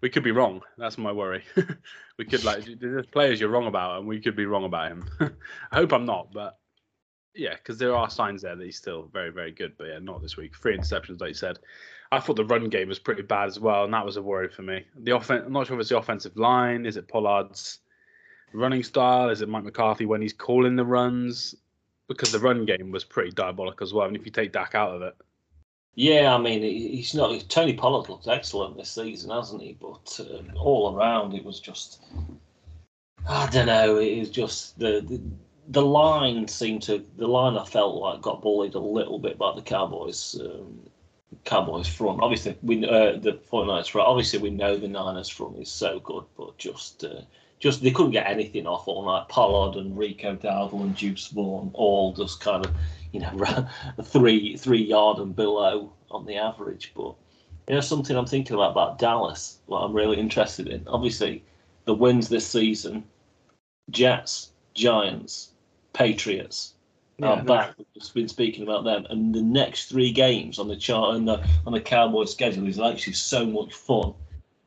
We 0.00 0.10
could 0.10 0.24
be 0.24 0.32
wrong. 0.32 0.62
That's 0.78 0.98
my 0.98 1.12
worry. 1.12 1.44
we 2.18 2.24
could 2.24 2.44
like 2.44 2.64
there's 2.80 3.06
players 3.06 3.40
you're 3.40 3.50
wrong 3.50 3.66
about, 3.66 3.98
and 3.98 4.08
we 4.08 4.20
could 4.20 4.36
be 4.36 4.46
wrong 4.46 4.64
about 4.64 4.90
him. 4.90 5.08
I 5.72 5.76
hope 5.76 5.92
I'm 5.92 6.06
not, 6.06 6.32
but 6.32 6.58
yeah, 7.34 7.54
because 7.54 7.78
there 7.78 7.94
are 7.96 8.10
signs 8.10 8.42
there 8.42 8.56
that 8.56 8.64
he's 8.64 8.76
still 8.76 9.08
very, 9.12 9.30
very 9.30 9.52
good. 9.52 9.74
But 9.76 9.88
yeah, 9.88 9.98
not 9.98 10.22
this 10.22 10.36
week. 10.36 10.56
Three 10.56 10.76
interceptions, 10.76 11.20
like 11.20 11.28
you 11.28 11.34
said. 11.34 11.58
I 12.12 12.20
thought 12.20 12.36
the 12.36 12.44
run 12.44 12.68
game 12.68 12.88
was 12.88 12.98
pretty 12.98 13.22
bad 13.22 13.48
as 13.48 13.58
well, 13.58 13.84
and 13.84 13.94
that 13.94 14.04
was 14.04 14.18
a 14.18 14.22
worry 14.22 14.48
for 14.48 14.60
me. 14.60 14.84
The 15.02 15.16
offense, 15.16 15.44
I'm 15.46 15.52
not 15.52 15.66
sure 15.66 15.76
if 15.76 15.80
it's 15.80 15.88
the 15.88 15.96
offensive 15.96 16.36
line. 16.36 16.84
Is 16.84 16.98
it 16.98 17.08
Pollard's 17.08 17.78
running 18.52 18.82
style? 18.82 19.30
Is 19.30 19.40
it 19.40 19.48
Mike 19.48 19.64
McCarthy 19.64 20.04
when 20.04 20.20
he's 20.20 20.34
calling 20.34 20.76
the 20.76 20.84
runs? 20.84 21.54
Because 22.08 22.30
the 22.30 22.38
run 22.38 22.66
game 22.66 22.90
was 22.90 23.02
pretty 23.02 23.30
diabolic 23.30 23.80
as 23.80 23.94
well. 23.94 24.06
And 24.06 24.14
if 24.14 24.26
you 24.26 24.30
take 24.30 24.52
Dak 24.52 24.74
out 24.74 24.94
of 24.94 25.00
it, 25.00 25.16
yeah, 25.94 26.34
I 26.34 26.38
mean, 26.38 26.62
he's 26.62 27.14
not. 27.14 27.48
Tony 27.48 27.74
Pollard 27.74 28.08
looked 28.08 28.28
excellent 28.28 28.76
this 28.76 28.90
season, 28.90 29.30
hasn't 29.30 29.62
he? 29.62 29.76
But 29.80 30.20
uh, 30.20 30.58
all 30.58 30.96
around, 30.96 31.34
it 31.34 31.44
was 31.44 31.60
just. 31.60 32.02
I 33.28 33.48
don't 33.50 33.66
know. 33.66 33.96
It 33.98 34.18
was 34.18 34.30
just 34.30 34.78
the, 34.78 35.02
the 35.06 35.20
the 35.68 35.82
line 35.82 36.48
seemed 36.48 36.82
to 36.82 37.04
the 37.16 37.26
line 37.26 37.56
I 37.56 37.64
felt 37.64 37.96
like 37.96 38.20
got 38.20 38.42
bullied 38.42 38.74
a 38.74 38.80
little 38.80 39.18
bit 39.18 39.38
by 39.38 39.54
the 39.54 39.62
Cowboys. 39.62 40.38
Um, 40.40 40.80
Cowboys 41.44 41.88
front. 41.88 42.20
Obviously, 42.22 42.56
we 42.62 42.86
uh, 42.86 43.18
the 43.18 43.40
49ers 43.50 43.90
front. 43.90 44.08
Obviously, 44.08 44.38
we 44.38 44.50
know 44.50 44.76
the 44.76 44.88
Niners 44.88 45.28
front 45.28 45.58
is 45.58 45.70
so 45.70 46.00
good, 46.00 46.24
but 46.36 46.56
just 46.58 47.04
uh, 47.04 47.22
just 47.58 47.82
they 47.82 47.90
couldn't 47.90 48.12
get 48.12 48.26
anything 48.26 48.66
off 48.66 48.88
all 48.88 49.04
night. 49.04 49.28
Pollard 49.28 49.76
and 49.76 49.96
Rico 49.96 50.36
Dowdle 50.36 50.82
and 50.82 50.96
Deuce 50.96 51.28
Vaughn 51.28 51.70
all 51.74 52.12
just 52.12 52.40
kind 52.40 52.66
of, 52.66 52.74
you 53.12 53.20
know, 53.20 53.68
three 54.02 54.56
three 54.56 54.82
yard 54.82 55.18
and 55.18 55.34
below 55.34 55.92
on 56.10 56.26
the 56.26 56.36
average. 56.36 56.92
But 56.94 57.14
you 57.68 57.74
know, 57.74 57.80
something 57.80 58.16
I'm 58.16 58.26
thinking 58.26 58.54
about 58.54 58.72
about 58.72 58.98
Dallas, 58.98 59.58
what 59.66 59.80
I'm 59.80 59.92
really 59.92 60.18
interested 60.18 60.68
in. 60.68 60.86
Obviously, 60.88 61.44
the 61.84 61.94
wins 61.94 62.28
this 62.28 62.46
season: 62.46 63.04
Jets, 63.90 64.50
Giants, 64.74 65.50
Patriots. 65.92 66.74
Yeah, 67.22 67.28
are 67.28 67.44
back. 67.44 67.74
We've 67.78 67.86
just 67.94 68.14
been 68.14 68.28
speaking 68.28 68.64
about 68.64 68.84
them, 68.84 69.06
and 69.08 69.34
the 69.34 69.42
next 69.42 69.86
three 69.88 70.12
games 70.12 70.58
on 70.58 70.68
the 70.68 70.76
chart 70.76 71.16
and 71.16 71.28
the, 71.28 71.46
on 71.66 71.72
the 71.72 71.80
Cowboys 71.80 72.32
schedule 72.32 72.66
is 72.66 72.80
actually 72.80 73.12
so 73.12 73.46
much 73.46 73.72
fun 73.72 74.14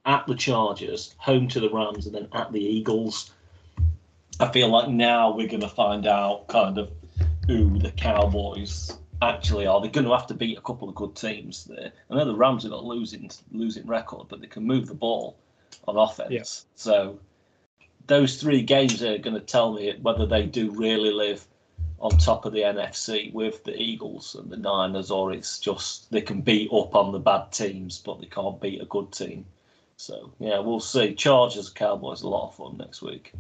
at 0.05 0.25
the 0.27 0.35
Chargers, 0.35 1.15
home 1.17 1.47
to 1.49 1.59
the 1.59 1.69
Rams, 1.69 2.05
and 2.05 2.15
then 2.15 2.27
at 2.33 2.51
the 2.51 2.63
Eagles. 2.63 3.31
I 4.39 4.51
feel 4.51 4.69
like 4.69 4.89
now 4.89 5.35
we're 5.35 5.47
going 5.47 5.61
to 5.61 5.69
find 5.69 6.07
out 6.07 6.47
kind 6.47 6.77
of 6.77 6.91
who 7.47 7.77
the 7.79 7.91
Cowboys 7.91 8.97
actually 9.21 9.65
are. 9.65 9.81
They're 9.81 9.89
going 9.91 10.05
to 10.05 10.15
have 10.15 10.27
to 10.27 10.33
beat 10.33 10.57
a 10.57 10.61
couple 10.61 10.89
of 10.89 10.95
good 10.95 11.15
teams 11.15 11.65
there. 11.65 11.91
I 12.09 12.15
know 12.15 12.25
the 12.25 12.35
Rams 12.35 12.63
have 12.63 12.71
got 12.71 12.83
a 12.83 12.87
losing 12.87 13.29
losing 13.51 13.85
record, 13.87 14.27
but 14.29 14.41
they 14.41 14.47
can 14.47 14.63
move 14.63 14.87
the 14.87 14.93
ball 14.93 15.37
on 15.87 15.97
offense. 15.97 16.31
Yeah. 16.31 16.43
So 16.75 17.19
those 18.07 18.39
three 18.39 18.61
games 18.61 19.01
are 19.03 19.17
going 19.17 19.35
to 19.35 19.41
tell 19.41 19.73
me 19.73 19.93
whether 20.01 20.25
they 20.25 20.45
do 20.45 20.71
really 20.71 21.11
live 21.11 21.45
on 21.99 22.11
top 22.17 22.45
of 22.45 22.53
the 22.53 22.61
NFC 22.61 23.33
with 23.33 23.63
the 23.63 23.75
Eagles 23.79 24.35
and 24.35 24.49
the 24.49 24.57
Niners, 24.57 25.11
or 25.11 25.31
it's 25.31 25.59
just 25.59 26.11
they 26.11 26.21
can 26.21 26.41
beat 26.41 26.71
up 26.71 26.95
on 26.95 27.11
the 27.11 27.19
bad 27.19 27.51
teams, 27.51 27.99
but 27.99 28.19
they 28.19 28.27
can't 28.27 28.59
beat 28.61 28.81
a 28.81 28.85
good 28.85 29.11
team. 29.11 29.45
So 29.97 30.31
yeah, 30.39 30.59
we'll 30.59 30.79
see. 30.79 31.15
Chargers, 31.15 31.69
Cowboys, 31.69 32.21
a 32.21 32.29
lot 32.29 32.49
of 32.49 32.55
fun 32.55 32.77
next 32.77 33.01
week. 33.01 33.33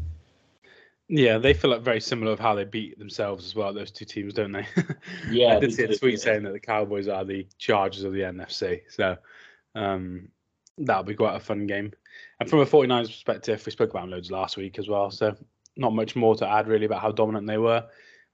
Yeah, 1.07 1.37
they 1.37 1.53
feel 1.53 1.69
like 1.69 1.81
very 1.81 2.01
similar 2.01 2.31
of 2.31 2.39
how 2.39 2.55
they 2.55 2.63
beat 2.63 2.97
themselves 2.97 3.45
as 3.45 3.53
well. 3.53 3.73
Those 3.73 3.91
two 3.91 4.05
teams, 4.05 4.33
don't 4.33 4.51
they? 4.51 4.65
Yeah, 5.29 5.57
I 5.57 5.59
did 5.59 5.73
see 5.73 5.83
a 5.83 5.95
tweet 5.95 6.19
saying 6.19 6.43
that 6.43 6.53
the 6.53 6.59
Cowboys 6.59 7.07
are 7.07 7.23
the 7.23 7.45
Chargers 7.59 8.03
of 8.03 8.13
the 8.13 8.21
NFC. 8.21 8.81
So 8.89 9.15
um, 9.75 10.29
that'll 10.79 11.03
be 11.03 11.13
quite 11.13 11.35
a 11.35 11.39
fun 11.39 11.67
game. 11.67 11.91
And 12.39 12.49
from 12.49 12.59
a 12.59 12.65
49ers 12.65 13.07
perspective, 13.07 13.63
we 13.65 13.71
spoke 13.71 13.91
about 13.91 14.01
them 14.01 14.11
loads 14.11 14.31
last 14.31 14.57
week 14.57 14.79
as 14.79 14.87
well. 14.87 15.11
So 15.11 15.35
not 15.77 15.93
much 15.93 16.15
more 16.15 16.35
to 16.35 16.49
add 16.49 16.67
really 16.67 16.85
about 16.85 17.01
how 17.01 17.11
dominant 17.11 17.45
they 17.45 17.57
were. 17.57 17.85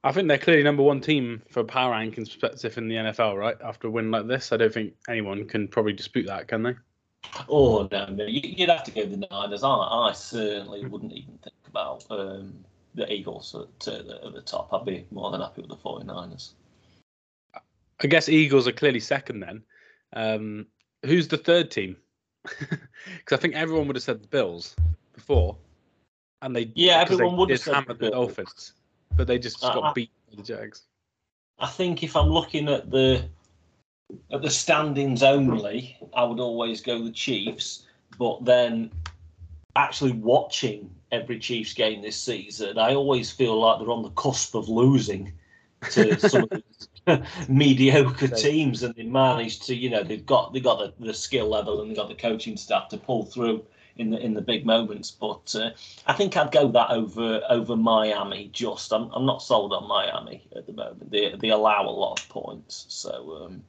I 0.04 0.12
think 0.12 0.28
they're 0.28 0.38
clearly 0.40 0.64
number 0.64 0.82
one 0.84 1.00
team 1.00 1.42
for 1.50 1.64
power 1.64 1.94
rankings 1.94 2.26
perspective 2.28 2.78
in 2.78 2.88
the 2.88 2.96
NFL, 2.96 3.38
right? 3.38 3.56
After 3.64 3.88
a 3.88 3.92
win 3.92 4.10
like 4.10 4.28
this, 4.28 4.52
I 4.52 4.58
don't 4.58 4.74
think 4.74 4.94
anyone 5.08 5.48
can 5.48 5.68
probably 5.68 5.94
dispute 5.94 6.26
that, 6.28 6.48
can 6.48 6.64
they? 6.64 6.76
Oh 7.48 7.88
no, 7.92 8.06
no, 8.08 8.26
you- 8.26 8.42
you'd 8.44 8.70
have 8.70 8.84
to 8.86 8.92
go 8.92 9.06
the 9.06 9.28
Niners. 9.30 9.64
I, 9.64 9.70
I 9.70 10.12
certainly 10.14 10.86
wouldn't 10.88 11.14
even 11.14 11.38
think 11.44 11.56
about 11.68 12.04
um, 12.10 12.66
the 12.96 13.12
Eagles 13.14 13.54
at, 13.56 13.88
uh, 13.88 14.02
the, 14.02 14.20
at 14.26 14.34
the 14.34 14.42
top. 14.42 14.74
I'd 14.74 14.86
be 14.86 15.06
more 15.12 15.30
than 15.32 15.40
happy 15.42 15.62
with 15.62 15.70
the 15.70 15.78
49ers. 15.78 16.54
I 18.04 18.08
guess 18.08 18.28
Eagles 18.28 18.68
are 18.68 18.72
clearly 18.72 19.00
second 19.00 19.42
then. 19.42 19.64
Um, 20.14 20.66
who's 21.06 21.28
the 21.28 21.38
third 21.38 21.70
team? 21.72 21.96
Because 23.18 23.38
I 23.38 23.42
think 23.42 23.56
everyone 23.56 23.88
would 23.88 23.96
have 23.96 24.04
said 24.04 24.22
the 24.22 24.28
Bills 24.28 24.76
before, 25.14 25.58
and 26.44 26.56
they 26.56 26.72
Yeah, 26.76 27.00
'cause 27.04 27.10
they 27.18 27.24
everyone 27.26 27.38
would 27.38 27.50
have 27.50 27.60
said 27.60 27.84
the. 27.88 28.10
Dolphins, 28.12 28.74
but 29.16 29.28
they 29.28 29.40
just 29.40 29.64
Uh, 29.64 29.74
got 29.74 29.84
I- 29.84 29.94
beat 29.94 30.12
by 30.30 30.36
the 30.36 30.44
Jags. 30.44 30.84
I 31.60 31.68
think 31.68 32.04
if 32.04 32.16
I'm 32.16 32.30
looking 32.30 32.68
at 32.70 32.90
the 32.90 33.24
at 34.32 34.42
the 34.42 34.50
standings 34.50 35.24
only, 35.24 35.98
I 36.14 36.24
would 36.24 36.40
always 36.40 36.82
go 36.82 37.02
the 37.02 37.12
Chiefs. 37.12 37.84
But 38.18 38.44
then, 38.44 38.92
actually 39.76 40.12
watching 40.12 40.94
every 41.12 41.40
Chiefs 41.40 41.74
game 41.74 42.02
this 42.02 42.18
season, 42.18 42.78
I 42.78 42.94
always 42.94 43.32
feel 43.32 43.58
like 43.60 43.80
they're 43.80 43.90
on 43.92 44.04
the 44.04 44.10
cusp 44.12 44.54
of 44.56 44.68
losing 44.68 45.32
to 45.92 46.20
some 46.20 46.44
of 46.44 46.50
the 47.06 47.26
mediocre 47.50 48.28
teams, 48.28 48.84
and 48.84 48.94
they 48.96 49.04
managed 49.04 49.64
to, 49.68 49.76
you 49.76 49.90
know, 49.90 50.04
they've 50.04 50.26
got 50.26 50.52
they 50.54 50.60
got 50.60 50.80
the, 50.98 51.06
the 51.06 51.14
skill 51.14 51.48
level 51.48 51.82
and 51.82 51.90
they 51.92 51.96
got 51.96 52.10
the 52.10 52.16
coaching 52.16 52.58
staff 52.58 52.90
to 52.90 52.98
pull 52.98 53.26
through 53.26 53.64
in 53.98 54.10
the 54.10 54.18
in 54.20 54.34
the 54.34 54.42
big 54.42 54.66
moments. 54.66 55.12
But 55.12 55.56
uh, 55.56 55.72
I 56.08 56.14
think 56.14 56.38
I'd 56.38 56.52
go 56.52 56.68
that 56.70 56.92
over 56.92 57.42
over 57.50 57.76
Miami. 57.76 58.50
Just 58.54 58.92
I'm, 58.92 59.10
I'm 59.14 59.26
not 59.26 59.42
sold 59.42 59.74
on 59.74 59.88
Miami 59.88 60.48
at 60.56 60.66
the 60.66 60.74
moment. 60.74 61.12
They 61.12 61.36
they 61.40 61.50
allow 61.50 61.84
a 61.84 61.92
lot 61.92 62.20
of 62.20 62.30
points, 62.30 62.86
so 62.90 63.46
um, 63.46 63.64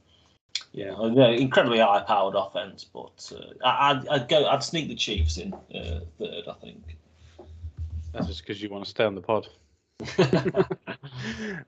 yeah, 0.73 0.95
incredibly 1.29 1.79
high 1.79 2.01
powered 2.01 2.35
offense. 2.35 2.85
But 2.85 3.33
uh, 3.35 3.55
I'd, 3.65 4.09
I'd 4.09 4.29
go 4.29 4.47
I'd 4.47 4.63
sneak 4.63 4.89
the 4.89 4.95
Chiefs 4.95 5.39
in 5.39 5.53
uh, 5.53 6.01
third. 6.19 6.49
I 6.49 6.55
think. 6.61 6.97
That's 8.13 8.27
just 8.27 8.43
because 8.43 8.63
you 8.63 8.69
want 8.69 8.85
to 8.85 8.91
stay 8.91 9.05
on 9.05 9.15
the 9.15 9.23
pod. 9.23 9.49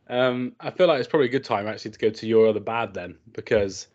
um, 0.09 0.55
I 0.61 0.71
feel 0.71 0.89
like 0.89 0.99
it's 0.99 1.09
probably 1.09 1.27
a 1.27 1.31
good 1.31 1.45
time 1.45 1.67
actually 1.67 1.93
to 1.93 1.99
go 1.99 2.11
to 2.11 2.27
your 2.27 2.49
other 2.49 2.61
bad 2.61 2.93
then, 2.93 3.17
because 3.33 3.89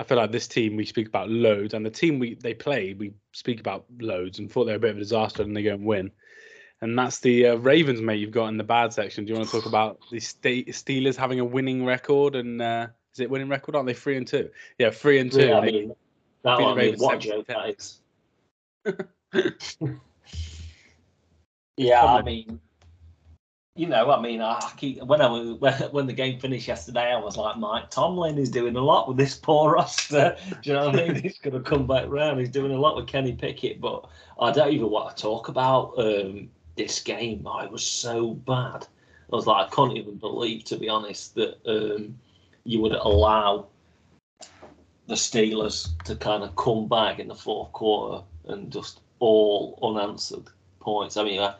I 0.00 0.02
feel 0.02 0.16
like 0.16 0.32
this 0.32 0.48
team 0.48 0.76
we 0.76 0.86
speak 0.86 1.08
about 1.08 1.28
loads, 1.28 1.74
and 1.74 1.84
the 1.84 1.90
team 1.90 2.18
we 2.18 2.34
they 2.34 2.54
play 2.54 2.94
we 2.94 3.12
speak 3.32 3.60
about 3.60 3.84
loads, 4.00 4.38
and 4.38 4.50
thought 4.50 4.64
they 4.64 4.72
were 4.72 4.76
a 4.76 4.80
bit 4.80 4.92
of 4.92 4.96
a 4.96 5.00
disaster, 5.00 5.42
and 5.42 5.54
they 5.54 5.62
go 5.62 5.74
and 5.74 5.84
win. 5.84 6.10
And 6.80 6.98
that's 6.98 7.18
the 7.18 7.48
uh, 7.48 7.56
Ravens, 7.56 8.00
mate. 8.00 8.16
You've 8.16 8.30
got 8.30 8.46
in 8.46 8.56
the 8.56 8.64
bad 8.64 8.94
section. 8.94 9.26
Do 9.26 9.32
you 9.34 9.38
want 9.38 9.50
to 9.50 9.60
talk 9.60 9.66
about 9.68 9.98
the 10.10 10.18
Ste 10.18 10.70
Steelers 10.70 11.16
having 11.16 11.38
a 11.38 11.44
winning 11.44 11.84
record? 11.84 12.34
And 12.34 12.62
uh, 12.62 12.86
is 13.12 13.20
it 13.20 13.28
winning 13.28 13.50
record? 13.50 13.76
Aren't 13.76 13.88
they 13.88 13.92
three 13.92 14.16
and 14.16 14.26
two? 14.26 14.48
Yeah, 14.78 14.88
three 14.88 15.18
and 15.18 15.30
two. 15.30 15.48
Yeah, 15.48 15.58
I 15.58 15.66
mean, 15.66 15.92
that 16.44 16.58
one, 16.58 16.78
I 16.78 16.82
mean, 16.82 16.96
what 16.96 17.16
a 17.16 17.18
joke 17.18 17.46
to 17.48 17.52
that 17.52 17.76
is. 17.76 18.00
yeah, 21.76 22.06
I 22.06 22.22
mean, 22.22 22.58
you 23.76 23.86
know, 23.86 24.10
I 24.10 24.20
mean, 24.20 24.42
I 24.42 24.72
keep 24.76 25.02
when 25.02 25.20
I 25.20 25.28
when, 25.28 26.06
the 26.06 26.12
game 26.12 26.40
finished 26.40 26.66
yesterday, 26.66 27.12
I 27.12 27.18
was 27.18 27.36
like, 27.36 27.56
Mike 27.56 27.90
Tomlin 27.90 28.36
is 28.36 28.50
doing 28.50 28.76
a 28.76 28.80
lot 28.80 29.06
with 29.06 29.16
this 29.16 29.36
poor 29.36 29.72
roster. 29.72 30.36
Do 30.62 30.70
you 30.70 30.72
know 30.74 30.86
what 30.86 30.98
I 30.98 31.08
mean? 31.08 31.22
He's 31.22 31.38
going 31.38 31.54
to 31.54 31.68
come 31.68 31.86
back 31.86 32.06
round. 32.08 32.40
He's 32.40 32.50
doing 32.50 32.72
a 32.72 32.78
lot 32.78 32.96
with 32.96 33.06
Kenny 33.06 33.32
Pickett, 33.32 33.80
but 33.80 34.06
I 34.40 34.50
don't 34.50 34.72
even 34.72 34.90
want 34.90 35.16
to 35.16 35.22
talk 35.22 35.48
about 35.48 35.94
um, 35.98 36.50
this 36.76 37.00
game. 37.00 37.46
I 37.46 37.66
was 37.66 37.84
so 37.84 38.34
bad. 38.34 38.86
I 39.32 39.36
was 39.36 39.46
like, 39.46 39.68
I 39.68 39.74
can't 39.74 39.96
even 39.96 40.16
believe, 40.16 40.64
to 40.64 40.76
be 40.76 40.88
honest, 40.88 41.36
that 41.36 41.58
um, 41.64 42.18
you 42.64 42.80
would 42.80 42.92
allow 42.92 43.68
the 45.06 45.14
Steelers 45.14 45.96
to 46.04 46.16
kind 46.16 46.42
of 46.42 46.56
come 46.56 46.88
back 46.88 47.20
in 47.20 47.28
the 47.28 47.34
fourth 47.34 47.72
quarter 47.72 48.24
and 48.46 48.72
just 48.72 49.00
all 49.20 49.78
unanswered 49.82 50.48
points. 50.80 51.16
I 51.16 51.24
mean, 51.24 51.40
uh, 51.40 51.54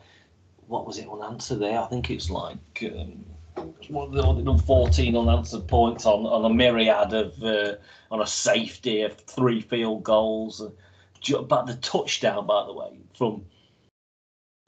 what 0.71 0.87
was 0.87 0.99
it 0.99 1.09
unanswered 1.09 1.59
there? 1.59 1.81
I 1.81 1.87
think 1.87 2.11
it's 2.11 2.31
like 2.31 2.57
um, 2.85 3.25
they 3.57 4.43
done 4.43 4.59
14 4.59 5.17
unanswered 5.17 5.67
points 5.67 6.07
on, 6.07 6.25
on 6.27 6.51
a 6.51 6.55
myriad 6.55 7.13
of 7.13 7.43
uh, 7.43 7.75
on 8.11 8.23
a 8.23 8.27
safety 8.27 9.03
of 9.03 9.19
three 9.19 9.61
field 9.61 10.05
goals. 10.05 10.63
But 11.49 11.67
the 11.67 11.77
touchdown, 11.83 12.47
by 12.47 12.65
the 12.65 12.73
way, 12.73 13.01
from 13.15 13.45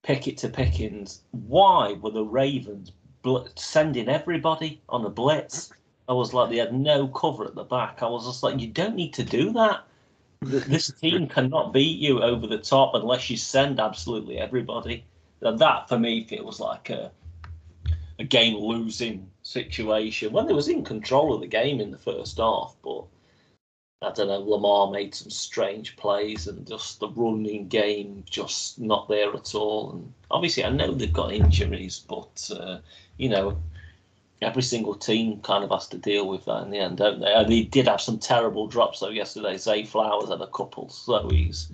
Pickett 0.02 0.38
to 0.38 0.48
Pickens. 0.48 1.22
Why 1.30 1.92
were 1.92 2.10
the 2.10 2.24
Ravens 2.24 2.90
bl- 3.22 3.46
sending 3.54 4.08
everybody 4.08 4.82
on 4.88 5.04
a 5.04 5.10
blitz? 5.10 5.72
I 6.08 6.14
was 6.14 6.34
like, 6.34 6.50
they 6.50 6.56
had 6.56 6.74
no 6.74 7.06
cover 7.06 7.44
at 7.44 7.54
the 7.54 7.62
back. 7.62 8.02
I 8.02 8.08
was 8.08 8.26
just 8.26 8.42
like, 8.42 8.60
you 8.60 8.66
don't 8.66 8.96
need 8.96 9.14
to 9.14 9.22
do 9.22 9.52
that. 9.52 9.84
This 10.42 10.92
team 11.00 11.28
cannot 11.28 11.72
beat 11.72 12.00
you 12.00 12.20
over 12.20 12.48
the 12.48 12.58
top 12.58 12.94
unless 12.94 13.30
you 13.30 13.36
send 13.36 13.78
absolutely 13.78 14.38
everybody. 14.38 15.04
That 15.42 15.88
for 15.88 15.98
me 15.98 16.24
feels 16.24 16.60
like 16.60 16.90
a 16.90 17.10
a 18.18 18.24
game 18.24 18.56
losing 18.56 19.28
situation 19.42 20.32
when 20.32 20.46
they 20.46 20.52
was 20.52 20.68
in 20.68 20.84
control 20.84 21.34
of 21.34 21.40
the 21.40 21.46
game 21.46 21.80
in 21.80 21.90
the 21.90 21.98
first 21.98 22.38
half, 22.38 22.76
but 22.82 23.04
I 24.00 24.10
don't 24.12 24.28
know, 24.28 24.40
Lamar 24.40 24.90
made 24.90 25.14
some 25.14 25.30
strange 25.30 25.96
plays 25.96 26.46
and 26.46 26.66
just 26.66 27.00
the 27.00 27.08
running 27.08 27.68
game 27.68 28.24
just 28.28 28.80
not 28.80 29.08
there 29.08 29.32
at 29.32 29.54
all. 29.54 29.92
And 29.92 30.12
obviously 30.30 30.64
I 30.64 30.70
know 30.70 30.92
they've 30.92 31.12
got 31.12 31.32
injuries, 31.32 32.04
but 32.08 32.50
uh, 32.56 32.78
you 33.16 33.28
know, 33.28 33.58
every 34.40 34.62
single 34.62 34.94
team 34.94 35.40
kind 35.40 35.62
of 35.62 35.70
has 35.70 35.86
to 35.88 35.98
deal 35.98 36.26
with 36.26 36.44
that 36.46 36.64
in 36.64 36.70
the 36.70 36.78
end, 36.78 36.96
don't 36.98 37.20
they? 37.20 37.32
And 37.32 37.50
he 37.50 37.64
did 37.64 37.86
have 37.86 38.00
some 38.00 38.18
terrible 38.18 38.66
drops 38.66 39.00
though 39.00 39.08
yesterday. 39.08 39.56
Zay 39.56 39.84
Flowers 39.84 40.30
had 40.30 40.40
a 40.40 40.48
couple, 40.48 40.88
so 40.88 41.28
he's 41.28 41.70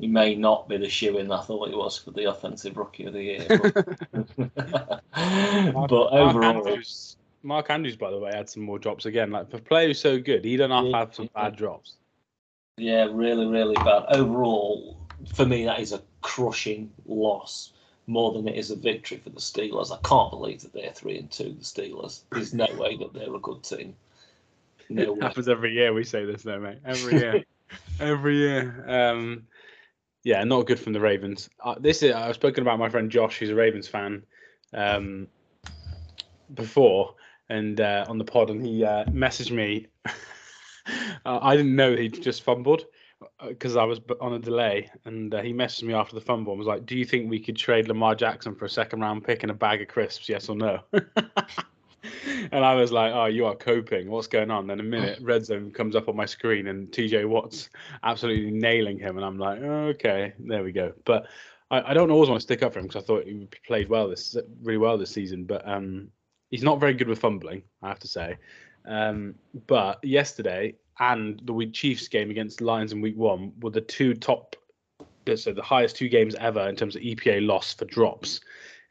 he 0.00 0.06
may 0.06 0.34
not 0.34 0.68
be 0.68 0.78
the 0.78 0.88
shoe 0.88 1.18
in 1.18 1.30
I 1.30 1.42
thought 1.42 1.68
he 1.68 1.74
was 1.74 1.98
for 1.98 2.10
the 2.10 2.24
offensive 2.30 2.76
rookie 2.76 3.04
of 3.04 3.12
the 3.12 3.22
year. 3.22 3.46
But, 3.48 3.74
but 5.14 5.72
Mark 5.74 5.92
overall, 5.92 6.44
Andrews, 6.44 7.16
Mark 7.42 7.70
Andrews, 7.70 7.96
by 7.96 8.10
the 8.10 8.18
way, 8.18 8.32
had 8.34 8.48
some 8.48 8.62
more 8.62 8.78
drops 8.78 9.04
again. 9.06 9.30
Like 9.30 9.50
for 9.50 9.58
a 9.58 9.60
player 9.60 9.88
who's 9.88 10.00
so 10.00 10.18
good, 10.18 10.44
he 10.44 10.56
don't 10.56 10.70
have 10.70 10.86
Yeah. 10.86 10.98
have 10.98 11.14
some 11.14 11.28
bad 11.34 11.56
drops. 11.56 11.94
yeah, 12.78 13.06
really, 13.10 13.46
really 13.46 13.74
bad. 13.76 14.04
Overall, 14.08 14.96
for 15.34 15.44
me, 15.44 15.64
that 15.66 15.80
is 15.80 15.92
a 15.92 16.02
crushing 16.22 16.90
loss 17.06 17.72
more 18.06 18.32
than 18.32 18.48
it 18.48 18.56
is 18.56 18.70
a 18.70 18.76
victory 18.76 19.18
for 19.18 19.30
the 19.30 19.38
Steelers. 19.40 19.92
I 19.92 19.98
can't 20.02 20.30
believe 20.30 20.62
that 20.62 20.72
they're 20.72 20.92
three 20.92 21.18
and 21.18 21.30
two. 21.30 21.52
The 21.58 21.64
Steelers. 21.64 22.22
There's 22.32 22.54
no 22.54 22.66
way 22.76 22.96
that 22.96 23.12
they're 23.12 23.34
a 23.34 23.38
good 23.38 23.62
team. 23.62 23.94
No 24.88 25.12
way. 25.14 25.20
Happens 25.20 25.48
every 25.48 25.72
year. 25.74 25.92
We 25.92 26.04
say 26.04 26.24
this, 26.24 26.42
though, 26.42 26.58
mate. 26.58 26.78
Every 26.84 27.18
year, 27.18 27.44
every 28.00 28.36
year. 28.38 28.84
Um, 28.88 29.46
yeah, 30.24 30.44
not 30.44 30.66
good 30.66 30.78
from 30.78 30.92
the 30.92 31.00
Ravens. 31.00 31.48
Uh, 31.64 31.76
this 31.78 32.02
is 32.02 32.14
I've 32.14 32.34
spoken 32.34 32.62
about 32.62 32.78
my 32.78 32.88
friend 32.88 33.10
Josh, 33.10 33.38
who's 33.38 33.50
a 33.50 33.54
Ravens 33.54 33.88
fan, 33.88 34.22
um, 34.74 35.28
before, 36.54 37.14
and 37.48 37.80
uh, 37.80 38.04
on 38.08 38.18
the 38.18 38.24
pod, 38.24 38.50
and 38.50 38.64
he 38.64 38.84
uh, 38.84 39.04
messaged 39.06 39.50
me. 39.50 39.86
uh, 40.06 40.10
I 41.24 41.56
didn't 41.56 41.74
know 41.74 41.96
he'd 41.96 42.22
just 42.22 42.42
fumbled 42.42 42.84
because 43.48 43.76
I 43.76 43.84
was 43.84 44.00
on 44.20 44.34
a 44.34 44.38
delay, 44.38 44.90
and 45.04 45.34
uh, 45.34 45.42
he 45.42 45.52
messaged 45.52 45.84
me 45.84 45.94
after 45.94 46.14
the 46.14 46.20
fumble 46.20 46.52
and 46.52 46.58
was 46.58 46.68
like, 46.68 46.86
"Do 46.86 46.96
you 46.96 47.04
think 47.04 47.30
we 47.30 47.40
could 47.40 47.56
trade 47.56 47.88
Lamar 47.88 48.14
Jackson 48.14 48.54
for 48.54 48.66
a 48.66 48.70
second 48.70 49.00
round 49.00 49.24
pick 49.24 49.42
and 49.42 49.50
a 49.50 49.54
bag 49.54 49.80
of 49.80 49.88
crisps? 49.88 50.28
Yes 50.28 50.48
or 50.48 50.56
no?" 50.56 50.80
and 52.52 52.64
I 52.64 52.74
was 52.74 52.92
like, 52.92 53.12
"Oh, 53.12 53.26
you 53.26 53.46
are 53.46 53.54
coping. 53.54 54.10
What's 54.10 54.26
going 54.26 54.50
on?" 54.50 54.66
Then 54.66 54.80
a 54.80 54.84
minute, 54.84 55.18
red 55.22 55.44
zone 55.44 55.70
comes 55.70 55.96
up 55.96 56.08
on 56.08 56.16
my 56.16 56.26
screen, 56.26 56.68
and 56.68 56.88
TJ 56.88 57.28
Watt's 57.28 57.70
absolutely 58.02 58.50
nailing 58.50 58.98
him, 58.98 59.16
and 59.16 59.24
I'm 59.24 59.38
like, 59.38 59.60
oh, 59.60 59.88
"Okay, 59.88 60.32
there 60.38 60.62
we 60.62 60.72
go." 60.72 60.92
But 61.04 61.26
I, 61.70 61.90
I, 61.90 61.94
don't 61.94 62.10
always 62.10 62.28
want 62.28 62.40
to 62.40 62.44
stick 62.44 62.62
up 62.62 62.72
for 62.72 62.78
him 62.78 62.86
because 62.86 63.02
I 63.02 63.06
thought 63.06 63.24
he 63.24 63.48
played 63.66 63.88
well 63.88 64.08
this 64.08 64.36
really 64.62 64.78
well 64.78 64.98
this 64.98 65.10
season, 65.10 65.44
but 65.44 65.66
um, 65.68 66.08
he's 66.50 66.62
not 66.62 66.80
very 66.80 66.94
good 66.94 67.08
with 67.08 67.18
fumbling, 67.18 67.62
I 67.82 67.88
have 67.88 68.00
to 68.00 68.08
say. 68.08 68.36
Um, 68.86 69.34
but 69.66 70.02
yesterday 70.02 70.74
and 70.98 71.40
the 71.44 71.52
week 71.52 71.72
Chiefs 71.72 72.08
game 72.08 72.30
against 72.30 72.60
Lions 72.60 72.92
in 72.92 73.00
Week 73.00 73.16
One 73.16 73.52
were 73.60 73.70
the 73.70 73.80
two 73.80 74.14
top, 74.14 74.56
so 75.34 75.52
the 75.52 75.62
highest 75.62 75.96
two 75.96 76.08
games 76.08 76.34
ever 76.36 76.68
in 76.68 76.76
terms 76.76 76.96
of 76.96 77.02
EPA 77.02 77.46
loss 77.46 77.72
for 77.72 77.84
drops 77.84 78.40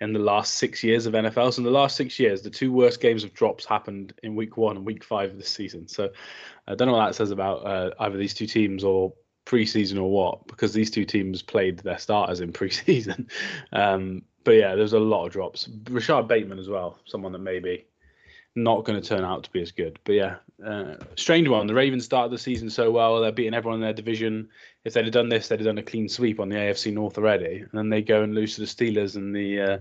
in 0.02 0.14
the 0.14 0.20
last 0.20 0.56
six 0.56 0.84
years 0.84 1.06
of 1.06 1.14
NFL. 1.14 1.54
So 1.54 1.60
in 1.60 1.66
the 1.66 1.72
last 1.72 1.96
six 1.96 2.20
years, 2.20 2.42
the 2.42 2.50
two 2.50 2.72
worst 2.72 3.02
games 3.02 3.24
of 3.24 3.34
drops 3.34 3.66
happened 3.66 4.14
in 4.24 4.36
week 4.36 4.58
one 4.58 4.78
and 4.78 4.86
week 4.86 5.04
five 5.04 5.32
of 5.32 5.38
this 5.38 5.50
season. 5.50 5.88
So 5.88 6.10
I 6.68 6.76
don't 6.76 6.88
know 6.88 6.94
what 6.94 7.08
that 7.08 7.16
says 7.16 7.32
about 7.32 7.66
uh, 7.66 7.92
either 8.00 8.18
these 8.18 8.34
two 8.34 8.48
teams 8.48 8.84
or 8.84 9.14
preseason 9.46 9.98
or 9.98 10.10
what, 10.10 10.48
because 10.48 10.74
these 10.74 10.92
two 10.92 11.06
teams 11.06 11.42
played 11.42 11.80
their 11.80 11.98
starters 11.98 12.40
in 12.40 12.54
preseason. 12.54 13.30
Um, 13.74 14.24
but 14.44 14.52
yeah, 14.52 14.76
there's 14.76 14.94
a 14.94 15.00
lot 15.00 15.26
of 15.26 15.34
drops. 15.34 15.68
Rashod 15.90 16.28
Bateman 16.28 16.60
as 16.60 16.70
well, 16.70 16.98
someone 17.06 17.34
that 17.34 17.40
maybe 17.40 17.86
not 18.56 18.86
going 18.86 19.00
to 19.00 19.08
turn 19.08 19.24
out 19.24 19.44
to 19.44 19.52
be 19.52 19.62
as 19.62 19.72
good. 19.72 20.00
But 20.06 20.14
yeah, 20.14 20.36
uh, 20.66 20.96
strange 21.16 21.48
one. 21.48 21.68
The 21.68 21.74
Ravens 21.74 22.06
started 22.06 22.32
the 22.32 22.38
season 22.38 22.70
so 22.70 22.92
well; 22.92 23.20
they're 23.22 23.32
beating 23.32 23.54
everyone 23.54 23.80
in 23.80 23.82
their 23.82 23.94
division. 23.94 24.50
If 24.84 24.94
they'd 24.94 25.06
have 25.06 25.14
done 25.14 25.30
this, 25.30 25.48
they'd 25.48 25.60
have 25.60 25.66
done 25.66 25.78
a 25.78 25.84
clean 25.84 26.10
sweep 26.10 26.40
on 26.40 26.50
the 26.50 26.56
AFC 26.56 26.94
North 26.94 27.18
already, 27.18 27.60
and 27.60 27.72
then 27.74 27.90
they 27.90 28.02
go 28.02 28.24
and 28.24 28.36
lose 28.36 28.56
to 28.56 28.62
the 28.62 28.68
Steelers, 28.68 29.16
and 29.16 29.36
the 29.36 29.62
uh, 29.62 29.78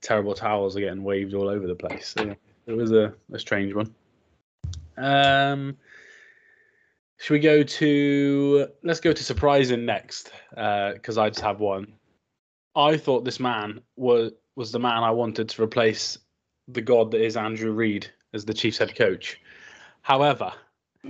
terrible 0.00 0.34
towels 0.34 0.76
are 0.76 0.80
getting 0.80 1.02
waved 1.02 1.34
all 1.34 1.48
over 1.48 1.66
the 1.66 1.74
place. 1.74 2.14
So, 2.16 2.24
yeah, 2.24 2.34
it 2.66 2.76
was 2.76 2.92
a, 2.92 3.14
a 3.32 3.38
strange 3.38 3.74
one. 3.74 3.94
Um, 4.96 5.76
should 7.18 7.34
we 7.34 7.40
go 7.40 7.62
to? 7.62 8.68
Let's 8.82 9.00
go 9.00 9.12
to 9.12 9.24
surprising 9.24 9.86
next, 9.86 10.32
because 10.50 11.18
uh, 11.18 11.22
I 11.22 11.30
just 11.30 11.40
have 11.40 11.60
one. 11.60 11.94
I 12.74 12.96
thought 12.96 13.24
this 13.24 13.40
man 13.40 13.80
was 13.96 14.32
was 14.56 14.72
the 14.72 14.78
man 14.78 15.02
I 15.02 15.10
wanted 15.10 15.48
to 15.48 15.62
replace 15.62 16.18
the 16.68 16.82
god 16.82 17.10
that 17.10 17.24
is 17.24 17.36
Andrew 17.36 17.72
Reid 17.72 18.10
as 18.34 18.44
the 18.44 18.54
Chiefs 18.54 18.78
head 18.78 18.94
coach. 18.94 19.40
However, 20.02 20.52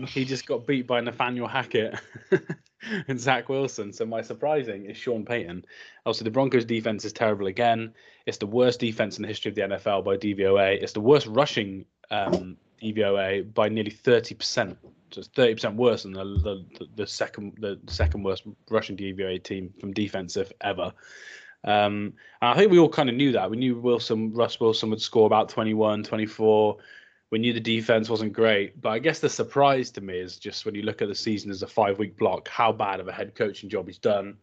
he 0.07 0.25
just 0.25 0.47
got 0.47 0.67
beat 0.67 0.87
by 0.87 1.01
Nathaniel 1.01 1.47
Hackett 1.47 1.99
and 3.09 3.21
Zach 3.21 3.49
Wilson. 3.49 3.93
So 3.93 4.07
my 4.07 4.23
surprising 4.23 4.87
is 4.87 4.97
Sean 4.97 5.25
Payton. 5.25 5.65
Also, 6.07 6.25
the 6.25 6.31
Broncos 6.31 6.65
defense 6.65 7.05
is 7.05 7.13
terrible 7.13 7.47
again. 7.47 7.93
It's 8.27 8.39
the 8.39 8.47
worst 8.47 8.81
defense 8.81 9.19
in 9.19 9.23
the 9.23 9.29
history 9.29 9.51
of 9.51 9.55
the 9.55 9.63
NFL 9.63 10.05
by 10.05 10.17
DVOA. 10.17 10.83
It's 10.83 10.93
the 10.93 11.01
worst 11.01 11.27
rushing 11.27 11.85
um, 12.11 12.57
DVOA 12.83 13.53
by 13.53 13.69
nearly 13.69 13.91
30%. 13.91 14.77
So 15.11 15.19
it's 15.19 15.29
30% 15.29 15.75
worse 15.77 16.05
than 16.05 16.13
the, 16.13 16.25
the, 16.25 16.87
the 16.97 17.07
second 17.07 17.59
the 17.59 17.79
second 17.87 18.23
worst 18.23 18.45
rushing 18.71 18.97
DVOA 18.97 19.43
team 19.43 19.75
from 19.79 19.93
defensive 19.93 20.51
ever. 20.63 20.93
Um, 21.65 22.15
I 22.41 22.57
think 22.57 22.73
we 22.73 22.79
all 22.79 22.89
kind 22.89 23.09
of 23.09 23.15
knew 23.15 23.33
that. 23.33 23.51
We 23.51 23.57
knew 23.57 23.79
Wilson, 23.79 24.33
Russ 24.33 24.59
Wilson 24.59 24.91
would 24.91 25.01
score 25.01 25.27
about 25.27 25.49
21, 25.49 26.03
24. 26.03 26.79
We 27.33 27.39
knew 27.39 27.55
the 27.55 27.61
defense 27.61 28.11
wasn't 28.11 28.35
great. 28.35 28.79
But 28.79 28.91
I 28.91 28.99
guess 28.99 29.19
the 29.19 29.29
surprise 29.31 29.91
to 29.93 30.03
me 30.03 30.19
is 30.19 30.37
just 30.37 30.67
when 30.67 30.75
you 30.75 30.83
look 30.83 31.01
at 31.01 31.09
the 31.09 31.15
season 31.15 31.51
as 31.51 31.63
a 31.63 31.67
five 31.67 31.99
week 31.99 32.19
block, 32.19 32.47
how 32.47 32.73
bad 32.73 33.01
of 33.01 33.09
a 33.09 33.13
head 33.13 33.35
coaching 33.35 33.71
job 33.71 33.87
he's 33.87 33.97
done, 33.97 34.37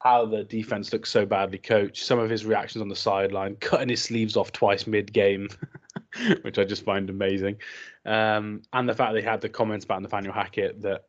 how 0.00 0.26
the 0.26 0.44
defense 0.44 0.92
looks 0.92 1.10
so 1.10 1.24
badly 1.24 1.56
coached, 1.56 2.04
some 2.04 2.18
of 2.18 2.28
his 2.28 2.44
reactions 2.44 2.82
on 2.82 2.88
the 2.88 2.94
sideline, 2.94 3.56
cutting 3.56 3.88
his 3.88 4.02
sleeves 4.02 4.36
off 4.36 4.52
twice 4.52 4.86
mid 4.86 5.10
game, 5.10 5.48
which 6.42 6.58
I 6.58 6.64
just 6.64 6.84
find 6.84 7.08
amazing. 7.08 7.56
Um, 8.04 8.60
and 8.74 8.86
the 8.86 8.94
fact 8.94 9.14
they 9.14 9.22
had 9.22 9.40
the 9.40 9.48
comments 9.48 9.86
about 9.86 10.02
Nathaniel 10.02 10.34
Hackett 10.34 10.82
that 10.82 11.06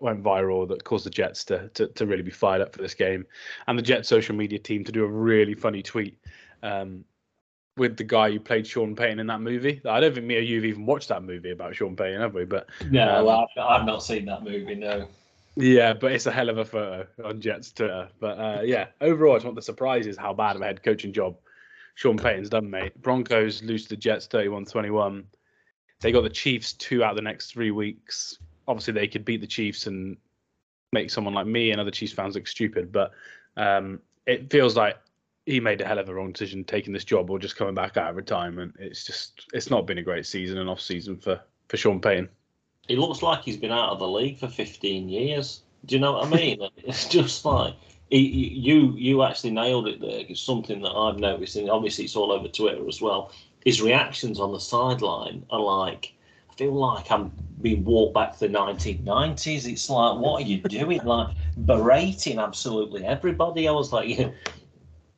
went 0.00 0.22
viral 0.22 0.68
that 0.68 0.84
caused 0.84 1.04
the 1.04 1.10
Jets 1.10 1.44
to, 1.46 1.68
to, 1.70 1.88
to 1.88 2.06
really 2.06 2.22
be 2.22 2.30
fired 2.30 2.62
up 2.62 2.72
for 2.72 2.80
this 2.80 2.94
game, 2.94 3.26
and 3.66 3.76
the 3.76 3.82
Jets 3.82 4.08
social 4.08 4.36
media 4.36 4.60
team 4.60 4.84
to 4.84 4.92
do 4.92 5.02
a 5.02 5.08
really 5.08 5.54
funny 5.54 5.82
tweet 5.82 6.20
um, 6.62 7.04
with 7.76 7.96
the 7.96 8.04
guy 8.04 8.30
who 8.30 8.40
played 8.40 8.66
Sean 8.66 8.96
Payton 8.96 9.20
in 9.20 9.26
that 9.26 9.40
movie. 9.40 9.80
I 9.84 10.00
don't 10.00 10.14
think 10.14 10.26
me 10.26 10.36
or 10.36 10.40
you've 10.40 10.64
even 10.64 10.86
watched 10.86 11.08
that 11.08 11.22
movie 11.22 11.50
about 11.50 11.74
Sean 11.76 11.96
Payton, 11.96 12.20
have 12.20 12.34
we? 12.34 12.44
But 12.44 12.68
no, 12.90 13.28
um, 13.28 13.46
I've, 13.56 13.62
I've 13.62 13.86
not 13.86 14.02
seen 14.02 14.24
that 14.26 14.42
movie. 14.42 14.74
No. 14.74 15.08
Yeah, 15.56 15.94
but 15.94 16.12
it's 16.12 16.26
a 16.26 16.32
hell 16.32 16.48
of 16.48 16.58
a 16.58 16.64
photo 16.64 17.06
on 17.24 17.40
Jets 17.40 17.72
Twitter. 17.72 18.08
But 18.20 18.38
uh, 18.38 18.60
yeah, 18.62 18.86
overall, 19.00 19.36
it's 19.36 19.44
not 19.44 19.54
the 19.54 19.62
surprise 19.62 20.06
is 20.06 20.16
how 20.16 20.32
bad 20.34 20.56
of 20.56 20.62
a 20.62 20.66
head 20.66 20.82
coaching 20.82 21.12
job 21.12 21.36
Sean 21.94 22.18
Payton's 22.18 22.50
done, 22.50 22.68
mate. 22.68 23.00
Broncos 23.00 23.62
lose 23.62 23.84
to 23.84 23.90
the 23.90 23.96
Jets 23.96 24.26
31 24.26 24.66
21. 24.66 25.24
They 26.00 26.12
got 26.12 26.22
the 26.22 26.30
Chiefs 26.30 26.74
two 26.74 27.02
out 27.02 27.10
of 27.10 27.16
the 27.16 27.22
next 27.22 27.52
three 27.52 27.70
weeks 27.70 28.38
obviously 28.68 28.94
they 28.94 29.08
could 29.08 29.24
beat 29.24 29.40
the 29.40 29.46
Chiefs 29.46 29.86
and 29.86 30.16
make 30.92 31.10
someone 31.10 31.34
like 31.34 31.46
me 31.46 31.70
and 31.70 31.80
other 31.80 31.90
Chiefs 31.90 32.12
fans 32.12 32.34
look 32.34 32.46
stupid, 32.46 32.92
but 32.92 33.12
um, 33.56 34.00
it 34.26 34.50
feels 34.50 34.76
like 34.76 34.96
he 35.46 35.60
made 35.60 35.80
a 35.80 35.86
hell 35.86 35.98
of 35.98 36.08
a 36.08 36.14
wrong 36.14 36.32
decision 36.32 36.64
taking 36.64 36.92
this 36.92 37.04
job 37.04 37.30
or 37.30 37.38
just 37.38 37.56
coming 37.56 37.74
back 37.74 37.96
out 37.96 38.10
of 38.10 38.16
retirement. 38.16 38.74
It's 38.78 39.04
just 39.04 39.46
it's 39.54 39.70
not 39.70 39.86
been 39.86 39.98
a 39.98 40.02
great 40.02 40.26
season 40.26 40.58
and 40.58 40.68
off 40.68 40.80
season 40.80 41.16
for 41.16 41.40
for 41.68 41.76
Sean 41.76 42.00
Payton. 42.00 42.28
He 42.88 42.96
looks 42.96 43.22
like 43.22 43.42
he's 43.42 43.56
been 43.56 43.72
out 43.72 43.90
of 43.90 43.98
the 43.98 44.08
league 44.08 44.38
for 44.38 44.48
15 44.48 45.08
years. 45.08 45.62
Do 45.86 45.94
you 45.94 46.00
know 46.00 46.12
what 46.12 46.26
I 46.26 46.36
mean? 46.36 46.60
it's 46.76 47.08
just 47.08 47.44
like 47.44 47.74
he, 48.10 48.18
you 48.18 48.92
you 48.96 49.22
actually 49.22 49.52
nailed 49.52 49.86
it 49.88 50.00
there. 50.00 50.24
It's 50.28 50.40
something 50.40 50.82
that 50.82 50.90
I've 50.90 51.18
noticed, 51.18 51.56
and 51.56 51.70
obviously 51.70 52.04
it's 52.04 52.16
all 52.16 52.32
over 52.32 52.48
Twitter 52.48 52.86
as 52.88 53.00
well. 53.00 53.32
His 53.64 53.80
reactions 53.80 54.38
on 54.38 54.52
the 54.52 54.60
sideline 54.60 55.44
are 55.50 55.60
like, 55.60 56.12
I 56.50 56.54
feel 56.54 56.74
like 56.74 57.10
I'm 57.10 57.32
being 57.62 57.84
walked 57.84 58.14
back 58.14 58.32
to 58.34 58.40
the 58.40 58.48
1990s. 58.48 59.66
It's 59.66 59.90
like, 59.90 60.18
what 60.18 60.42
are 60.42 60.46
you 60.46 60.58
doing? 60.58 61.02
like 61.04 61.34
berating 61.64 62.38
absolutely 62.38 63.04
everybody. 63.04 63.66
I 63.66 63.72
was 63.72 63.92
like, 63.92 64.08
you, 64.18 64.32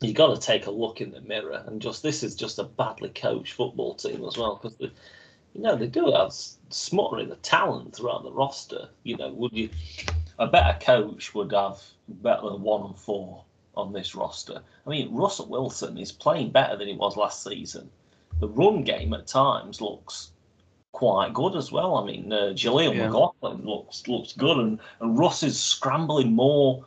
you 0.01 0.13
got 0.13 0.35
to 0.35 0.41
take 0.41 0.67
a 0.67 0.71
look 0.71 1.01
in 1.01 1.11
the 1.11 1.21
mirror 1.23 1.65
and 1.67 1.83
just 1.83 2.03
this 2.03 2.23
is 2.23 2.35
just 2.35 2.59
a 2.59 2.65
badly 2.65 3.09
coached 3.11 3.55
football 3.55 3.95
team 3.95 4.25
as 4.25 4.37
well 4.37 4.61
because 4.63 4.79
you 4.81 5.61
know 5.63 5.75
they 5.75 5.89
do 5.89 6.13
have 6.13 6.33
smothering 6.71 7.29
the 7.29 7.37
talent 7.37 7.95
throughout 7.95 8.23
the 8.23 8.33
roster. 8.33 8.89
You 9.03 9.17
know, 9.17 9.33
would 9.33 9.53
you? 9.53 9.71
A 10.39 10.47
better 10.47 10.79
coach 10.79 11.35
would 11.35 11.53
have 11.53 11.83
better 12.09 12.49
than 12.51 12.63
one 12.63 12.85
and 12.85 12.97
four 12.97 13.45
on 13.77 13.93
this 13.93 14.15
roster. 14.15 14.61
I 14.87 14.91
mean, 14.91 15.13
Russell 15.15 15.49
Wilson 15.49 15.99
is 15.99 16.13
playing 16.13 16.51
better 16.51 16.77
than 16.77 16.89
he 16.89 16.95
was 16.95 17.17
last 17.17 17.43
season. 17.43 17.91
The 18.41 18.49
run 18.49 18.83
game 18.85 19.15
at 19.15 19.27
times 19.27 19.81
looks 19.81 20.31
quite 20.93 21.35
good 21.35 21.57
as 21.57 21.73
well. 21.73 21.97
I 21.97 22.05
mean, 22.05 22.33
uh, 22.33 22.53
Jaleel 22.55 22.95
yeah. 22.95 23.07
McLaughlin 23.07 23.65
looks 23.65 24.07
looks 24.07 24.33
good, 24.33 24.59
and, 24.59 24.79
and 25.01 25.19
Russ 25.19 25.43
is 25.43 25.59
scrambling 25.59 26.33
more. 26.33 26.85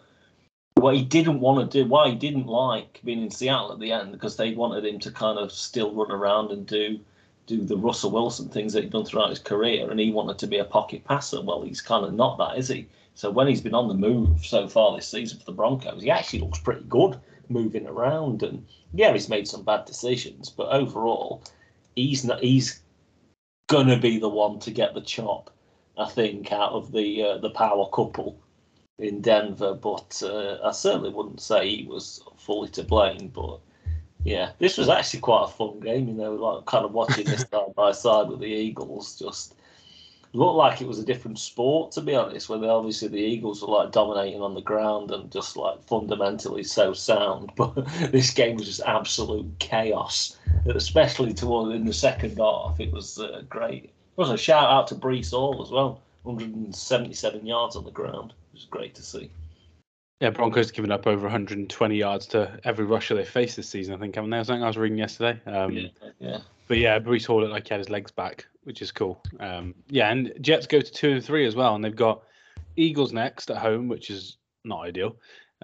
What 0.76 0.95
he 0.95 1.03
didn't 1.03 1.41
want 1.41 1.72
to 1.72 1.84
do, 1.84 1.89
why 1.89 2.09
he 2.09 2.15
didn't 2.15 2.47
like 2.47 3.01
being 3.03 3.22
in 3.22 3.30
Seattle 3.30 3.74
at 3.74 3.80
the 3.80 3.91
end, 3.91 4.11
because 4.13 4.36
they 4.36 4.53
wanted 4.53 4.86
him 4.86 4.99
to 4.99 5.11
kind 5.11 5.38
of 5.38 5.51
still 5.51 5.93
run 5.93 6.11
around 6.11 6.51
and 6.51 6.65
do 6.65 6.99
do 7.47 7.61
the 7.63 7.78
Russell 7.78 8.11
Wilson 8.11 8.47
things 8.49 8.74
that 8.74 8.84
he'd 8.84 8.91
done 8.91 9.05
throughout 9.05 9.30
his 9.30 9.39
career, 9.39 9.89
and 9.89 9.99
he 9.99 10.11
wanted 10.11 10.39
to 10.39 10.47
be 10.47 10.57
a 10.57 10.65
pocket 10.65 11.03
passer. 11.03 11.41
Well, 11.41 11.63
he's 11.63 11.82
kind 11.82 12.05
of 12.05 12.13
not 12.13 12.38
that, 12.38 12.57
is 12.57 12.67
he? 12.67 12.88
So 13.15 13.30
when 13.30 13.47
he's 13.47 13.61
been 13.61 13.76
on 13.76 13.88
the 13.88 13.93
move 13.93 14.45
so 14.45 14.67
far 14.67 14.95
this 14.95 15.07
season 15.07 15.39
for 15.39 15.45
the 15.45 15.51
Broncos, 15.51 16.01
he 16.01 16.09
actually 16.09 16.39
looks 16.39 16.59
pretty 16.59 16.86
good 16.88 17.19
moving 17.49 17.86
around. 17.86 18.41
And 18.41 18.65
yeah, 18.93 19.11
he's 19.11 19.30
made 19.30 19.47
some 19.47 19.63
bad 19.63 19.86
decisions, 19.86 20.49
but 20.49 20.72
overall, 20.72 21.43
he's 21.95 22.24
not, 22.24 22.41
he's 22.41 22.82
gonna 23.67 23.99
be 23.99 24.17
the 24.17 24.30
one 24.30 24.59
to 24.59 24.72
get 24.72 24.93
the 24.93 25.01
chop, 25.01 25.49
I 25.97 26.07
think, 26.07 26.51
out 26.51 26.72
of 26.72 26.91
the 26.91 27.24
uh, 27.24 27.38
the 27.39 27.49
power 27.49 27.89
couple 27.89 28.41
in 29.02 29.22
Denver. 29.22 29.74
But 29.74 30.22
uh, 30.24 30.58
I 30.64 30.72
certainly 30.72 31.10
wouldn't 31.10 31.41
say 31.41 31.68
he 31.68 31.88
was 31.88 32.24
fully 32.38 32.70
to 32.70 32.84
blame. 32.84 33.32
But 33.34 33.60
yeah, 34.24 34.52
this 34.60 34.78
was 34.78 34.89
actually 34.89 35.22
quite 35.22 35.45
a 35.45 35.52
fun 35.52 35.80
game. 35.80 36.08
You 36.08 36.14
know, 36.14 36.34
like 36.34 36.66
kind 36.66 36.86
of 36.86 36.93
watching 36.93 37.26
this 37.26 37.41
side 37.52 37.76
by 37.76 37.91
side 37.91 38.30
with 38.30 38.39
the 38.39 38.45
Eagles, 38.45 39.18
just 39.20 39.56
looked 40.34 40.56
like 40.56 40.80
it 40.80 40.88
was 40.88 40.97
a 40.97 41.06
different 41.06 41.38
sport 41.38 41.91
to 41.91 42.02
be 42.02 42.16
honest. 42.16 42.47
Where 42.47 42.60
they 42.60 42.68
obviously 42.68 43.10
the 43.10 43.18
Eagles 43.18 43.62
were 43.62 43.68
like 43.68 43.91
dominating 43.91 44.41
on 44.41 44.56
the 44.56 44.62
ground 44.62 45.12
and 45.12 45.32
just 45.32 45.58
like 45.58 45.84
fundamentally 45.84 46.64
so 46.64 46.93
sound, 46.93 47.52
but 47.58 47.74
this 48.12 48.32
game 48.32 48.56
was 48.56 48.68
just 48.68 48.82
absolute 48.86 49.60
chaos 49.60 50.38
especially 50.68 51.34
toward 51.34 51.74
in 51.74 51.86
the 51.86 51.93
second 51.93 52.38
half. 52.38 52.80
It 52.80 52.91
was 52.91 53.20
uh, 53.20 53.43
great. 53.49 53.86
It 53.86 53.91
was 54.16 54.30
a 54.30 54.38
shout 54.38 54.70
out 54.70 54.88
to 54.88 54.95
Breece 54.95 55.32
Hall 55.32 55.62
as 55.64 55.72
well, 55.72 56.02
177 56.24 57.45
yards 57.45 57.76
on 57.76 57.86
the 57.86 57.91
ground. 57.91 58.34
Was 58.62 58.68
great 58.70 58.93
to 58.95 59.01
see. 59.01 59.32
Yeah, 60.20 60.30
Broncos 60.30 60.70
giving 60.70 60.91
up 60.91 61.07
over 61.07 61.24
120 61.24 61.95
yards 61.95 62.28
to 62.28 62.59
every 62.64 62.86
rusher 62.86 63.16
they 63.16 63.26
faced 63.26 63.55
this 63.55 63.68
season. 63.68 63.95
I 63.95 63.97
think 63.97 64.14
haven't 64.14 64.30
they? 64.30 64.39
I 64.39 64.43
think 64.43 64.62
I 64.62 64.68
was 64.68 64.78
reading 64.78 64.99
yesterday. 64.99 65.41
Um, 65.47 65.72
yeah, 65.72 65.88
yeah. 66.20 66.38
But 66.68 66.78
yeah, 66.78 66.99
Breece 66.99 67.26
Hall 67.26 67.41
looked 67.41 67.51
like 67.51 67.68
he 67.68 67.74
had 67.74 67.80
his 67.80 67.89
legs 67.89 68.12
back, 68.12 68.45
which 68.64 68.84
is 68.84 68.91
cool. 68.91 69.24
Um, 69.39 69.74
yeah, 69.89 70.12
and 70.12 70.32
Jets 70.39 70.68
go 70.68 70.80
to 70.80 70.91
two 70.91 71.14
and 71.14 71.26
three 71.26 71.47
as 71.47 71.55
well, 71.55 71.74
and 71.74 71.84
they've 71.84 71.95
got 71.95 72.22
Eagles 72.76 73.12
next 73.14 73.49
at 73.49 73.57
home, 73.57 73.88
which 73.88 74.12
is 74.12 74.38
not 74.64 74.82
ideal. 74.82 75.16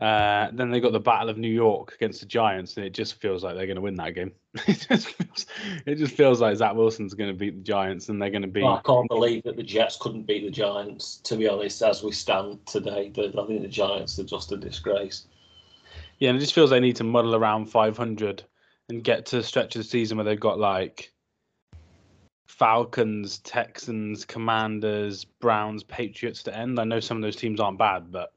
Uh, 0.02 0.50
then 0.54 0.70
they 0.70 0.80
got 0.80 0.92
the 0.92 1.00
Battle 1.00 1.30
of 1.30 1.40
New 1.40 1.52
York 1.52 1.94
against 1.96 2.20
the 2.20 2.28
Giants, 2.28 2.78
and 2.78 2.86
it 2.86 2.92
just 2.94 3.16
feels 3.16 3.44
like 3.44 3.56
they're 3.56 3.66
going 3.66 3.78
to 3.78 3.82
win 3.82 3.96
that 3.96 4.14
game. 4.14 4.32
it 4.68 4.86
just 4.88 5.08
feels, 5.08 5.46
it 5.88 5.96
just 5.96 6.16
feels 6.16 6.40
like 6.40 6.56
Zach 6.56 6.76
Wilson's 6.76 7.16
going 7.16 7.32
to 7.32 7.36
beat 7.36 7.56
the 7.56 7.64
Giants, 7.64 8.10
and 8.10 8.22
they're 8.22 8.30
going 8.30 8.44
to 8.44 8.48
be. 8.48 8.62
Well, 8.62 8.76
I 8.76 8.82
can't 8.82 9.08
believe 9.10 9.44
that 9.44 9.56
the 9.56 9.64
Jets 9.64 9.98
couldn't 10.00 10.28
beat 10.28 10.46
the 10.46 10.52
Giants. 10.52 11.18
To 11.24 11.36
be 11.36 11.48
honest, 11.48 11.82
as 11.82 12.04
we 12.04 12.12
stand 12.12 12.64
today, 12.68 13.10
the, 13.10 13.30
I 13.42 13.48
think 13.48 13.64
the 13.64 13.68
Giants 13.68 14.20
are 14.20 14.24
just 14.24 14.52
a 14.52 14.58
disgrace. 14.58 15.26
Yeah, 16.20 16.30
and 16.30 16.38
it 16.38 16.42
just 16.42 16.54
feels 16.54 16.70
they 16.70 16.80
need 16.80 16.96
to 16.98 17.04
muddle 17.04 17.36
around 17.36 17.66
500 17.66 18.44
and 18.90 19.04
get 19.04 19.26
to 19.28 19.38
the 19.38 19.44
stretch 19.44 19.76
of 19.76 19.82
the 19.82 19.88
season 19.88 20.18
where 20.18 20.26
they've 20.26 20.40
got 20.40 20.60
like 20.60 21.12
Falcons, 22.46 23.40
Texans, 23.40 24.26
Commanders, 24.26 25.26
Browns, 25.26 25.84
Patriots 25.84 26.44
to 26.44 26.56
end. 26.56 26.80
I 26.80 26.84
know 26.86 27.00
some 27.00 27.18
of 27.18 27.24
those 27.24 27.36
teams 27.36 27.60
aren't 27.60 27.78
bad, 27.78 28.12
but 28.12 28.34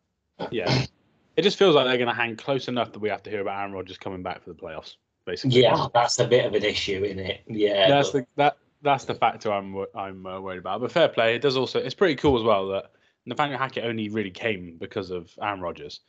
yeah, 0.50 0.86
it 1.36 1.42
just 1.42 1.58
feels 1.58 1.74
like 1.74 1.86
they're 1.86 1.96
going 1.96 2.08
to 2.08 2.14
hang 2.14 2.36
close 2.36 2.68
enough 2.68 2.92
that 2.92 2.98
we 2.98 3.08
have 3.08 3.22
to 3.24 3.30
hear 3.30 3.40
about 3.40 3.58
Aaron 3.60 3.72
Rodgers 3.72 3.98
coming 3.98 4.22
back 4.22 4.42
for 4.42 4.50
the 4.50 4.56
playoffs. 4.56 4.96
Basically, 5.24 5.62
yeah, 5.62 5.86
that's 5.92 6.18
a 6.18 6.26
bit 6.26 6.46
of 6.46 6.54
an 6.54 6.64
issue 6.64 7.04
in 7.04 7.18
it. 7.18 7.42
Yeah, 7.46 7.88
that's 7.88 8.10
but... 8.10 8.20
the 8.20 8.26
that 8.36 8.56
that's 8.82 9.04
the 9.04 9.14
factor 9.14 9.52
I'm 9.52 9.84
I'm 9.94 10.26
uh, 10.26 10.40
worried 10.40 10.58
about. 10.58 10.80
But 10.80 10.92
fair 10.92 11.08
play, 11.08 11.34
it 11.34 11.42
does 11.42 11.56
also 11.56 11.78
it's 11.78 11.94
pretty 11.94 12.16
cool 12.16 12.38
as 12.38 12.44
well 12.44 12.68
that 12.68 12.92
Nathaniel 13.26 13.58
Hackett 13.58 13.84
only 13.84 14.08
really 14.08 14.30
came 14.30 14.76
because 14.78 15.10
of 15.10 15.30
Aaron 15.40 15.60
Rodgers, 15.60 16.00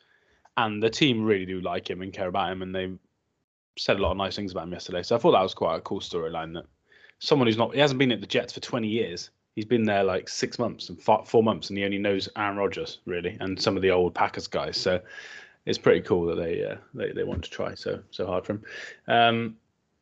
and 0.57 0.81
the 0.81 0.89
team 0.89 1.23
really 1.23 1.45
do 1.45 1.61
like 1.61 1.89
him 1.89 2.01
and 2.01 2.13
care 2.13 2.29
about 2.29 2.51
him, 2.51 2.61
and 2.61 2.73
they 2.73 2.91
said 3.77 3.97
a 3.97 4.01
lot 4.01 4.11
of 4.11 4.17
nice 4.17 4.35
things 4.35 4.51
about 4.51 4.63
him 4.63 4.73
yesterday. 4.73 5.03
So 5.03 5.15
I 5.15 5.19
thought 5.19 5.31
that 5.31 5.41
was 5.41 5.53
quite 5.53 5.77
a 5.77 5.81
cool 5.81 5.99
storyline 5.99 6.53
that 6.53 6.65
someone 7.19 7.47
who's 7.47 7.57
not 7.57 7.73
he 7.73 7.79
hasn't 7.79 7.99
been 7.99 8.11
at 8.11 8.21
the 8.21 8.27
Jets 8.27 8.53
for 8.53 8.59
20 8.59 8.87
years. 8.87 9.29
He's 9.55 9.65
been 9.65 9.83
there 9.83 10.03
like 10.03 10.29
six 10.29 10.57
months 10.57 10.89
and 10.89 11.01
four 11.01 11.43
months, 11.43 11.69
and 11.69 11.77
he 11.77 11.83
only 11.83 11.97
knows 11.97 12.29
Aaron 12.37 12.57
Rodgers 12.57 12.99
really 13.05 13.37
and 13.39 13.61
some 13.61 13.75
of 13.75 13.81
the 13.81 13.91
old 13.91 14.15
Packers 14.15 14.47
guys. 14.47 14.77
So 14.77 15.01
it's 15.65 15.77
pretty 15.77 16.01
cool 16.01 16.25
that 16.27 16.35
they 16.35 16.63
uh, 16.63 16.77
they 16.93 17.11
they 17.11 17.23
want 17.23 17.43
to 17.43 17.49
try 17.49 17.75
so 17.75 17.99
so 18.11 18.25
hard 18.25 18.45
for 18.45 18.53
him. 18.53 18.63
Um, 19.07 19.57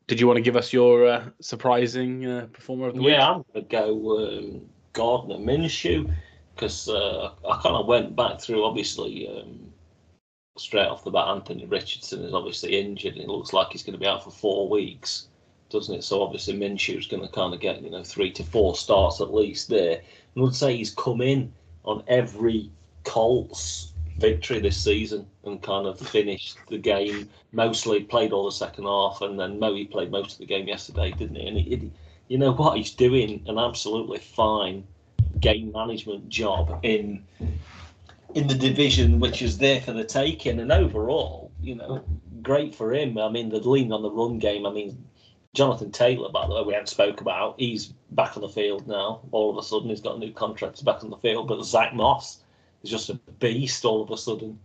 did 0.06 0.20
you 0.20 0.26
want 0.26 0.36
to 0.36 0.42
give 0.42 0.56
us 0.56 0.72
your 0.72 1.06
uh, 1.06 1.24
surprising 1.40 2.26
uh, 2.26 2.46
performer 2.52 2.88
of 2.88 2.94
the 2.94 3.02
week? 3.02 3.10
Yeah, 3.10 3.30
I'm 3.30 3.44
gonna 3.52 3.66
go 3.66 4.26
um, 4.26 4.68
Gardner 4.92 5.36
Minshew 5.36 6.12
because 6.54 6.88
uh, 6.88 7.32
I 7.48 7.60
kind 7.62 7.76
of 7.76 7.86
went 7.86 8.14
back 8.14 8.40
through 8.40 8.64
obviously. 8.64 9.28
Um, 9.28 9.72
straight 10.58 10.86
off 10.86 11.04
the 11.04 11.10
bat, 11.10 11.28
Anthony 11.28 11.64
Richardson 11.64 12.22
is 12.22 12.34
obviously 12.34 12.78
injured, 12.78 13.14
and 13.14 13.22
it 13.22 13.28
looks 13.28 13.52
like 13.52 13.68
he's 13.70 13.82
going 13.82 13.94
to 13.94 13.98
be 13.98 14.06
out 14.06 14.22
for 14.22 14.30
four 14.30 14.68
weeks 14.68 15.28
doesn't 15.70 15.94
it? 15.94 16.04
So 16.04 16.22
obviously 16.22 16.54
Minshew's 16.54 17.06
going 17.06 17.22
to 17.22 17.32
kind 17.32 17.54
of 17.54 17.60
get 17.60 17.82
you 17.82 17.90
know 17.90 18.02
three 18.02 18.30
to 18.32 18.42
four 18.42 18.76
starts 18.76 19.20
at 19.20 19.34
least 19.34 19.68
there. 19.68 20.00
And 20.34 20.46
I'd 20.46 20.54
say 20.54 20.76
he's 20.76 20.94
come 20.94 21.20
in 21.20 21.52
on 21.84 22.02
every 22.08 22.70
Colts 23.04 23.92
victory 24.18 24.60
this 24.60 24.76
season 24.76 25.26
and 25.44 25.62
kind 25.62 25.86
of 25.86 25.98
finished 25.98 26.58
the 26.68 26.78
game. 26.78 27.28
Mostly 27.52 28.04
played 28.04 28.32
all 28.32 28.44
the 28.44 28.52
second 28.52 28.84
half, 28.84 29.22
and 29.22 29.38
then 29.40 29.58
Moe 29.58 29.84
played 29.86 30.10
most 30.10 30.34
of 30.34 30.38
the 30.38 30.46
game 30.46 30.68
yesterday, 30.68 31.10
didn't 31.12 31.36
he? 31.36 31.46
And 31.46 31.56
he, 31.56 31.62
he, 31.76 31.92
you 32.28 32.38
know 32.38 32.52
what? 32.52 32.76
He's 32.76 32.92
doing 32.92 33.42
an 33.46 33.58
absolutely 33.58 34.18
fine 34.18 34.84
game 35.40 35.72
management 35.72 36.28
job 36.28 36.80
in 36.82 37.24
in 38.34 38.46
the 38.46 38.54
division, 38.54 39.18
which 39.18 39.42
is 39.42 39.58
there 39.58 39.80
for 39.80 39.92
the 39.92 40.04
taking. 40.04 40.60
And 40.60 40.70
overall, 40.70 41.50
you 41.60 41.74
know, 41.74 42.04
great 42.42 42.74
for 42.74 42.94
him. 42.94 43.18
I 43.18 43.28
mean, 43.28 43.48
the 43.48 43.58
lean 43.58 43.92
on 43.92 44.02
the 44.02 44.10
run 44.10 44.38
game. 44.38 44.66
I 44.66 44.70
mean, 44.70 45.04
Jonathan 45.54 45.90
Taylor, 45.90 46.30
by 46.30 46.46
the 46.46 46.54
way, 46.54 46.62
we 46.62 46.72
haven't 46.72 46.88
spoke 46.88 47.20
about. 47.20 47.56
He's 47.58 47.92
back 48.12 48.36
on 48.36 48.42
the 48.42 48.48
field 48.48 48.86
now. 48.86 49.20
All 49.32 49.50
of 49.50 49.56
a 49.56 49.62
sudden, 49.62 49.88
he's 49.88 50.00
got 50.00 50.16
a 50.16 50.18
new 50.18 50.32
contract. 50.32 50.76
He's 50.76 50.84
back 50.84 51.02
on 51.02 51.10
the 51.10 51.16
field. 51.16 51.48
But 51.48 51.64
Zack 51.64 51.94
Moss 51.94 52.40
is 52.82 52.90
just 52.90 53.10
a 53.10 53.14
beast. 53.40 53.84
All 53.84 54.02
of 54.02 54.10
a 54.10 54.16
sudden, 54.16 54.58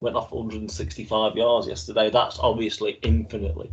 went 0.00 0.16
off 0.16 0.30
165 0.30 1.36
yards 1.36 1.66
yesterday. 1.66 2.10
That's 2.10 2.38
obviously 2.38 2.98
infinitely 3.02 3.70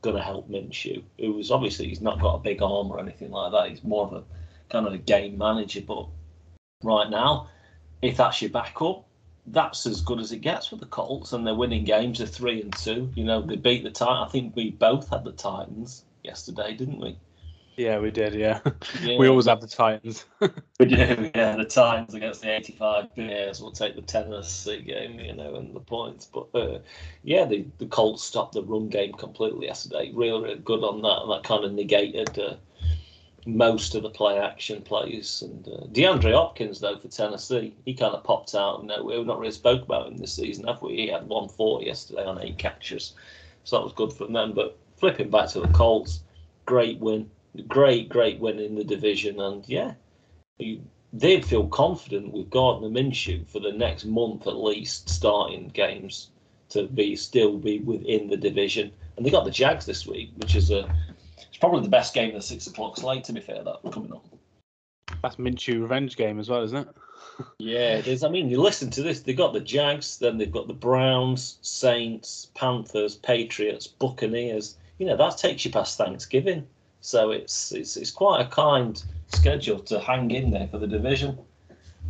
going 0.00 0.16
to 0.16 0.22
help 0.22 0.48
Minshew, 0.48 1.02
who's 1.18 1.50
obviously 1.50 1.88
he's 1.88 2.00
not 2.00 2.20
got 2.20 2.36
a 2.36 2.38
big 2.38 2.62
arm 2.62 2.90
or 2.90 3.00
anything 3.00 3.30
like 3.30 3.52
that. 3.52 3.68
He's 3.68 3.84
more 3.84 4.06
of 4.06 4.12
a 4.14 4.24
kind 4.70 4.86
of 4.86 4.94
a 4.94 4.98
game 4.98 5.36
manager. 5.36 5.82
But 5.86 6.06
right 6.82 7.10
now, 7.10 7.48
if 8.00 8.16
that's 8.16 8.40
your 8.40 8.50
backup, 8.50 9.04
that's 9.52 9.86
as 9.86 10.00
good 10.00 10.20
as 10.20 10.32
it 10.32 10.38
gets 10.38 10.68
for 10.68 10.76
the 10.76 10.86
Colts, 10.86 11.32
and 11.32 11.46
they're 11.46 11.54
winning 11.54 11.84
games. 11.84 12.18
They're 12.18 12.26
three 12.26 12.60
and 12.62 12.76
two. 12.76 13.10
You 13.14 13.24
know, 13.24 13.42
they 13.42 13.56
beat 13.56 13.84
the 13.84 13.90
Titans. 13.90 14.28
I 14.28 14.30
think 14.30 14.56
we 14.56 14.70
both 14.70 15.08
had 15.10 15.24
the 15.24 15.32
Titans 15.32 16.04
yesterday, 16.22 16.74
didn't 16.74 17.00
we? 17.00 17.18
Yeah, 17.78 18.00
we 18.00 18.10
did. 18.10 18.34
Yeah, 18.34 18.60
yeah. 19.00 19.16
we 19.18 19.28
always 19.28 19.46
have 19.46 19.60
the 19.60 19.68
Titans. 19.68 20.26
we 20.40 20.86
do. 20.86 21.30
Yeah, 21.32 21.54
the 21.56 21.64
Titans 21.64 22.12
against 22.12 22.42
the 22.42 22.56
85 22.56 23.14
Bears. 23.14 23.60
We'll 23.60 23.70
take 23.70 23.94
the 23.94 24.02
Tennessee 24.02 24.82
game, 24.82 25.20
you 25.20 25.32
know, 25.32 25.54
and 25.54 25.74
the 25.74 25.80
points. 25.80 26.26
But 26.26 26.48
uh, 26.54 26.80
yeah, 27.22 27.44
the 27.44 27.66
the 27.78 27.86
Colts 27.86 28.24
stopped 28.24 28.54
the 28.54 28.64
run 28.64 28.88
game 28.88 29.12
completely 29.12 29.66
yesterday. 29.66 30.10
Really, 30.12 30.42
really 30.42 30.58
good 30.58 30.82
on 30.82 31.02
that, 31.02 31.22
and 31.22 31.30
that 31.30 31.44
kind 31.44 31.64
of 31.64 31.72
negated. 31.72 32.36
Uh, 32.36 32.56
most 33.48 33.94
of 33.94 34.02
the 34.02 34.10
play 34.10 34.38
action 34.38 34.82
plays. 34.82 35.42
And 35.42 35.66
uh, 35.66 35.86
DeAndre 35.86 36.34
Hopkins, 36.34 36.80
though, 36.80 36.98
for 36.98 37.08
Tennessee, 37.08 37.74
he 37.86 37.94
kind 37.94 38.14
of 38.14 38.22
popped 38.22 38.54
out. 38.54 38.84
No, 38.84 39.02
we've 39.02 39.24
not 39.24 39.38
really 39.38 39.52
spoke 39.52 39.82
about 39.82 40.08
him 40.08 40.18
this 40.18 40.34
season, 40.34 40.66
have 40.66 40.82
we? 40.82 40.96
He 40.96 41.08
had 41.08 41.26
140 41.26 41.86
yesterday 41.86 42.24
on 42.24 42.42
eight 42.42 42.58
catches. 42.58 43.14
So 43.64 43.76
that 43.76 43.84
was 43.84 43.94
good 43.94 44.12
for 44.12 44.26
them. 44.26 44.52
But 44.52 44.78
flipping 44.98 45.30
back 45.30 45.48
to 45.50 45.60
the 45.60 45.68
Colts, 45.68 46.20
great 46.66 46.98
win. 47.00 47.30
Great, 47.66 48.10
great 48.10 48.38
win 48.38 48.58
in 48.58 48.74
the 48.74 48.84
division. 48.84 49.40
And 49.40 49.66
yeah, 49.66 49.94
they'd 51.14 51.44
feel 51.44 51.66
confident 51.68 52.32
with 52.32 52.50
Gardner 52.50 52.88
Minshew 52.88 53.48
for 53.48 53.60
the 53.60 53.72
next 53.72 54.04
month 54.04 54.46
at 54.46 54.56
least, 54.56 55.08
starting 55.08 55.68
games 55.68 56.30
to 56.68 56.86
be 56.86 57.16
still 57.16 57.56
be 57.56 57.78
within 57.78 58.28
the 58.28 58.36
division. 58.36 58.92
And 59.16 59.24
they 59.24 59.30
got 59.30 59.46
the 59.46 59.50
Jags 59.50 59.86
this 59.86 60.06
week, 60.06 60.32
which 60.36 60.54
is 60.54 60.70
a 60.70 60.94
it's 61.48 61.58
probably 61.58 61.82
the 61.82 61.88
best 61.88 62.14
game 62.14 62.28
of 62.30 62.34
the 62.34 62.42
six 62.42 62.66
o'clock 62.66 62.96
slate. 62.96 63.24
To 63.24 63.32
be 63.32 63.40
fair, 63.40 63.62
that 63.62 63.80
coming 63.92 64.12
up. 64.12 64.26
That's 65.22 65.36
Minshew 65.36 65.80
revenge 65.80 66.16
game 66.16 66.38
as 66.38 66.48
well, 66.48 66.62
isn't 66.62 66.76
it? 66.76 66.88
yeah, 67.58 67.96
it 67.96 68.06
is. 68.06 68.24
I 68.24 68.28
mean, 68.28 68.48
you 68.48 68.60
listen 68.60 68.90
to 68.90 69.02
this. 69.02 69.20
They've 69.20 69.36
got 69.36 69.52
the 69.52 69.60
Jags, 69.60 70.18
then 70.18 70.38
they've 70.38 70.50
got 70.50 70.68
the 70.68 70.74
Browns, 70.74 71.58
Saints, 71.62 72.50
Panthers, 72.54 73.16
Patriots, 73.16 73.86
Buccaneers. 73.86 74.76
You 74.98 75.06
know 75.06 75.16
that 75.16 75.38
takes 75.38 75.64
you 75.64 75.70
past 75.70 75.96
Thanksgiving, 75.96 76.66
so 77.00 77.30
it's 77.30 77.72
it's 77.72 77.96
it's 77.96 78.10
quite 78.10 78.40
a 78.40 78.48
kind 78.48 79.02
schedule 79.28 79.78
to 79.80 80.00
hang 80.00 80.30
in 80.30 80.50
there 80.50 80.68
for 80.68 80.78
the 80.78 80.86
division. 80.86 81.38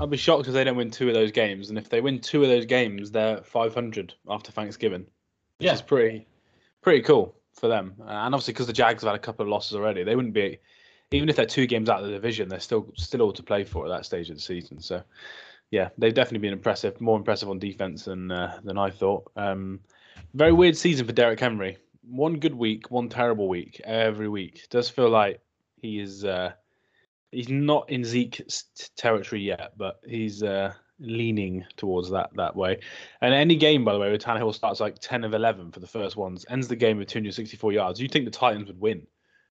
I'll 0.01 0.07
be 0.07 0.17
shocked 0.17 0.47
if 0.47 0.55
they 0.55 0.65
don't 0.65 0.77
win 0.77 0.91
two 0.91 1.09
of 1.09 1.15
those 1.15 1.33
games, 1.33 1.69
and 1.69 1.79
if 1.79 1.89
they 1.89 2.01
win 2.01 2.21
two 2.21 2.43
of 2.43 2.49
those 2.49 2.65
games, 2.65 3.11
they're 3.11 3.39
500 3.39 4.15
after 4.29 4.53
Thanksgiving, 4.53 5.01
which 5.01 5.67
yeah. 5.67 5.75
is 5.75 5.83
pretty 5.83 6.27
pretty 6.81 7.03
cool 7.03 7.35
for 7.59 7.69
them. 7.69 7.95
And 8.01 8.35
obviously, 8.35 8.55
because 8.55 8.67
the 8.67 8.73
Jags 8.73 9.03
have 9.03 9.13
had 9.13 9.17
a 9.17 9.23
couple 9.23 9.45
of 9.45 9.49
losses 9.49 9.77
already, 9.77 10.05
they 10.05 10.17
wouldn't 10.17 10.35
be, 10.35 10.59
even 11.11 11.29
if 11.29 11.37
they're 11.37 11.47
two 11.47 11.67
games 11.67 11.89
out 11.89 12.01
of 12.01 12.07
the 12.07 12.13
division, 12.13 12.49
they're 12.49 12.61
still 12.61 12.87
still 12.97 13.23
all 13.23 13.33
to 13.33 13.43
play 13.43 13.65
for 13.65 13.85
at 13.85 13.89
that 13.89 14.05
stage 14.05 14.31
of 14.31 14.37
the 14.37 14.43
season. 14.43 14.81
So, 14.81 15.03
yeah, 15.71 15.89
they've 15.99 16.15
definitely 16.15 16.47
been 16.47 16.53
impressive, 16.53 17.01
more 17.01 17.17
impressive 17.17 17.49
on 17.49 17.59
defense 17.59 18.05
than 18.05 18.31
uh, 18.31 18.61
than 18.65 18.79
I 18.79 18.91
thought. 18.91 19.31
Um, 19.37 19.81
very 20.35 20.53
weird 20.53 20.77
season 20.77 21.07
for 21.07 21.13
Derrick 21.13 21.41
Henry. 21.41 21.79
One 22.09 22.39
good 22.39 22.55
week, 22.55 22.91
one 22.91 23.09
terrible 23.09 23.49
week 23.49 23.81
every 23.85 24.29
week. 24.29 24.67
Does 24.71 24.89
feel 24.89 25.11
like 25.11 25.41
he 25.77 26.01
is. 26.01 26.25
Uh, 26.25 26.53
he's 27.31 27.49
not 27.49 27.91
in 27.91 28.05
Zeke 28.05 28.43
territory 28.97 29.43
yet, 29.43 29.73
but 29.77 30.01
he's 30.07 30.43
uh, 30.43 30.73
leaning 31.01 31.65
towards 31.77 32.11
that 32.11 32.31
that 32.35 32.57
way. 32.57 32.81
And 33.21 33.35
any 33.35 33.57
game, 33.57 33.85
by 33.85 33.93
the 33.93 33.99
way, 33.99 34.09
where 34.09 34.19
Tannehill 34.19 34.55
starts 34.55 34.81
like 34.81 34.99
10 34.99 35.25
of 35.25 35.35
11 35.35 35.73
for 35.73 35.81
the 35.81 35.87
first 35.87 36.17
ones, 36.17 36.45
ends 36.49 36.69
the 36.69 36.77
game 36.77 36.99
with 36.99 37.09
264 37.09 37.73
yards, 37.73 38.01
you'd 38.01 38.11
think 38.11 38.25
the 38.25 38.31
Titans 38.31 38.69
would 38.69 38.81
win 38.81 39.07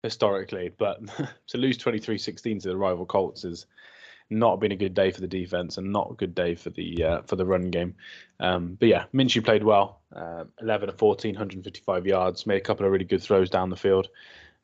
historically, 0.04 0.72
but 0.78 1.00
to 1.48 1.58
lose 1.58 1.78
23-16 1.78 2.62
to 2.62 2.68
the 2.68 2.78
rival 2.78 3.06
Colts 3.06 3.44
is 3.44 3.66
not 4.30 4.60
been 4.60 4.72
a 4.72 4.76
good 4.76 4.94
day 4.94 5.12
for 5.12 5.22
the 5.22 5.28
defense 5.28 5.78
and 5.78 5.92
not 5.92 6.12
a 6.12 6.16
good 6.16 6.34
day 6.34 6.56
for 6.56 6.72
the 6.72 7.04
uh, 7.04 7.22
for 7.24 7.36
the 7.36 7.46
run 7.46 7.70
game. 7.70 7.96
Um, 8.40 8.76
but 8.80 8.90
yeah, 8.90 9.06
Minshew 9.14 9.44
played 9.44 9.64
well, 9.64 10.02
uh, 10.16 10.46
11 10.62 10.90
of 10.90 10.98
14, 10.98 11.34
155 11.36 12.08
yards, 12.08 12.48
made 12.48 12.58
a 12.58 12.62
couple 12.62 12.86
of 12.86 12.92
really 12.92 13.06
good 13.06 13.22
throws 13.22 13.50
down 13.50 13.70
the 13.70 13.76
field. 13.76 14.08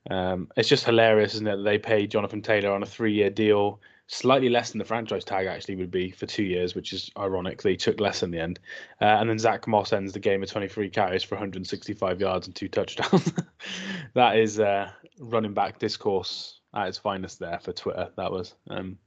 Um, 0.09 0.49
it's 0.57 0.69
just 0.69 0.85
hilarious, 0.85 1.35
isn't 1.35 1.47
it? 1.47 1.63
They 1.63 1.77
paid 1.77 2.09
Jonathan 2.09 2.41
Taylor 2.41 2.71
on 2.71 2.81
a 2.81 2.87
three-year 2.87 3.29
deal 3.29 3.79
slightly 4.11 4.49
less 4.49 4.71
than 4.71 4.79
the 4.79 4.85
franchise 4.85 5.23
tag 5.23 5.47
actually 5.47 5.77
would 5.77 5.89
be 5.89 6.11
for 6.11 6.25
two 6.25 6.43
years, 6.43 6.75
which 6.75 6.91
is 6.91 7.09
ironically 7.17 7.77
took 7.77 7.99
less 8.01 8.23
in 8.23 8.31
the 8.31 8.39
end. 8.39 8.59
Uh, 8.99 9.05
and 9.05 9.29
then 9.29 9.39
Zack 9.39 9.67
Moss 9.67 9.93
ends 9.93 10.11
the 10.11 10.19
game 10.19 10.41
with 10.41 10.51
23 10.51 10.89
carries 10.89 11.23
for 11.23 11.35
165 11.35 12.19
yards 12.19 12.45
and 12.45 12.53
two 12.53 12.67
touchdowns. 12.67 13.31
that 14.13 14.37
is 14.37 14.59
uh, 14.59 14.91
running 15.17 15.53
back 15.53 15.79
discourse 15.79 16.59
at 16.73 16.89
its 16.89 16.97
finest 16.97 17.39
there 17.39 17.59
for 17.63 17.71
Twitter. 17.71 18.09
That 18.17 18.33
was. 18.33 18.53
Um, 18.69 18.97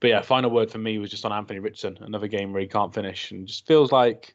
but 0.00 0.08
yeah, 0.08 0.22
final 0.22 0.50
word 0.50 0.70
for 0.70 0.78
me 0.78 0.98
was 0.98 1.10
just 1.10 1.24
on 1.24 1.32
Anthony 1.32 1.60
Richardson, 1.60 1.98
another 2.00 2.26
game 2.26 2.52
where 2.52 2.62
he 2.62 2.66
can't 2.68 2.92
finish 2.92 3.30
and 3.30 3.46
just 3.46 3.68
feels 3.68 3.92
like 3.92 4.34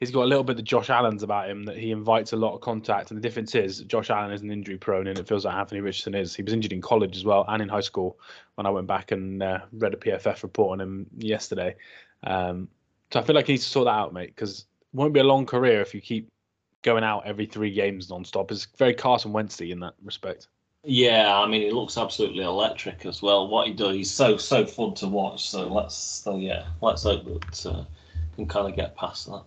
he's 0.00 0.10
got 0.10 0.24
a 0.24 0.26
little 0.26 0.44
bit 0.44 0.58
of 0.58 0.64
Josh 0.64 0.90
Allen's 0.90 1.22
about 1.22 1.48
him 1.48 1.64
that 1.64 1.76
he 1.76 1.90
invites 1.90 2.32
a 2.32 2.36
lot 2.36 2.54
of 2.54 2.60
contact. 2.60 3.10
And 3.10 3.18
the 3.18 3.22
difference 3.22 3.54
is 3.54 3.80
Josh 3.80 4.10
Allen 4.10 4.32
is 4.32 4.42
an 4.42 4.50
injury 4.50 4.76
prone, 4.76 5.06
and 5.06 5.18
it 5.18 5.28
feels 5.28 5.44
like 5.44 5.54
Anthony 5.54 5.80
Richardson 5.80 6.14
is. 6.14 6.34
He 6.34 6.42
was 6.42 6.52
injured 6.52 6.72
in 6.72 6.80
college 6.80 7.16
as 7.16 7.24
well 7.24 7.44
and 7.48 7.62
in 7.62 7.68
high 7.68 7.80
school 7.80 8.18
when 8.56 8.66
I 8.66 8.70
went 8.70 8.86
back 8.86 9.12
and 9.12 9.42
uh, 9.42 9.60
read 9.72 9.94
a 9.94 9.96
PFF 9.96 10.42
report 10.42 10.72
on 10.72 10.80
him 10.80 11.06
yesterday. 11.18 11.76
Um, 12.24 12.68
so 13.12 13.20
I 13.20 13.22
feel 13.22 13.34
like 13.34 13.46
he 13.46 13.52
needs 13.52 13.64
to 13.64 13.70
sort 13.70 13.86
that 13.86 13.92
out, 13.92 14.12
mate, 14.12 14.34
because 14.34 14.66
won't 14.92 15.12
be 15.12 15.20
a 15.20 15.24
long 15.24 15.46
career 15.46 15.80
if 15.80 15.94
you 15.94 16.00
keep 16.00 16.28
going 16.82 17.04
out 17.04 17.26
every 17.26 17.46
three 17.46 17.72
games 17.72 18.10
non-stop. 18.10 18.50
It's 18.50 18.66
very 18.76 18.94
Carson 18.94 19.32
Wentzty 19.32 19.70
in 19.70 19.80
that 19.80 19.94
respect. 20.02 20.48
Yeah, 20.86 21.34
I 21.34 21.46
mean, 21.46 21.62
he 21.62 21.70
looks 21.70 21.96
absolutely 21.96 22.44
electric 22.44 23.06
as 23.06 23.22
well. 23.22 23.48
What 23.48 23.66
he 23.66 23.72
does, 23.72 23.94
he's 23.94 24.10
so 24.10 24.36
so 24.36 24.66
fun 24.66 24.94
to 24.94 25.08
watch. 25.08 25.48
So 25.48 25.66
let's, 25.66 25.96
so 25.96 26.36
yeah, 26.36 26.66
let's 26.82 27.04
hope 27.04 27.24
that 27.24 27.66
uh, 27.66 27.84
can 28.36 28.46
kind 28.46 28.68
of 28.68 28.76
get 28.76 28.94
past 28.94 29.26
that. 29.26 29.44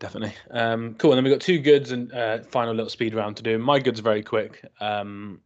Definitely. 0.00 0.34
Um, 0.50 0.94
cool. 0.94 1.12
And 1.12 1.18
then 1.18 1.24
we've 1.24 1.32
got 1.32 1.42
two 1.42 1.60
goods 1.60 1.92
and 1.92 2.12
uh, 2.12 2.42
final 2.42 2.74
little 2.74 2.90
speed 2.90 3.14
round 3.14 3.36
to 3.36 3.42
do. 3.42 3.58
My 3.58 3.78
goods 3.78 4.00
very 4.00 4.22
quick. 4.22 4.64
Um, 4.80 5.40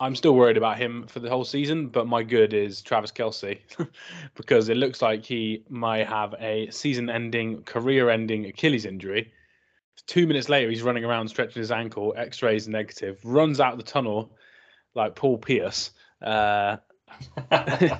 I'm 0.00 0.16
still 0.16 0.34
worried 0.34 0.56
about 0.56 0.78
him 0.78 1.06
for 1.06 1.20
the 1.20 1.30
whole 1.30 1.44
season, 1.44 1.86
but 1.86 2.06
my 2.06 2.24
good 2.24 2.52
is 2.52 2.82
Travis 2.82 3.12
Kelce 3.12 3.60
because 4.34 4.68
it 4.68 4.76
looks 4.76 5.00
like 5.00 5.24
he 5.24 5.64
might 5.70 6.08
have 6.08 6.34
a 6.40 6.68
season 6.70 7.08
ending, 7.08 7.62
career 7.62 8.10
ending 8.10 8.46
Achilles 8.46 8.84
injury 8.84 9.32
Two 10.06 10.26
minutes 10.26 10.48
later, 10.48 10.68
he's 10.68 10.82
running 10.82 11.04
around 11.04 11.28
stretching 11.28 11.60
his 11.60 11.70
ankle. 11.70 12.14
X-rays 12.16 12.66
negative. 12.66 13.18
Runs 13.24 13.60
out 13.60 13.76
the 13.76 13.82
tunnel 13.82 14.36
like 14.94 15.14
Paul 15.14 15.38
Pierce 15.38 15.90
uh, 16.20 16.78
uh, 17.50 17.98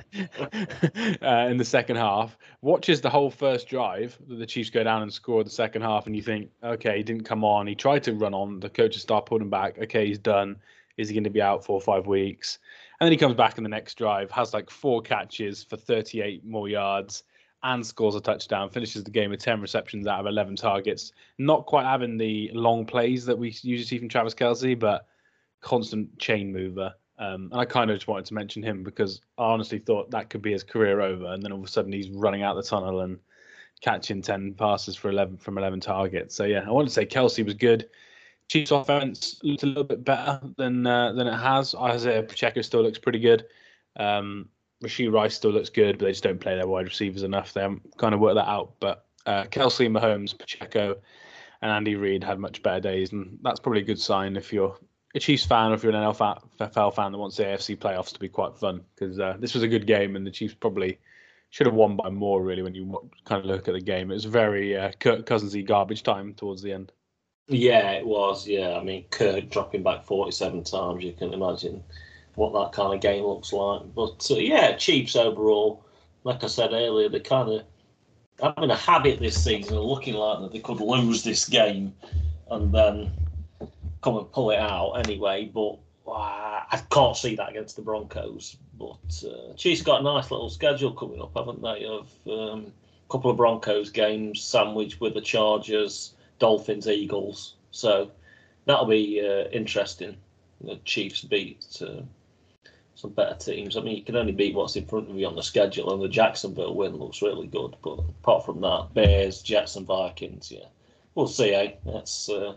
in 1.49 1.57
the 1.57 1.65
second 1.65 1.97
half. 1.97 2.37
Watches 2.61 3.01
the 3.01 3.09
whole 3.09 3.29
first 3.29 3.67
drive 3.67 4.17
that 4.27 4.35
the 4.35 4.45
Chiefs 4.45 4.69
go 4.69 4.83
down 4.83 5.01
and 5.01 5.11
score 5.11 5.43
the 5.43 5.49
second 5.49 5.81
half, 5.81 6.05
and 6.07 6.15
you 6.15 6.21
think, 6.21 6.49
okay, 6.63 6.97
he 6.97 7.03
didn't 7.03 7.23
come 7.23 7.43
on. 7.43 7.67
He 7.67 7.75
tried 7.75 8.03
to 8.03 8.13
run 8.13 8.33
on. 8.33 8.59
The 8.59 8.69
coaches 8.69 9.01
start 9.01 9.25
pulling 9.25 9.49
back. 9.49 9.77
Okay, 9.77 10.07
he's 10.07 10.19
done. 10.19 10.57
Is 10.97 11.09
he 11.09 11.15
going 11.15 11.23
to 11.23 11.29
be 11.29 11.41
out 11.41 11.65
four 11.65 11.75
or 11.75 11.81
five 11.81 12.07
weeks? 12.07 12.59
And 12.99 13.07
then 13.07 13.11
he 13.11 13.17
comes 13.17 13.35
back 13.35 13.57
in 13.57 13.63
the 13.63 13.69
next 13.69 13.97
drive, 13.97 14.31
has 14.31 14.53
like 14.53 14.69
four 14.69 15.01
catches 15.01 15.63
for 15.63 15.75
38 15.75 16.45
more 16.45 16.69
yards 16.69 17.23
and 17.63 17.85
scores 17.85 18.15
a 18.15 18.21
touchdown, 18.21 18.69
finishes 18.69 19.03
the 19.03 19.11
game 19.11 19.31
with 19.31 19.39
10 19.39 19.61
receptions 19.61 20.05
out 20.05 20.19
of 20.19 20.25
11 20.25 20.57
targets. 20.57 21.13
Not 21.37 21.65
quite 21.65 21.85
having 21.85 22.17
the 22.17 22.51
long 22.53 22.85
plays 22.85 23.25
that 23.25 23.37
we 23.37 23.47
usually 23.61 23.83
see 23.83 23.97
from 23.97 24.09
Travis 24.09 24.33
Kelce, 24.33 24.77
but 24.77 25.07
constant 25.61 26.19
chain 26.19 26.51
mover. 26.51 26.93
Um, 27.19 27.49
and 27.51 27.61
I 27.61 27.65
kind 27.65 27.91
of 27.91 27.97
just 27.97 28.07
wanted 28.07 28.25
to 28.25 28.33
mention 28.33 28.63
him 28.63 28.83
because 28.83 29.21
I 29.37 29.43
honestly 29.43 29.79
thought 29.79 30.11
that 30.11 30.29
could 30.29 30.41
be 30.41 30.51
his 30.51 30.63
career 30.63 31.01
over. 31.01 31.25
And 31.27 31.43
then 31.43 31.51
all 31.51 31.59
of 31.59 31.65
a 31.65 31.67
sudden 31.67 31.91
he's 31.91 32.09
running 32.09 32.43
out 32.43 32.55
the 32.55 32.63
tunnel 32.63 33.01
and 33.01 33.19
catching 33.81 34.21
10 34.21 34.53
passes 34.53 34.95
for 34.95 35.09
11 35.09 35.37
from 35.37 35.57
11 35.57 35.79
targets. 35.79 36.35
So 36.35 36.45
yeah, 36.45 36.63
I 36.65 36.71
want 36.71 36.87
to 36.87 36.93
say 36.93 37.05
Kelce 37.05 37.45
was 37.45 37.53
good. 37.53 37.89
Chiefs 38.49 38.71
offense 38.71 39.39
looked 39.43 39.63
a 39.63 39.67
little 39.67 39.83
bit 39.83 40.03
better 40.03 40.41
than 40.57 40.85
uh, 40.85 41.13
than 41.13 41.27
it 41.27 41.37
has. 41.37 41.73
Isaiah 41.75 42.23
Pacheco 42.23 42.61
still 42.61 42.81
looks 42.81 42.99
pretty 42.99 43.19
good. 43.19 43.45
Um, 43.95 44.49
Rashee 44.83 45.11
Rice 45.11 45.35
still 45.35 45.51
looks 45.51 45.69
good, 45.69 45.97
but 45.97 46.05
they 46.05 46.11
just 46.11 46.23
don't 46.23 46.39
play 46.39 46.55
their 46.55 46.67
wide 46.67 46.85
receivers 46.85 47.23
enough. 47.23 47.53
They 47.53 47.61
haven't 47.61 47.97
kind 47.97 48.13
of 48.13 48.19
worked 48.19 48.35
that 48.35 48.49
out. 48.49 48.73
But 48.79 49.05
uh, 49.25 49.45
Kelce, 49.45 49.89
Mahomes, 49.89 50.37
Pacheco, 50.37 50.97
and 51.61 51.71
Andy 51.71 51.95
Reid 51.95 52.23
had 52.23 52.37
much 52.37 52.61
better 52.61 52.81
days, 52.81 53.13
and 53.13 53.39
that's 53.41 53.59
probably 53.59 53.81
a 53.81 53.85
good 53.85 53.99
sign 53.99 54.35
if 54.35 54.51
you're 54.51 54.77
a 55.15 55.19
Chiefs 55.19 55.45
fan 55.45 55.71
or 55.71 55.75
if 55.75 55.83
you're 55.83 55.93
an 55.93 56.03
NFL 56.03 56.95
fan 56.95 57.11
that 57.11 57.17
wants 57.17 57.37
the 57.37 57.43
AFC 57.43 57.77
playoffs 57.77 58.13
to 58.13 58.19
be 58.19 58.29
quite 58.29 58.57
fun 58.57 58.81
because 58.95 59.19
uh, 59.19 59.35
this 59.39 59.53
was 59.53 59.63
a 59.63 59.67
good 59.67 59.85
game 59.85 60.15
and 60.15 60.25
the 60.25 60.31
Chiefs 60.31 60.55
probably 60.55 60.99
should 61.51 61.67
have 61.67 61.75
won 61.75 61.95
by 61.95 62.09
more 62.09 62.41
really 62.41 62.63
when 62.63 62.73
you 62.73 63.11
kind 63.25 63.41
of 63.41 63.45
look 63.45 63.67
at 63.67 63.75
the 63.75 63.81
game. 63.81 64.09
It 64.09 64.15
was 64.15 64.25
very 64.25 64.75
uh, 64.75 64.91
Kirk 64.99 65.25
Cousinsy 65.25 65.65
garbage 65.65 66.01
time 66.01 66.33
towards 66.33 66.63
the 66.63 66.73
end. 66.73 66.91
Yeah, 67.47 67.91
it 67.91 68.05
was. 68.05 68.47
Yeah, 68.47 68.77
I 68.77 68.83
mean 68.83 69.05
Kirk 69.11 69.49
dropping 69.49 69.83
back 69.83 70.03
47 70.03 70.63
times. 70.63 71.03
You 71.03 71.13
can 71.13 71.33
imagine 71.33 71.83
what 72.35 72.53
that 72.53 72.71
kind 72.71 72.93
of 72.93 73.01
game 73.01 73.23
looks 73.23 73.53
like. 73.53 73.81
But 73.93 74.27
uh, 74.31 74.35
yeah, 74.35 74.75
Chiefs 74.75 75.15
overall, 75.15 75.85
like 76.23 76.43
I 76.43 76.47
said 76.47 76.73
earlier, 76.73 77.09
they 77.09 77.19
kind 77.19 77.49
of 77.49 77.63
having 78.41 78.71
a 78.71 78.75
habit 78.75 79.19
this 79.19 79.43
season 79.43 79.77
of 79.77 79.83
looking 79.83 80.15
like 80.15 80.39
that 80.39 80.51
they 80.51 80.59
could 80.59 80.81
lose 80.81 81.23
this 81.23 81.47
game 81.47 81.93
and 82.49 82.73
then 82.73 83.11
come 84.03 84.17
and 84.17 84.31
pull 84.31 84.51
it 84.51 84.59
out 84.59 84.93
anyway. 84.93 85.49
But 85.51 85.77
uh, 86.07 86.61
I 86.71 86.81
can't 86.91 87.15
see 87.15 87.35
that 87.35 87.49
against 87.49 87.75
the 87.75 87.81
Broncos. 87.81 88.57
But 88.77 89.23
uh, 89.25 89.53
Chiefs 89.55 89.81
got 89.81 90.01
a 90.01 90.03
nice 90.03 90.29
little 90.29 90.49
schedule 90.49 90.91
coming 90.91 91.21
up, 91.21 91.35
haven't 91.35 91.61
they? 91.61 91.85
Of 91.85 92.11
um, 92.27 92.71
a 93.07 93.11
couple 93.11 93.31
of 93.31 93.37
Broncos 93.37 93.89
games 93.89 94.43
sandwiched 94.43 94.99
with 94.99 95.13
the 95.13 95.21
Chargers, 95.21 96.13
Dolphins, 96.39 96.87
Eagles. 96.87 97.55
So 97.71 98.11
that'll 98.65 98.85
be 98.85 99.21
uh, 99.21 99.49
interesting. 99.49 100.17
The 100.61 100.77
Chiefs 100.85 101.21
beat 101.21 101.65
uh, 101.81 102.01
some 102.95 103.11
better 103.11 103.35
teams. 103.35 103.77
I 103.77 103.81
mean, 103.81 103.97
you 103.97 104.03
can 104.03 104.15
only 104.15 104.31
beat 104.31 104.55
what's 104.55 104.75
in 104.75 104.85
front 104.85 105.09
of 105.09 105.17
you 105.17 105.27
on 105.27 105.35
the 105.35 105.43
schedule, 105.43 105.93
and 105.93 106.01
the 106.01 106.07
Jacksonville 106.07 106.75
win 106.75 106.95
looks 106.95 107.21
really 107.21 107.47
good. 107.47 107.75
But 107.83 107.99
apart 107.99 108.45
from 108.45 108.61
that, 108.61 108.89
Bears, 108.93 109.41
Jets, 109.41 109.75
and 109.75 109.85
Vikings, 109.85 110.51
yeah, 110.51 110.67
we'll 111.15 111.27
see. 111.27 111.53
Eh? 111.53 111.73
That's 111.85 112.29
uh, 112.29 112.55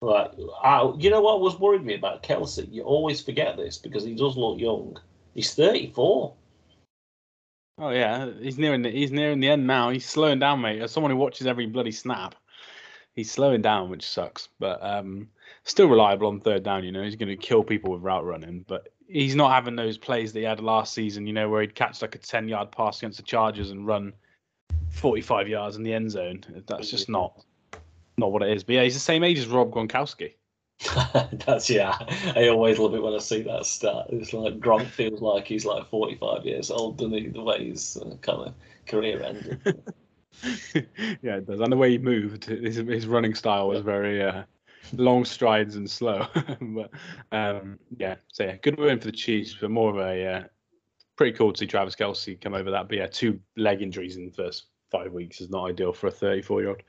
like, 0.00 0.32
I, 0.62 0.92
you 0.98 1.10
know 1.10 1.20
what 1.20 1.40
was 1.40 1.58
worried 1.58 1.84
me 1.84 1.94
about 1.94 2.22
Kelce? 2.22 2.70
You 2.70 2.82
always 2.82 3.20
forget 3.20 3.56
this 3.56 3.78
because 3.78 4.04
he 4.04 4.14
does 4.14 4.36
look 4.36 4.58
young. 4.58 4.98
He's 5.34 5.54
thirty-four. 5.54 6.34
Oh 7.78 7.90
yeah, 7.90 8.30
he's 8.40 8.58
nearing 8.58 8.82
the 8.82 8.90
he's 8.90 9.12
nearing 9.12 9.40
the 9.40 9.50
end 9.50 9.66
now. 9.66 9.90
He's 9.90 10.06
slowing 10.06 10.38
down, 10.38 10.60
mate. 10.60 10.80
As 10.80 10.92
someone 10.92 11.10
who 11.10 11.18
watches 11.18 11.46
every 11.46 11.66
bloody 11.66 11.92
snap, 11.92 12.34
he's 13.14 13.30
slowing 13.30 13.62
down, 13.62 13.90
which 13.90 14.06
sucks. 14.06 14.48
But 14.58 14.82
um, 14.82 15.28
still 15.64 15.88
reliable 15.88 16.28
on 16.28 16.40
third 16.40 16.62
down. 16.62 16.84
You 16.84 16.92
know, 16.92 17.02
he's 17.02 17.16
going 17.16 17.28
to 17.28 17.36
kill 17.36 17.62
people 17.62 17.92
with 17.92 18.02
route 18.02 18.24
running, 18.24 18.64
but 18.66 18.88
he's 19.08 19.34
not 19.34 19.52
having 19.52 19.76
those 19.76 19.98
plays 19.98 20.32
that 20.32 20.38
he 20.38 20.44
had 20.46 20.60
last 20.60 20.94
season. 20.94 21.26
You 21.26 21.34
know, 21.34 21.50
where 21.50 21.60
he'd 21.60 21.74
catch 21.74 22.00
like 22.00 22.14
a 22.14 22.18
ten 22.18 22.48
yard 22.48 22.72
pass 22.72 22.98
against 22.98 23.18
the 23.18 23.24
Chargers 23.24 23.70
and 23.70 23.86
run 23.86 24.14
forty 24.90 25.20
five 25.20 25.48
yards 25.48 25.76
in 25.76 25.82
the 25.82 25.92
end 25.92 26.10
zone. 26.10 26.42
That's 26.66 26.90
just 26.90 27.10
not 27.10 27.44
not 28.16 28.32
what 28.32 28.42
it 28.42 28.50
is. 28.50 28.64
But 28.64 28.76
yeah, 28.76 28.82
he's 28.82 28.94
the 28.94 29.00
same 29.00 29.24
age 29.24 29.38
as 29.38 29.46
Rob 29.46 29.70
Gronkowski. 29.70 30.32
That's 31.46 31.70
yeah. 31.70 31.96
I 32.34 32.48
always 32.48 32.78
love 32.78 32.94
it 32.94 33.02
when 33.02 33.14
I 33.14 33.18
see 33.18 33.42
that 33.42 33.64
stat. 33.64 34.06
It's 34.10 34.32
like 34.32 34.60
Gronk 34.60 34.86
feels 34.86 35.22
like 35.22 35.46
he's 35.46 35.64
like 35.64 35.86
forty 35.88 36.16
five 36.16 36.44
years 36.44 36.70
old, 36.70 36.98
doesn't 36.98 37.12
he? 37.12 37.28
The 37.28 37.42
way 37.42 37.68
his 37.68 37.96
uh, 37.96 38.16
kind 38.20 38.48
of 38.48 38.54
career 38.86 39.22
ended. 39.22 39.60
yeah, 41.22 41.36
it 41.36 41.46
does. 41.46 41.60
And 41.60 41.72
the 41.72 41.76
way 41.76 41.92
he 41.92 41.98
moved, 41.98 42.44
his, 42.44 42.76
his 42.76 43.06
running 43.06 43.34
style 43.34 43.68
was 43.68 43.80
very 43.80 44.22
uh, 44.22 44.42
long 44.92 45.24
strides 45.24 45.76
and 45.76 45.90
slow. 45.90 46.26
but 46.60 46.90
um, 47.32 47.78
yeah, 47.96 48.16
so 48.32 48.44
yeah, 48.44 48.56
good 48.56 48.78
win 48.78 48.98
for 48.98 49.06
the 49.06 49.12
Chiefs, 49.12 49.56
but 49.58 49.70
more 49.70 49.90
of 49.90 49.96
a 49.96 50.26
uh, 50.26 50.42
pretty 51.16 51.36
cool 51.36 51.52
to 51.52 51.58
see 51.58 51.66
Travis 51.66 51.96
Kelce 51.96 52.40
come 52.40 52.54
over 52.54 52.70
that. 52.70 52.88
But 52.88 52.98
yeah, 52.98 53.06
two 53.06 53.40
leg 53.56 53.80
injuries 53.80 54.16
in 54.16 54.26
the 54.26 54.32
first 54.32 54.66
five 54.90 55.12
weeks 55.12 55.40
is 55.40 55.50
not 55.50 55.68
ideal 55.68 55.92
for 55.92 56.06
a 56.06 56.10
34 56.10 56.60
year 56.60 56.70
old. 56.70 56.82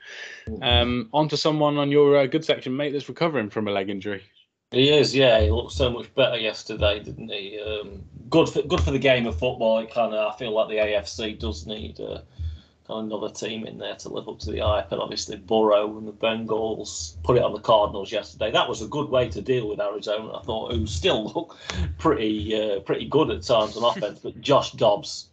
Um, 0.62 1.08
on 1.12 1.28
to 1.28 1.36
someone 1.36 1.78
on 1.78 1.90
your 1.90 2.16
uh, 2.16 2.26
good 2.26 2.44
section, 2.44 2.76
mate, 2.76 2.92
that's 2.92 3.08
recovering 3.08 3.50
from 3.50 3.68
a 3.68 3.70
leg 3.70 3.90
injury. 3.90 4.22
He 4.70 4.90
is, 4.90 5.14
yeah. 5.14 5.40
He 5.40 5.50
looked 5.50 5.72
so 5.72 5.90
much 5.90 6.14
better 6.14 6.36
yesterday, 6.36 7.02
didn't 7.02 7.30
he? 7.30 7.58
Um, 7.58 8.04
good 8.28 8.48
for 8.50 8.62
good 8.62 8.80
for 8.82 8.90
the 8.90 8.98
game 8.98 9.26
of 9.26 9.38
football. 9.38 9.78
It 9.78 9.92
kind 9.92 10.14
of, 10.14 10.34
I 10.34 10.36
feel 10.36 10.52
like 10.52 10.68
the 10.68 10.76
AFC 10.76 11.38
does 11.38 11.66
need 11.66 11.98
uh, 12.00 12.20
another 12.90 13.30
team 13.30 13.66
in 13.66 13.78
there 13.78 13.94
to 13.96 14.10
live 14.10 14.28
up 14.28 14.38
to 14.40 14.50
the 14.50 14.58
hype. 14.58 14.92
And 14.92 15.00
obviously, 15.00 15.36
Burrow 15.36 15.96
and 15.96 16.06
the 16.06 16.12
Bengals 16.12 17.16
put 17.22 17.38
it 17.38 17.42
on 17.42 17.54
the 17.54 17.60
Cardinals 17.60 18.12
yesterday. 18.12 18.50
That 18.50 18.68
was 18.68 18.82
a 18.82 18.88
good 18.88 19.08
way 19.08 19.30
to 19.30 19.40
deal 19.40 19.68
with 19.68 19.80
Arizona. 19.80 20.36
I 20.36 20.42
thought, 20.42 20.74
who 20.74 20.86
still 20.86 21.32
look 21.34 21.56
pretty 21.96 22.54
uh, 22.54 22.80
pretty 22.80 23.06
good 23.06 23.30
at 23.30 23.42
times 23.42 23.74
on 23.74 23.84
offense, 23.84 24.18
but 24.22 24.38
Josh 24.42 24.72
Dobbs 24.72 25.27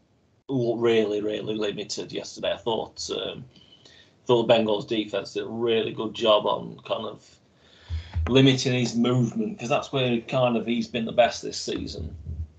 really 0.50 1.22
really 1.22 1.56
limited 1.56 2.12
yesterday. 2.12 2.54
I 2.54 2.58
thought 2.58 3.10
um, 3.12 3.46
thought 4.26 4.48
the 4.48 4.54
Bengals 4.54 4.88
defense 4.88 5.34
did 5.34 5.44
a 5.44 5.48
really 5.48 5.94
good 5.94 6.14
job 6.14 6.46
on 6.46 6.80
kind 6.86 7.06
of 7.06 7.24
limiting 8.28 8.74
his 8.74 8.96
movement 8.96 9.58
because 9.58 9.70
that's 9.70 9.92
where 9.92 10.20
kind 10.22 10.58
of 10.58 10.66
he's 10.66 10.88
been 10.88 11.06
the 11.06 11.12
best 11.12 11.44
this 11.44 11.60
season 11.60 12.16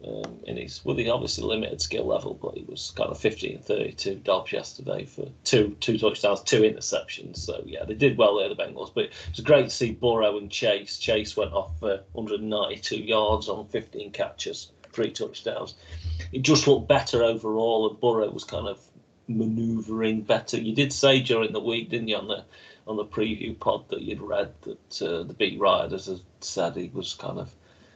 um, 0.07 0.39
in 0.45 0.57
his 0.57 0.85
with 0.85 0.97
the 0.97 1.11
obviously 1.11 1.45
limited 1.45 1.81
skill 1.81 2.07
level, 2.07 2.35
but 2.35 2.57
he 2.57 2.65
was 2.65 2.93
kind 2.97 3.11
of 3.11 3.19
15 3.19 3.59
32 3.61 4.17
Dobbs 4.17 4.53
yesterday 4.53 5.05
for 5.05 5.27
two 5.45 5.77
two 5.81 5.99
touchdowns, 5.99 6.43
two 6.43 6.63
interceptions. 6.63 7.39
So 7.39 7.63
yeah, 7.67 7.85
they 7.85 7.95
did 7.95 8.17
well 8.17 8.39
there, 8.39 8.49
the 8.49 8.57
Bengals. 8.57 8.93
But 8.95 9.07
it 9.07 9.13
was 9.31 9.41
great 9.41 9.65
to 9.65 9.71
see 9.71 9.93
Burrow 9.93 10.39
and 10.39 10.51
Chase. 10.51 10.99
Chase 10.99 11.37
went 11.37 11.53
off 11.53 11.79
for 11.81 12.03
192 12.13 12.97
yards 12.97 13.49
on 13.49 13.67
15 13.69 14.13
catches, 14.13 14.73
three 14.97 15.11
touchdowns. 15.11 15.75
It 16.33 16.43
just 16.43 16.67
looked 16.67 16.89
better 16.89 17.23
overall, 17.23 17.89
and 17.89 18.01
Burrow 18.01 18.31
was 18.31 18.45
kind 18.45 18.67
of 18.67 18.81
manoeuvring 19.29 20.23
better. 20.23 20.59
You 20.59 20.75
did 20.75 20.93
say 20.93 21.21
during 21.21 21.53
the 21.53 21.61
week, 21.61 21.91
didn't 21.91 22.09
you, 22.09 22.17
on 22.17 22.29
the 22.29 22.45
on 22.89 22.97
the 22.97 23.05
preview 23.05 23.59
pod 23.59 23.89
that 23.89 24.03
you'd 24.03 24.21
read 24.21 24.53
that 24.63 25.03
uh, 25.03 25.25
the 25.25 25.35
beat 25.35 25.59
riders 25.59 26.07
had 26.07 26.21
said 26.41 26.77
he 26.77 26.89
was 26.95 27.15
kind 27.15 27.39
of 27.39 27.51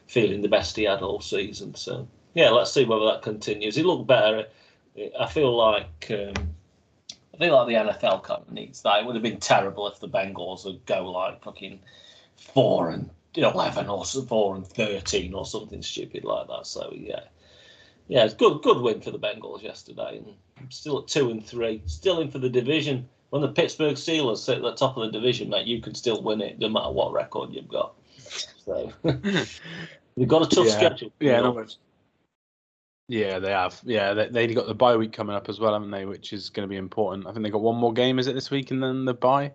feeling 0.09 0.43
the 0.43 0.49
best 0.49 0.77
he 0.77 0.83
had 0.83 1.01
all 1.01 1.21
season. 1.21 1.75
So 1.77 2.09
yeah, 2.35 2.51
let's 2.51 2.73
see 2.73 2.85
whether 2.85 3.07
that 3.07 3.23
continues. 3.23 3.77
He 3.77 3.85
looked 3.85 4.09
better. 4.09 4.47
I 5.19 5.27
feel 5.27 5.57
like 5.57 6.11
um, 6.11 6.51
I 7.35 7.39
feel 7.39 7.55
like 7.55 7.69
the 7.69 7.93
NFL 7.93 8.25
kind 8.25 8.43
of 8.43 8.53
needs 8.53 8.83
that. 8.83 9.01
It 9.01 9.07
would 9.07 9.15
have 9.15 9.23
been 9.23 9.39
terrible 9.39 9.87
if 9.87 10.01
the 10.01 10.09
Bengals 10.09 10.65
would 10.65 10.85
go 10.87 11.09
like 11.11 11.43
fucking 11.43 11.79
four 12.37 12.91
and 12.91 13.09
eleven 13.37 13.89
or 13.89 14.05
four 14.05 14.57
and 14.57 14.66
thirteen 14.66 15.35
or 15.35 15.47
something 15.47 15.83
stupid 15.83 16.24
like 16.24 16.49
that. 16.49 16.66
So 16.66 16.93
yeah. 16.95 17.20
yeah, 18.09 18.24
it's 18.24 18.35
good 18.35 18.62
good 18.62 18.81
win 18.81 19.01
for 19.01 19.11
the 19.11 19.18
Bengals 19.18 19.62
yesterday, 19.62 20.20
and 20.59 20.72
still 20.72 21.01
at 21.01 21.09
two 21.09 21.31
and 21.31 21.45
three, 21.45 21.83
still 21.87 22.20
in 22.20 22.31
for 22.31 22.39
the 22.39 22.49
division. 22.49 23.09
When 23.31 23.43
the 23.43 23.49
Pittsburgh 23.49 23.95
Steelers 23.95 24.39
sit 24.39 24.57
at 24.57 24.62
the 24.62 24.74
top 24.74 24.97
of 24.97 25.05
the 25.05 25.12
division, 25.12 25.51
mate, 25.51 25.66
you 25.68 25.81
can 25.81 25.95
still 25.95 26.20
win 26.20 26.41
it 26.41 26.59
no 26.59 26.68
matter 26.68 26.91
what 26.91 27.12
record 27.12 27.51
you've 27.53 27.68
got. 27.68 27.95
So 28.64 28.93
they've 29.05 30.28
got 30.28 30.53
a 30.53 30.55
tough 30.55 30.66
Yeah. 30.66 30.76
schedule. 30.76 31.12
Yeah, 31.20 31.41
no, 31.41 31.64
Yeah, 33.09 33.39
they 33.39 33.53
have. 33.53 33.81
Yeah, 33.85 34.14
they 34.14 34.28
they 34.28 34.47
got 34.49 34.66
the 34.66 34.74
bye 34.74 34.97
week 34.97 35.12
coming 35.12 35.37
up 35.37 35.49
as 35.49 35.61
well, 35.61 35.72
haven't 35.72 35.93
they? 35.93 36.07
Which 36.07 36.33
is 36.33 36.51
going 36.51 36.68
to 36.68 36.70
be 36.70 36.76
important. 36.76 37.26
I 37.26 37.33
think 37.33 37.45
they 37.45 37.51
got 37.51 37.62
one 37.62 37.76
more 37.76 37.93
game. 37.93 38.18
Is 38.18 38.26
it 38.26 38.35
this 38.35 38.51
week 38.51 38.72
and 38.72 38.83
then 38.83 39.05
the 39.05 39.14
bye? 39.14 39.53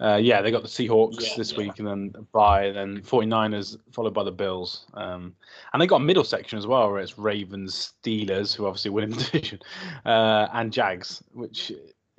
Uh, 0.00 0.16
yeah, 0.16 0.40
they 0.40 0.50
got 0.52 0.62
the 0.62 0.68
Seahawks 0.68 1.20
Yeah, 1.20 1.34
this 1.36 1.52
yeah. 1.52 1.58
week 1.58 1.78
and 1.80 1.88
then 1.88 2.12
and 2.14 2.76
then 2.76 3.02
49ers 3.02 3.76
followed 3.92 4.14
by 4.14 4.22
the 4.22 4.30
Bills. 4.30 4.86
Um, 4.94 5.34
and 5.72 5.82
they 5.82 5.86
got 5.86 5.96
a 5.96 6.04
middle 6.04 6.24
section 6.24 6.58
as 6.58 6.66
well, 6.66 6.90
where 6.90 7.00
it's 7.00 7.18
Ravens, 7.18 7.94
Steelers, 8.02 8.54
who 8.54 8.66
obviously 8.66 8.92
win 8.92 9.10
the 9.10 9.16
division, 9.24 9.58
uh, 10.06 10.48
and 10.52 10.72
Jags, 10.72 11.22
which 11.32 11.72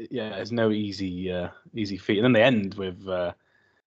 yeah, 0.10 0.36
is 0.38 0.52
no 0.52 0.72
easy 0.72 1.32
uh, 1.32 1.50
easy 1.74 1.98
feat. 1.98 2.18
And 2.18 2.26
then 2.26 2.34
they 2.34 2.44
end 2.44 2.74
with 2.74 3.08
uh, 3.08 3.34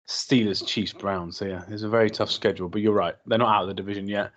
Steelers, 0.06 0.64
Chiefs, 0.64 0.92
Browns. 0.92 1.36
So 1.36 1.46
yeah, 1.46 1.64
it's 1.68 1.82
a 1.82 1.88
very 1.88 2.10
tough 2.10 2.30
schedule. 2.30 2.68
But 2.68 2.82
you're 2.82 2.92
right, 2.92 3.16
they're 3.26 3.38
not 3.38 3.54
out 3.54 3.62
of 3.62 3.68
the 3.68 3.74
division 3.74 4.08
yet. 4.08 4.30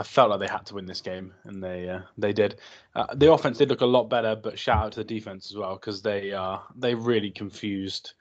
I 0.00 0.04
felt 0.04 0.30
like 0.30 0.38
they 0.40 0.46
had 0.46 0.64
to 0.66 0.74
win 0.74 0.86
this 0.86 1.00
game, 1.00 1.32
and 1.44 1.62
they 1.62 1.88
uh, 1.88 2.00
they 2.18 2.34
did. 2.34 2.60
Uh, 2.94 3.06
the 3.14 3.32
offense 3.32 3.56
did 3.56 3.70
look 3.70 3.80
a 3.80 3.86
lot 3.86 4.04
better, 4.04 4.36
but 4.36 4.58
shout 4.58 4.84
out 4.84 4.92
to 4.92 5.00
the 5.00 5.04
defense 5.04 5.50
as 5.50 5.56
well 5.56 5.76
because 5.76 6.02
they 6.02 6.32
uh, 6.32 6.58
they 6.76 6.94
really 6.94 7.30
confused 7.30 8.12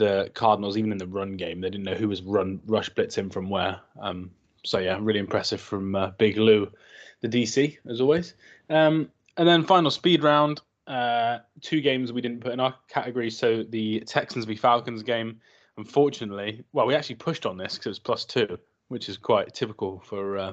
the 0.00 0.30
Cardinals 0.34 0.78
even 0.78 0.92
in 0.92 0.98
the 0.98 1.06
run 1.06 1.36
game. 1.36 1.60
They 1.60 1.68
didn't 1.68 1.84
know 1.84 1.94
who 1.94 2.08
was 2.08 2.22
run 2.22 2.58
rush 2.66 2.90
blitzing 2.90 3.30
from 3.30 3.50
where. 3.50 3.78
Um, 4.00 4.30
so 4.64 4.78
yeah, 4.78 4.98
really 5.00 5.20
impressive 5.20 5.60
from 5.60 5.94
uh, 5.94 6.10
Big 6.18 6.38
Lou, 6.38 6.72
the 7.20 7.28
DC 7.28 7.76
as 7.88 8.00
always. 8.00 8.34
Um, 8.70 9.10
and 9.36 9.46
then 9.46 9.64
final 9.64 9.90
speed 9.90 10.24
round. 10.24 10.62
Uh, 10.86 11.38
two 11.60 11.82
games 11.82 12.12
we 12.12 12.22
didn't 12.22 12.40
put 12.40 12.52
in 12.52 12.60
our 12.60 12.74
category. 12.88 13.30
So 13.30 13.62
the 13.62 14.00
Texans 14.00 14.46
v 14.46 14.56
Falcons 14.56 15.02
game. 15.02 15.40
Unfortunately, 15.76 16.64
well, 16.72 16.86
we 16.86 16.94
actually 16.94 17.16
pushed 17.16 17.46
on 17.46 17.56
this 17.56 17.74
because 17.74 17.86
it 17.86 17.90
was 17.90 17.98
plus 17.98 18.24
two, 18.24 18.58
which 18.88 19.08
is 19.08 19.16
quite 19.16 19.54
typical 19.54 20.00
for 20.00 20.36
uh, 20.36 20.52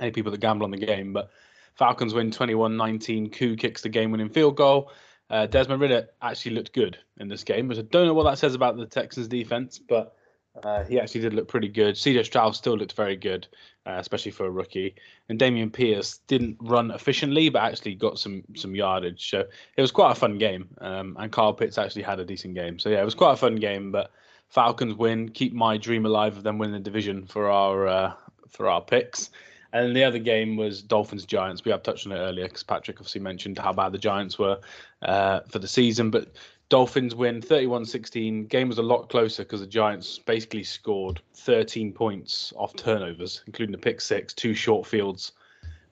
any 0.00 0.10
people 0.10 0.32
that 0.32 0.40
gamble 0.40 0.64
on 0.64 0.70
the 0.70 0.78
game. 0.78 1.12
But 1.12 1.30
Falcons 1.74 2.14
win 2.14 2.30
21 2.30 2.76
19. 2.76 3.30
Koo 3.30 3.54
kicks 3.54 3.82
the 3.82 3.88
game 3.88 4.10
winning 4.10 4.30
field 4.30 4.56
goal. 4.56 4.90
Uh, 5.32 5.46
Desmond 5.46 5.80
Ridder 5.80 6.10
actually 6.20 6.54
looked 6.54 6.74
good 6.74 6.98
in 7.18 7.26
this 7.26 7.42
game, 7.42 7.66
which 7.66 7.78
I 7.78 7.82
don't 7.82 8.06
know 8.06 8.12
what 8.12 8.24
that 8.24 8.38
says 8.38 8.54
about 8.54 8.76
the 8.76 8.84
Texans 8.84 9.26
defense, 9.26 9.78
but 9.78 10.14
uh, 10.62 10.84
he 10.84 11.00
actually 11.00 11.22
did 11.22 11.32
look 11.32 11.48
pretty 11.48 11.68
good. 11.68 11.94
CJ 11.94 12.26
Stroud 12.26 12.54
still 12.54 12.76
looked 12.76 12.92
very 12.92 13.16
good, 13.16 13.46
uh, 13.86 13.96
especially 13.96 14.30
for 14.30 14.44
a 14.44 14.50
rookie. 14.50 14.94
And 15.30 15.38
Dameon 15.38 15.72
Pierce 15.72 16.18
didn't 16.26 16.58
run 16.60 16.90
efficiently, 16.90 17.48
but 17.48 17.62
actually 17.62 17.94
got 17.94 18.18
some 18.18 18.44
some 18.54 18.74
yardage. 18.74 19.30
So 19.30 19.44
it 19.76 19.80
was 19.80 19.90
quite 19.90 20.12
a 20.12 20.14
fun 20.14 20.36
game. 20.36 20.68
Um, 20.82 21.16
and 21.18 21.32
Kyle 21.32 21.54
Pitts 21.54 21.78
actually 21.78 22.02
had 22.02 22.20
a 22.20 22.26
decent 22.26 22.54
game. 22.54 22.78
So 22.78 22.90
yeah, 22.90 23.00
it 23.00 23.04
was 23.04 23.14
quite 23.14 23.32
a 23.32 23.36
fun 23.36 23.56
game. 23.56 23.90
But 23.90 24.10
Falcons 24.50 24.94
win, 24.96 25.30
keep 25.30 25.54
my 25.54 25.78
dream 25.78 26.04
alive 26.04 26.36
of 26.36 26.42
them 26.42 26.58
winning 26.58 26.74
the 26.74 26.80
division 26.80 27.26
for 27.26 27.50
our 27.50 27.88
uh, 27.88 28.12
for 28.50 28.68
our 28.68 28.82
picks. 28.82 29.30
And 29.72 29.96
the 29.96 30.04
other 30.04 30.18
game 30.18 30.56
was 30.56 30.82
Dolphins 30.82 31.24
Giants. 31.24 31.64
We 31.64 31.70
have 31.70 31.82
touched 31.82 32.06
on 32.06 32.12
it 32.12 32.18
earlier 32.18 32.46
because 32.46 32.62
Patrick 32.62 32.98
obviously 32.98 33.20
mentioned 33.20 33.58
how 33.58 33.72
bad 33.72 33.92
the 33.92 33.98
Giants 33.98 34.38
were 34.38 34.58
uh, 35.00 35.40
for 35.48 35.58
the 35.58 35.68
season. 35.68 36.10
But 36.10 36.28
Dolphins 36.68 37.14
win 37.14 37.40
31 37.40 37.86
16. 37.86 38.46
Game 38.46 38.68
was 38.68 38.78
a 38.78 38.82
lot 38.82 39.08
closer 39.08 39.44
because 39.44 39.60
the 39.60 39.66
Giants 39.66 40.18
basically 40.18 40.64
scored 40.64 41.20
13 41.34 41.92
points 41.92 42.52
off 42.56 42.74
turnovers, 42.76 43.42
including 43.46 43.72
the 43.72 43.78
pick 43.78 44.00
six, 44.00 44.34
two 44.34 44.54
short 44.54 44.86
fields 44.86 45.32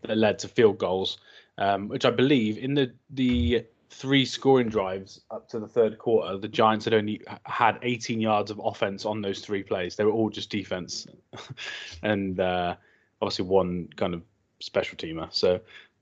that 0.03 0.17
led 0.17 0.39
to 0.41 0.49
field 0.49 0.79
goals, 0.79 1.19
um, 1.59 1.89
which 1.89 2.05
I 2.05 2.11
believe 2.11 2.59
in 2.59 2.75
the, 2.75 2.93
the 3.11 3.65
three 3.91 4.25
scoring 4.25 4.69
drives 4.69 5.21
up 5.31 5.49
to 5.49 5.59
the 5.59 5.69
third 5.69 5.99
quarter, 5.99 6.39
the 6.39 6.49
Giants 6.49 6.85
had 6.85 6.95
only 6.95 7.21
had 7.45 7.79
18 7.83 8.21
yards 8.21 8.51
of 8.51 8.61
offense 8.63 9.05
on 9.05 9.21
those 9.21 9.41
three 9.41 9.63
plays. 9.63 9.97
They 9.97 10.05
were 10.05 10.13
all 10.13 10.31
just 10.31 10.51
defense. 10.51 11.07
and, 12.03 12.41
uh, 12.41 12.77
obviously 13.21 13.45
one 13.47 13.89
kind 13.97 14.15
of 14.15 14.23
special 14.61 14.97
teamer. 14.97 15.33
So 15.33 15.61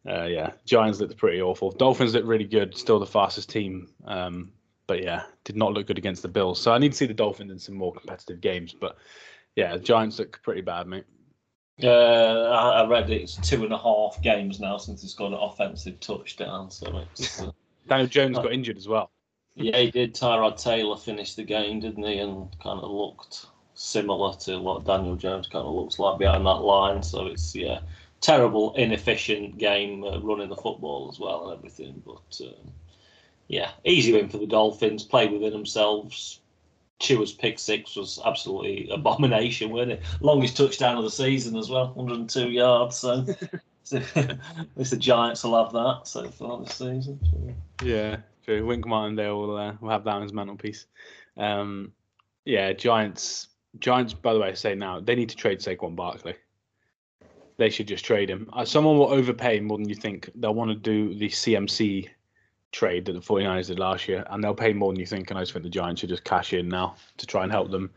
uh, 0.09 0.25
yeah, 0.25 0.53
Giants 0.65 1.01
looked 1.01 1.17
pretty 1.17 1.41
awful. 1.41 1.71
Dolphins 1.71 2.15
looked 2.15 2.27
really 2.27 2.45
good, 2.45 2.77
still 2.77 2.99
the 2.99 3.07
fastest 3.07 3.51
team. 3.51 3.89
Um, 4.07 4.53
but 4.87 5.03
yeah, 5.03 5.25
did 5.45 5.57
not 5.57 5.75
look 5.75 5.87
good 5.87 5.99
against 5.99 6.23
the 6.23 6.29
Bills. 6.29 6.61
So 6.61 6.73
I 6.73 6.79
need 6.79 6.93
to 6.93 6.99
see 6.99 7.07
the 7.07 7.15
Dolphins 7.15 7.53
in 7.53 7.59
some 7.59 7.75
more 7.75 7.93
competitive 7.93 8.41
games. 8.41 8.75
But 8.79 8.97
yeah, 9.55 9.77
Giants 9.77 10.19
look 10.19 10.41
pretty 10.43 10.63
bad, 10.63 10.87
mate. 10.87 11.05
Uh, 11.83 11.87
I, 11.87 12.89
read 12.89 13.09
it's 13.09 13.37
two 13.37 13.63
and 13.63 13.73
a 13.73 13.79
half 13.79 14.21
games 14.21 14.59
now 14.59 14.79
since 14.79 15.01
he's 15.01 15.15
got 15.15 15.29
an 15.29 15.39
offensive 15.39 16.01
touchdown. 16.01 16.73
So 16.73 17.05
it's, 17.13 17.41
uh, 17.41 17.53
Daniel 17.89 18.09
Jones 18.09 18.37
got 18.37 18.53
injured 18.53 18.77
as 18.77 18.89
well. 18.89 19.11
yeah, 19.55 19.77
he 19.77 19.91
did. 19.93 20.15
Tyrod 20.15 20.61
Taylor 20.61 20.97
finished 20.97 21.37
the 21.37 21.45
game, 21.45 21.79
didn't 21.81 22.03
he? 22.03 22.19
And 22.19 22.49
kind 22.61 22.81
of 22.81 22.91
looked 22.91 23.47
similar 23.79 24.35
to 24.35 24.59
what 24.59 24.85
Daniel 24.85 25.15
Jones 25.15 25.47
kind 25.47 25.65
of 25.65 25.73
looks 25.73 26.01
like 26.01 26.19
behind 26.19 26.45
that 26.45 26.51
line. 26.51 27.03
So 27.03 27.27
it's 27.27 27.55
yeah, 27.55 27.81
terrible, 28.21 28.75
inefficient 28.75 29.57
game 29.57 30.03
uh, 30.03 30.19
running 30.19 30.49
the 30.49 30.57
football 30.57 31.09
as 31.13 31.21
well 31.21 31.49
and 31.49 31.59
everything. 31.59 32.03
But 32.05 32.41
um, 32.45 32.73
yeah, 33.47 33.71
easy 33.85 34.13
win 34.13 34.29
for 34.29 34.39
the 34.39 34.47
Dolphins. 34.47 35.05
Play 35.05 35.29
within 35.29 35.53
themselves. 35.53 36.41
Tua's 36.99 37.33
pick 37.33 37.61
six 37.61 37.95
was 37.95 38.19
absolutely 38.25 38.91
abomination, 38.91 39.71
wasn't 39.71 39.93
it? 39.93 40.03
Longest 40.21 40.57
touchdown 40.57 40.99
of 40.99 41.05
the 41.05 41.11
season 41.11 41.57
as 41.57 41.71
well, 41.71 41.93
102 41.95 42.51
yards. 42.51 42.97
So, 42.97 43.25
at 43.93 44.37
least 44.75 44.91
the 44.91 44.97
Giants 44.97 45.45
will 45.45 45.63
have 45.63 45.73
that 45.73 46.01
so 46.09 46.29
far 46.29 46.59
this 46.59 46.75
season. 46.75 47.21
Yeah, 47.81 48.17
true. 48.45 48.67
Wink 48.67 48.85
Martindale 48.85 49.41
will 49.41 49.57
uh, 49.57 49.75
will 49.81 49.91
have 49.91 50.03
that 50.05 50.15
on 50.15 50.23
his 50.23 50.33
mantelpiece. 50.33 50.87
Um, 51.37 51.93
yeah, 52.45 52.73
Giants. 52.73 53.47
Giants, 53.81 54.15
by 54.15 54.35
the 54.35 54.41
way, 54.41 54.49
I 54.49 54.55
say 54.55 54.75
now 54.75 55.01
they 55.01 55.15
need 55.15 55.29
to 55.31 55.37
trade 55.37 55.61
Saquon 55.61 55.97
Barkley. 55.97 56.35
They 57.57 57.71
should 57.71 57.89
just 57.89 58.05
trade 58.05 58.31
him. 58.31 58.49
Uh, 58.53 58.65
someone 58.65 58.99
will 58.99 59.13
overpay 59.13 59.61
more 59.61 59.79
than 59.79 59.89
you 59.89 59.97
think. 59.97 60.31
They'll 60.35 60.55
want 60.55 60.71
to 60.71 60.77
do 60.77 61.15
the 61.15 61.29
CMC 61.29 62.09
trade 62.71 63.07
that 63.07 63.13
the 63.13 63.21
49ers 63.21 63.69
did 63.69 63.79
last 63.79 64.09
year, 64.09 64.25
and 64.31 64.43
they'll 64.43 64.55
pay 64.55 64.73
more 64.73 64.93
than 64.93 65.01
you 65.01 65.07
think. 65.07 65.31
And 65.31 65.39
I 65.39 65.43
just 65.43 65.53
think 65.53 65.65
the 65.65 65.71
Giants 65.71 66.01
should 66.01 66.11
just 66.11 66.25
cash 66.25 66.53
in 66.53 66.69
now 66.69 66.97
to 67.17 67.27
try 67.27 67.43
and 67.43 67.51
help 67.51 67.71
them 67.71 67.91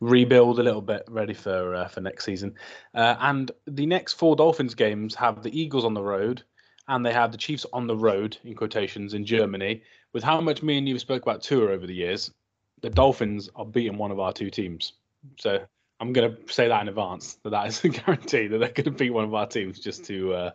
rebuild 0.00 0.58
a 0.58 0.62
little 0.62 0.80
bit, 0.80 1.04
ready 1.08 1.34
for 1.34 1.74
uh, 1.74 1.88
for 1.88 2.00
next 2.00 2.24
season. 2.24 2.54
Uh, 2.94 3.16
and 3.20 3.50
the 3.66 3.86
next 3.86 4.14
four 4.14 4.36
Dolphins 4.36 4.74
games 4.74 5.14
have 5.14 5.42
the 5.42 5.58
Eagles 5.58 5.84
on 5.84 5.94
the 5.94 6.02
road, 6.02 6.42
and 6.88 7.04
they 7.04 7.12
have 7.12 7.32
the 7.32 7.38
Chiefs 7.38 7.66
on 7.72 7.86
the 7.86 7.96
road 7.96 8.36
in 8.44 8.54
quotations 8.54 9.14
in 9.14 9.24
Germany. 9.24 9.82
With 10.12 10.24
how 10.24 10.40
much 10.40 10.62
me 10.62 10.78
and 10.78 10.88
you 10.88 10.98
spoke 10.98 11.22
about 11.22 11.42
tour 11.42 11.70
over 11.70 11.86
the 11.86 11.94
years, 11.94 12.32
the 12.80 12.90
Dolphins 12.90 13.50
are 13.54 13.66
beating 13.66 13.98
one 13.98 14.10
of 14.10 14.20
our 14.20 14.32
two 14.32 14.50
teams. 14.50 14.94
So 15.38 15.60
I'm 16.00 16.12
going 16.12 16.34
to 16.34 16.52
say 16.52 16.68
that 16.68 16.82
in 16.82 16.88
advance 16.88 17.34
that 17.42 17.50
that 17.50 17.66
is 17.66 17.84
a 17.84 17.88
guarantee 17.90 18.46
that 18.48 18.58
they're 18.58 18.68
going 18.68 18.84
to 18.84 18.90
beat 18.90 19.10
one 19.10 19.24
of 19.24 19.34
our 19.34 19.46
teams 19.46 19.80
just 19.80 20.04
to 20.06 20.34
uh, 20.34 20.50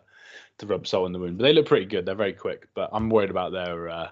to 0.58 0.66
rub 0.66 0.86
salt 0.86 1.06
in 1.06 1.12
the 1.12 1.18
wound. 1.18 1.38
But 1.38 1.44
they 1.44 1.52
look 1.52 1.66
pretty 1.66 1.86
good. 1.86 2.06
They're 2.06 2.14
very 2.14 2.32
quick, 2.32 2.68
but 2.74 2.90
I'm 2.92 3.10
worried 3.10 3.30
about 3.30 3.52
their 3.52 3.88
uh, 3.88 4.08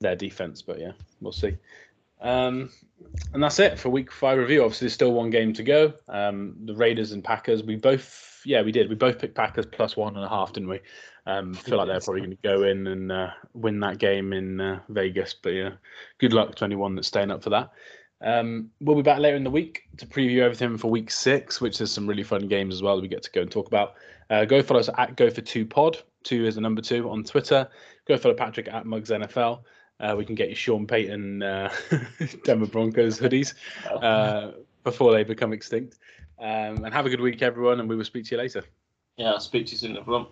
their 0.00 0.16
defense. 0.16 0.62
But 0.62 0.80
yeah, 0.80 0.92
we'll 1.20 1.32
see. 1.32 1.56
Um, 2.20 2.70
and 3.34 3.42
that's 3.42 3.58
it 3.58 3.78
for 3.78 3.88
week 3.88 4.12
five 4.12 4.38
review. 4.38 4.62
Obviously, 4.62 4.86
there's 4.86 4.94
still 4.94 5.12
one 5.12 5.30
game 5.30 5.52
to 5.54 5.62
go. 5.62 5.94
Um, 6.08 6.54
the 6.64 6.74
Raiders 6.74 7.12
and 7.12 7.24
Packers. 7.24 7.62
We 7.62 7.76
both, 7.76 8.40
yeah, 8.44 8.62
we 8.62 8.70
did. 8.72 8.88
We 8.88 8.94
both 8.94 9.18
picked 9.18 9.34
Packers 9.34 9.66
plus 9.66 9.96
one 9.96 10.14
and 10.14 10.24
a 10.24 10.28
half, 10.28 10.52
didn't 10.52 10.68
we? 10.68 10.80
Um, 11.26 11.54
feel 11.54 11.78
like 11.78 11.88
they're 11.88 12.00
probably 12.00 12.20
going 12.20 12.36
to 12.36 12.42
go 12.42 12.64
in 12.64 12.86
and 12.86 13.12
uh, 13.12 13.30
win 13.54 13.80
that 13.80 13.98
game 13.98 14.32
in 14.32 14.60
uh, 14.60 14.80
Vegas. 14.88 15.34
But 15.34 15.50
yeah, 15.50 15.70
good 16.18 16.32
luck 16.32 16.54
to 16.56 16.64
anyone 16.64 16.94
that's 16.94 17.08
staying 17.08 17.30
up 17.30 17.42
for 17.42 17.50
that. 17.50 17.70
Um, 18.22 18.70
we'll 18.80 18.96
be 18.96 19.02
back 19.02 19.18
later 19.18 19.36
in 19.36 19.44
the 19.44 19.50
week 19.50 19.84
to 19.96 20.06
preview 20.06 20.40
everything 20.40 20.76
for 20.78 20.90
week 20.90 21.10
six, 21.10 21.60
which 21.60 21.80
is 21.80 21.90
some 21.90 22.06
really 22.06 22.22
fun 22.22 22.46
games 22.48 22.74
as 22.74 22.82
well 22.82 22.96
that 22.96 23.02
we 23.02 23.08
get 23.08 23.22
to 23.24 23.30
go 23.30 23.42
and 23.42 23.50
talk 23.50 23.66
about. 23.66 23.94
Uh, 24.30 24.44
go 24.44 24.62
follow 24.62 24.80
us 24.80 24.88
at 24.96 25.16
Go 25.16 25.28
for 25.28 25.40
Two 25.40 25.66
Pod. 25.66 25.98
Two 26.22 26.46
is 26.46 26.54
the 26.54 26.60
number 26.60 26.80
two 26.80 27.10
on 27.10 27.24
Twitter. 27.24 27.68
Go 28.06 28.16
follow 28.16 28.34
Patrick 28.34 28.68
at 28.68 28.86
Mugs 28.86 29.10
NFL. 29.10 29.62
Uh, 30.00 30.14
we 30.16 30.24
can 30.24 30.34
get 30.34 30.48
you 30.48 30.54
Sean 30.54 30.86
Payton 30.86 31.42
uh, 31.42 31.72
Denver 32.44 32.66
Broncos 32.66 33.20
hoodies 33.20 33.54
uh, 34.02 34.52
before 34.84 35.12
they 35.12 35.24
become 35.24 35.52
extinct. 35.52 35.98
Um, 36.38 36.84
and 36.84 36.92
have 36.92 37.06
a 37.06 37.10
good 37.10 37.20
week, 37.20 37.42
everyone, 37.42 37.80
and 37.80 37.88
we 37.88 37.94
will 37.94 38.04
speak 38.04 38.24
to 38.26 38.30
you 38.32 38.38
later. 38.38 38.64
Yeah, 39.16 39.32
I'll 39.32 39.40
speak 39.40 39.66
to 39.66 39.72
you 39.72 39.78
soon, 39.78 39.96
everyone. 39.96 40.26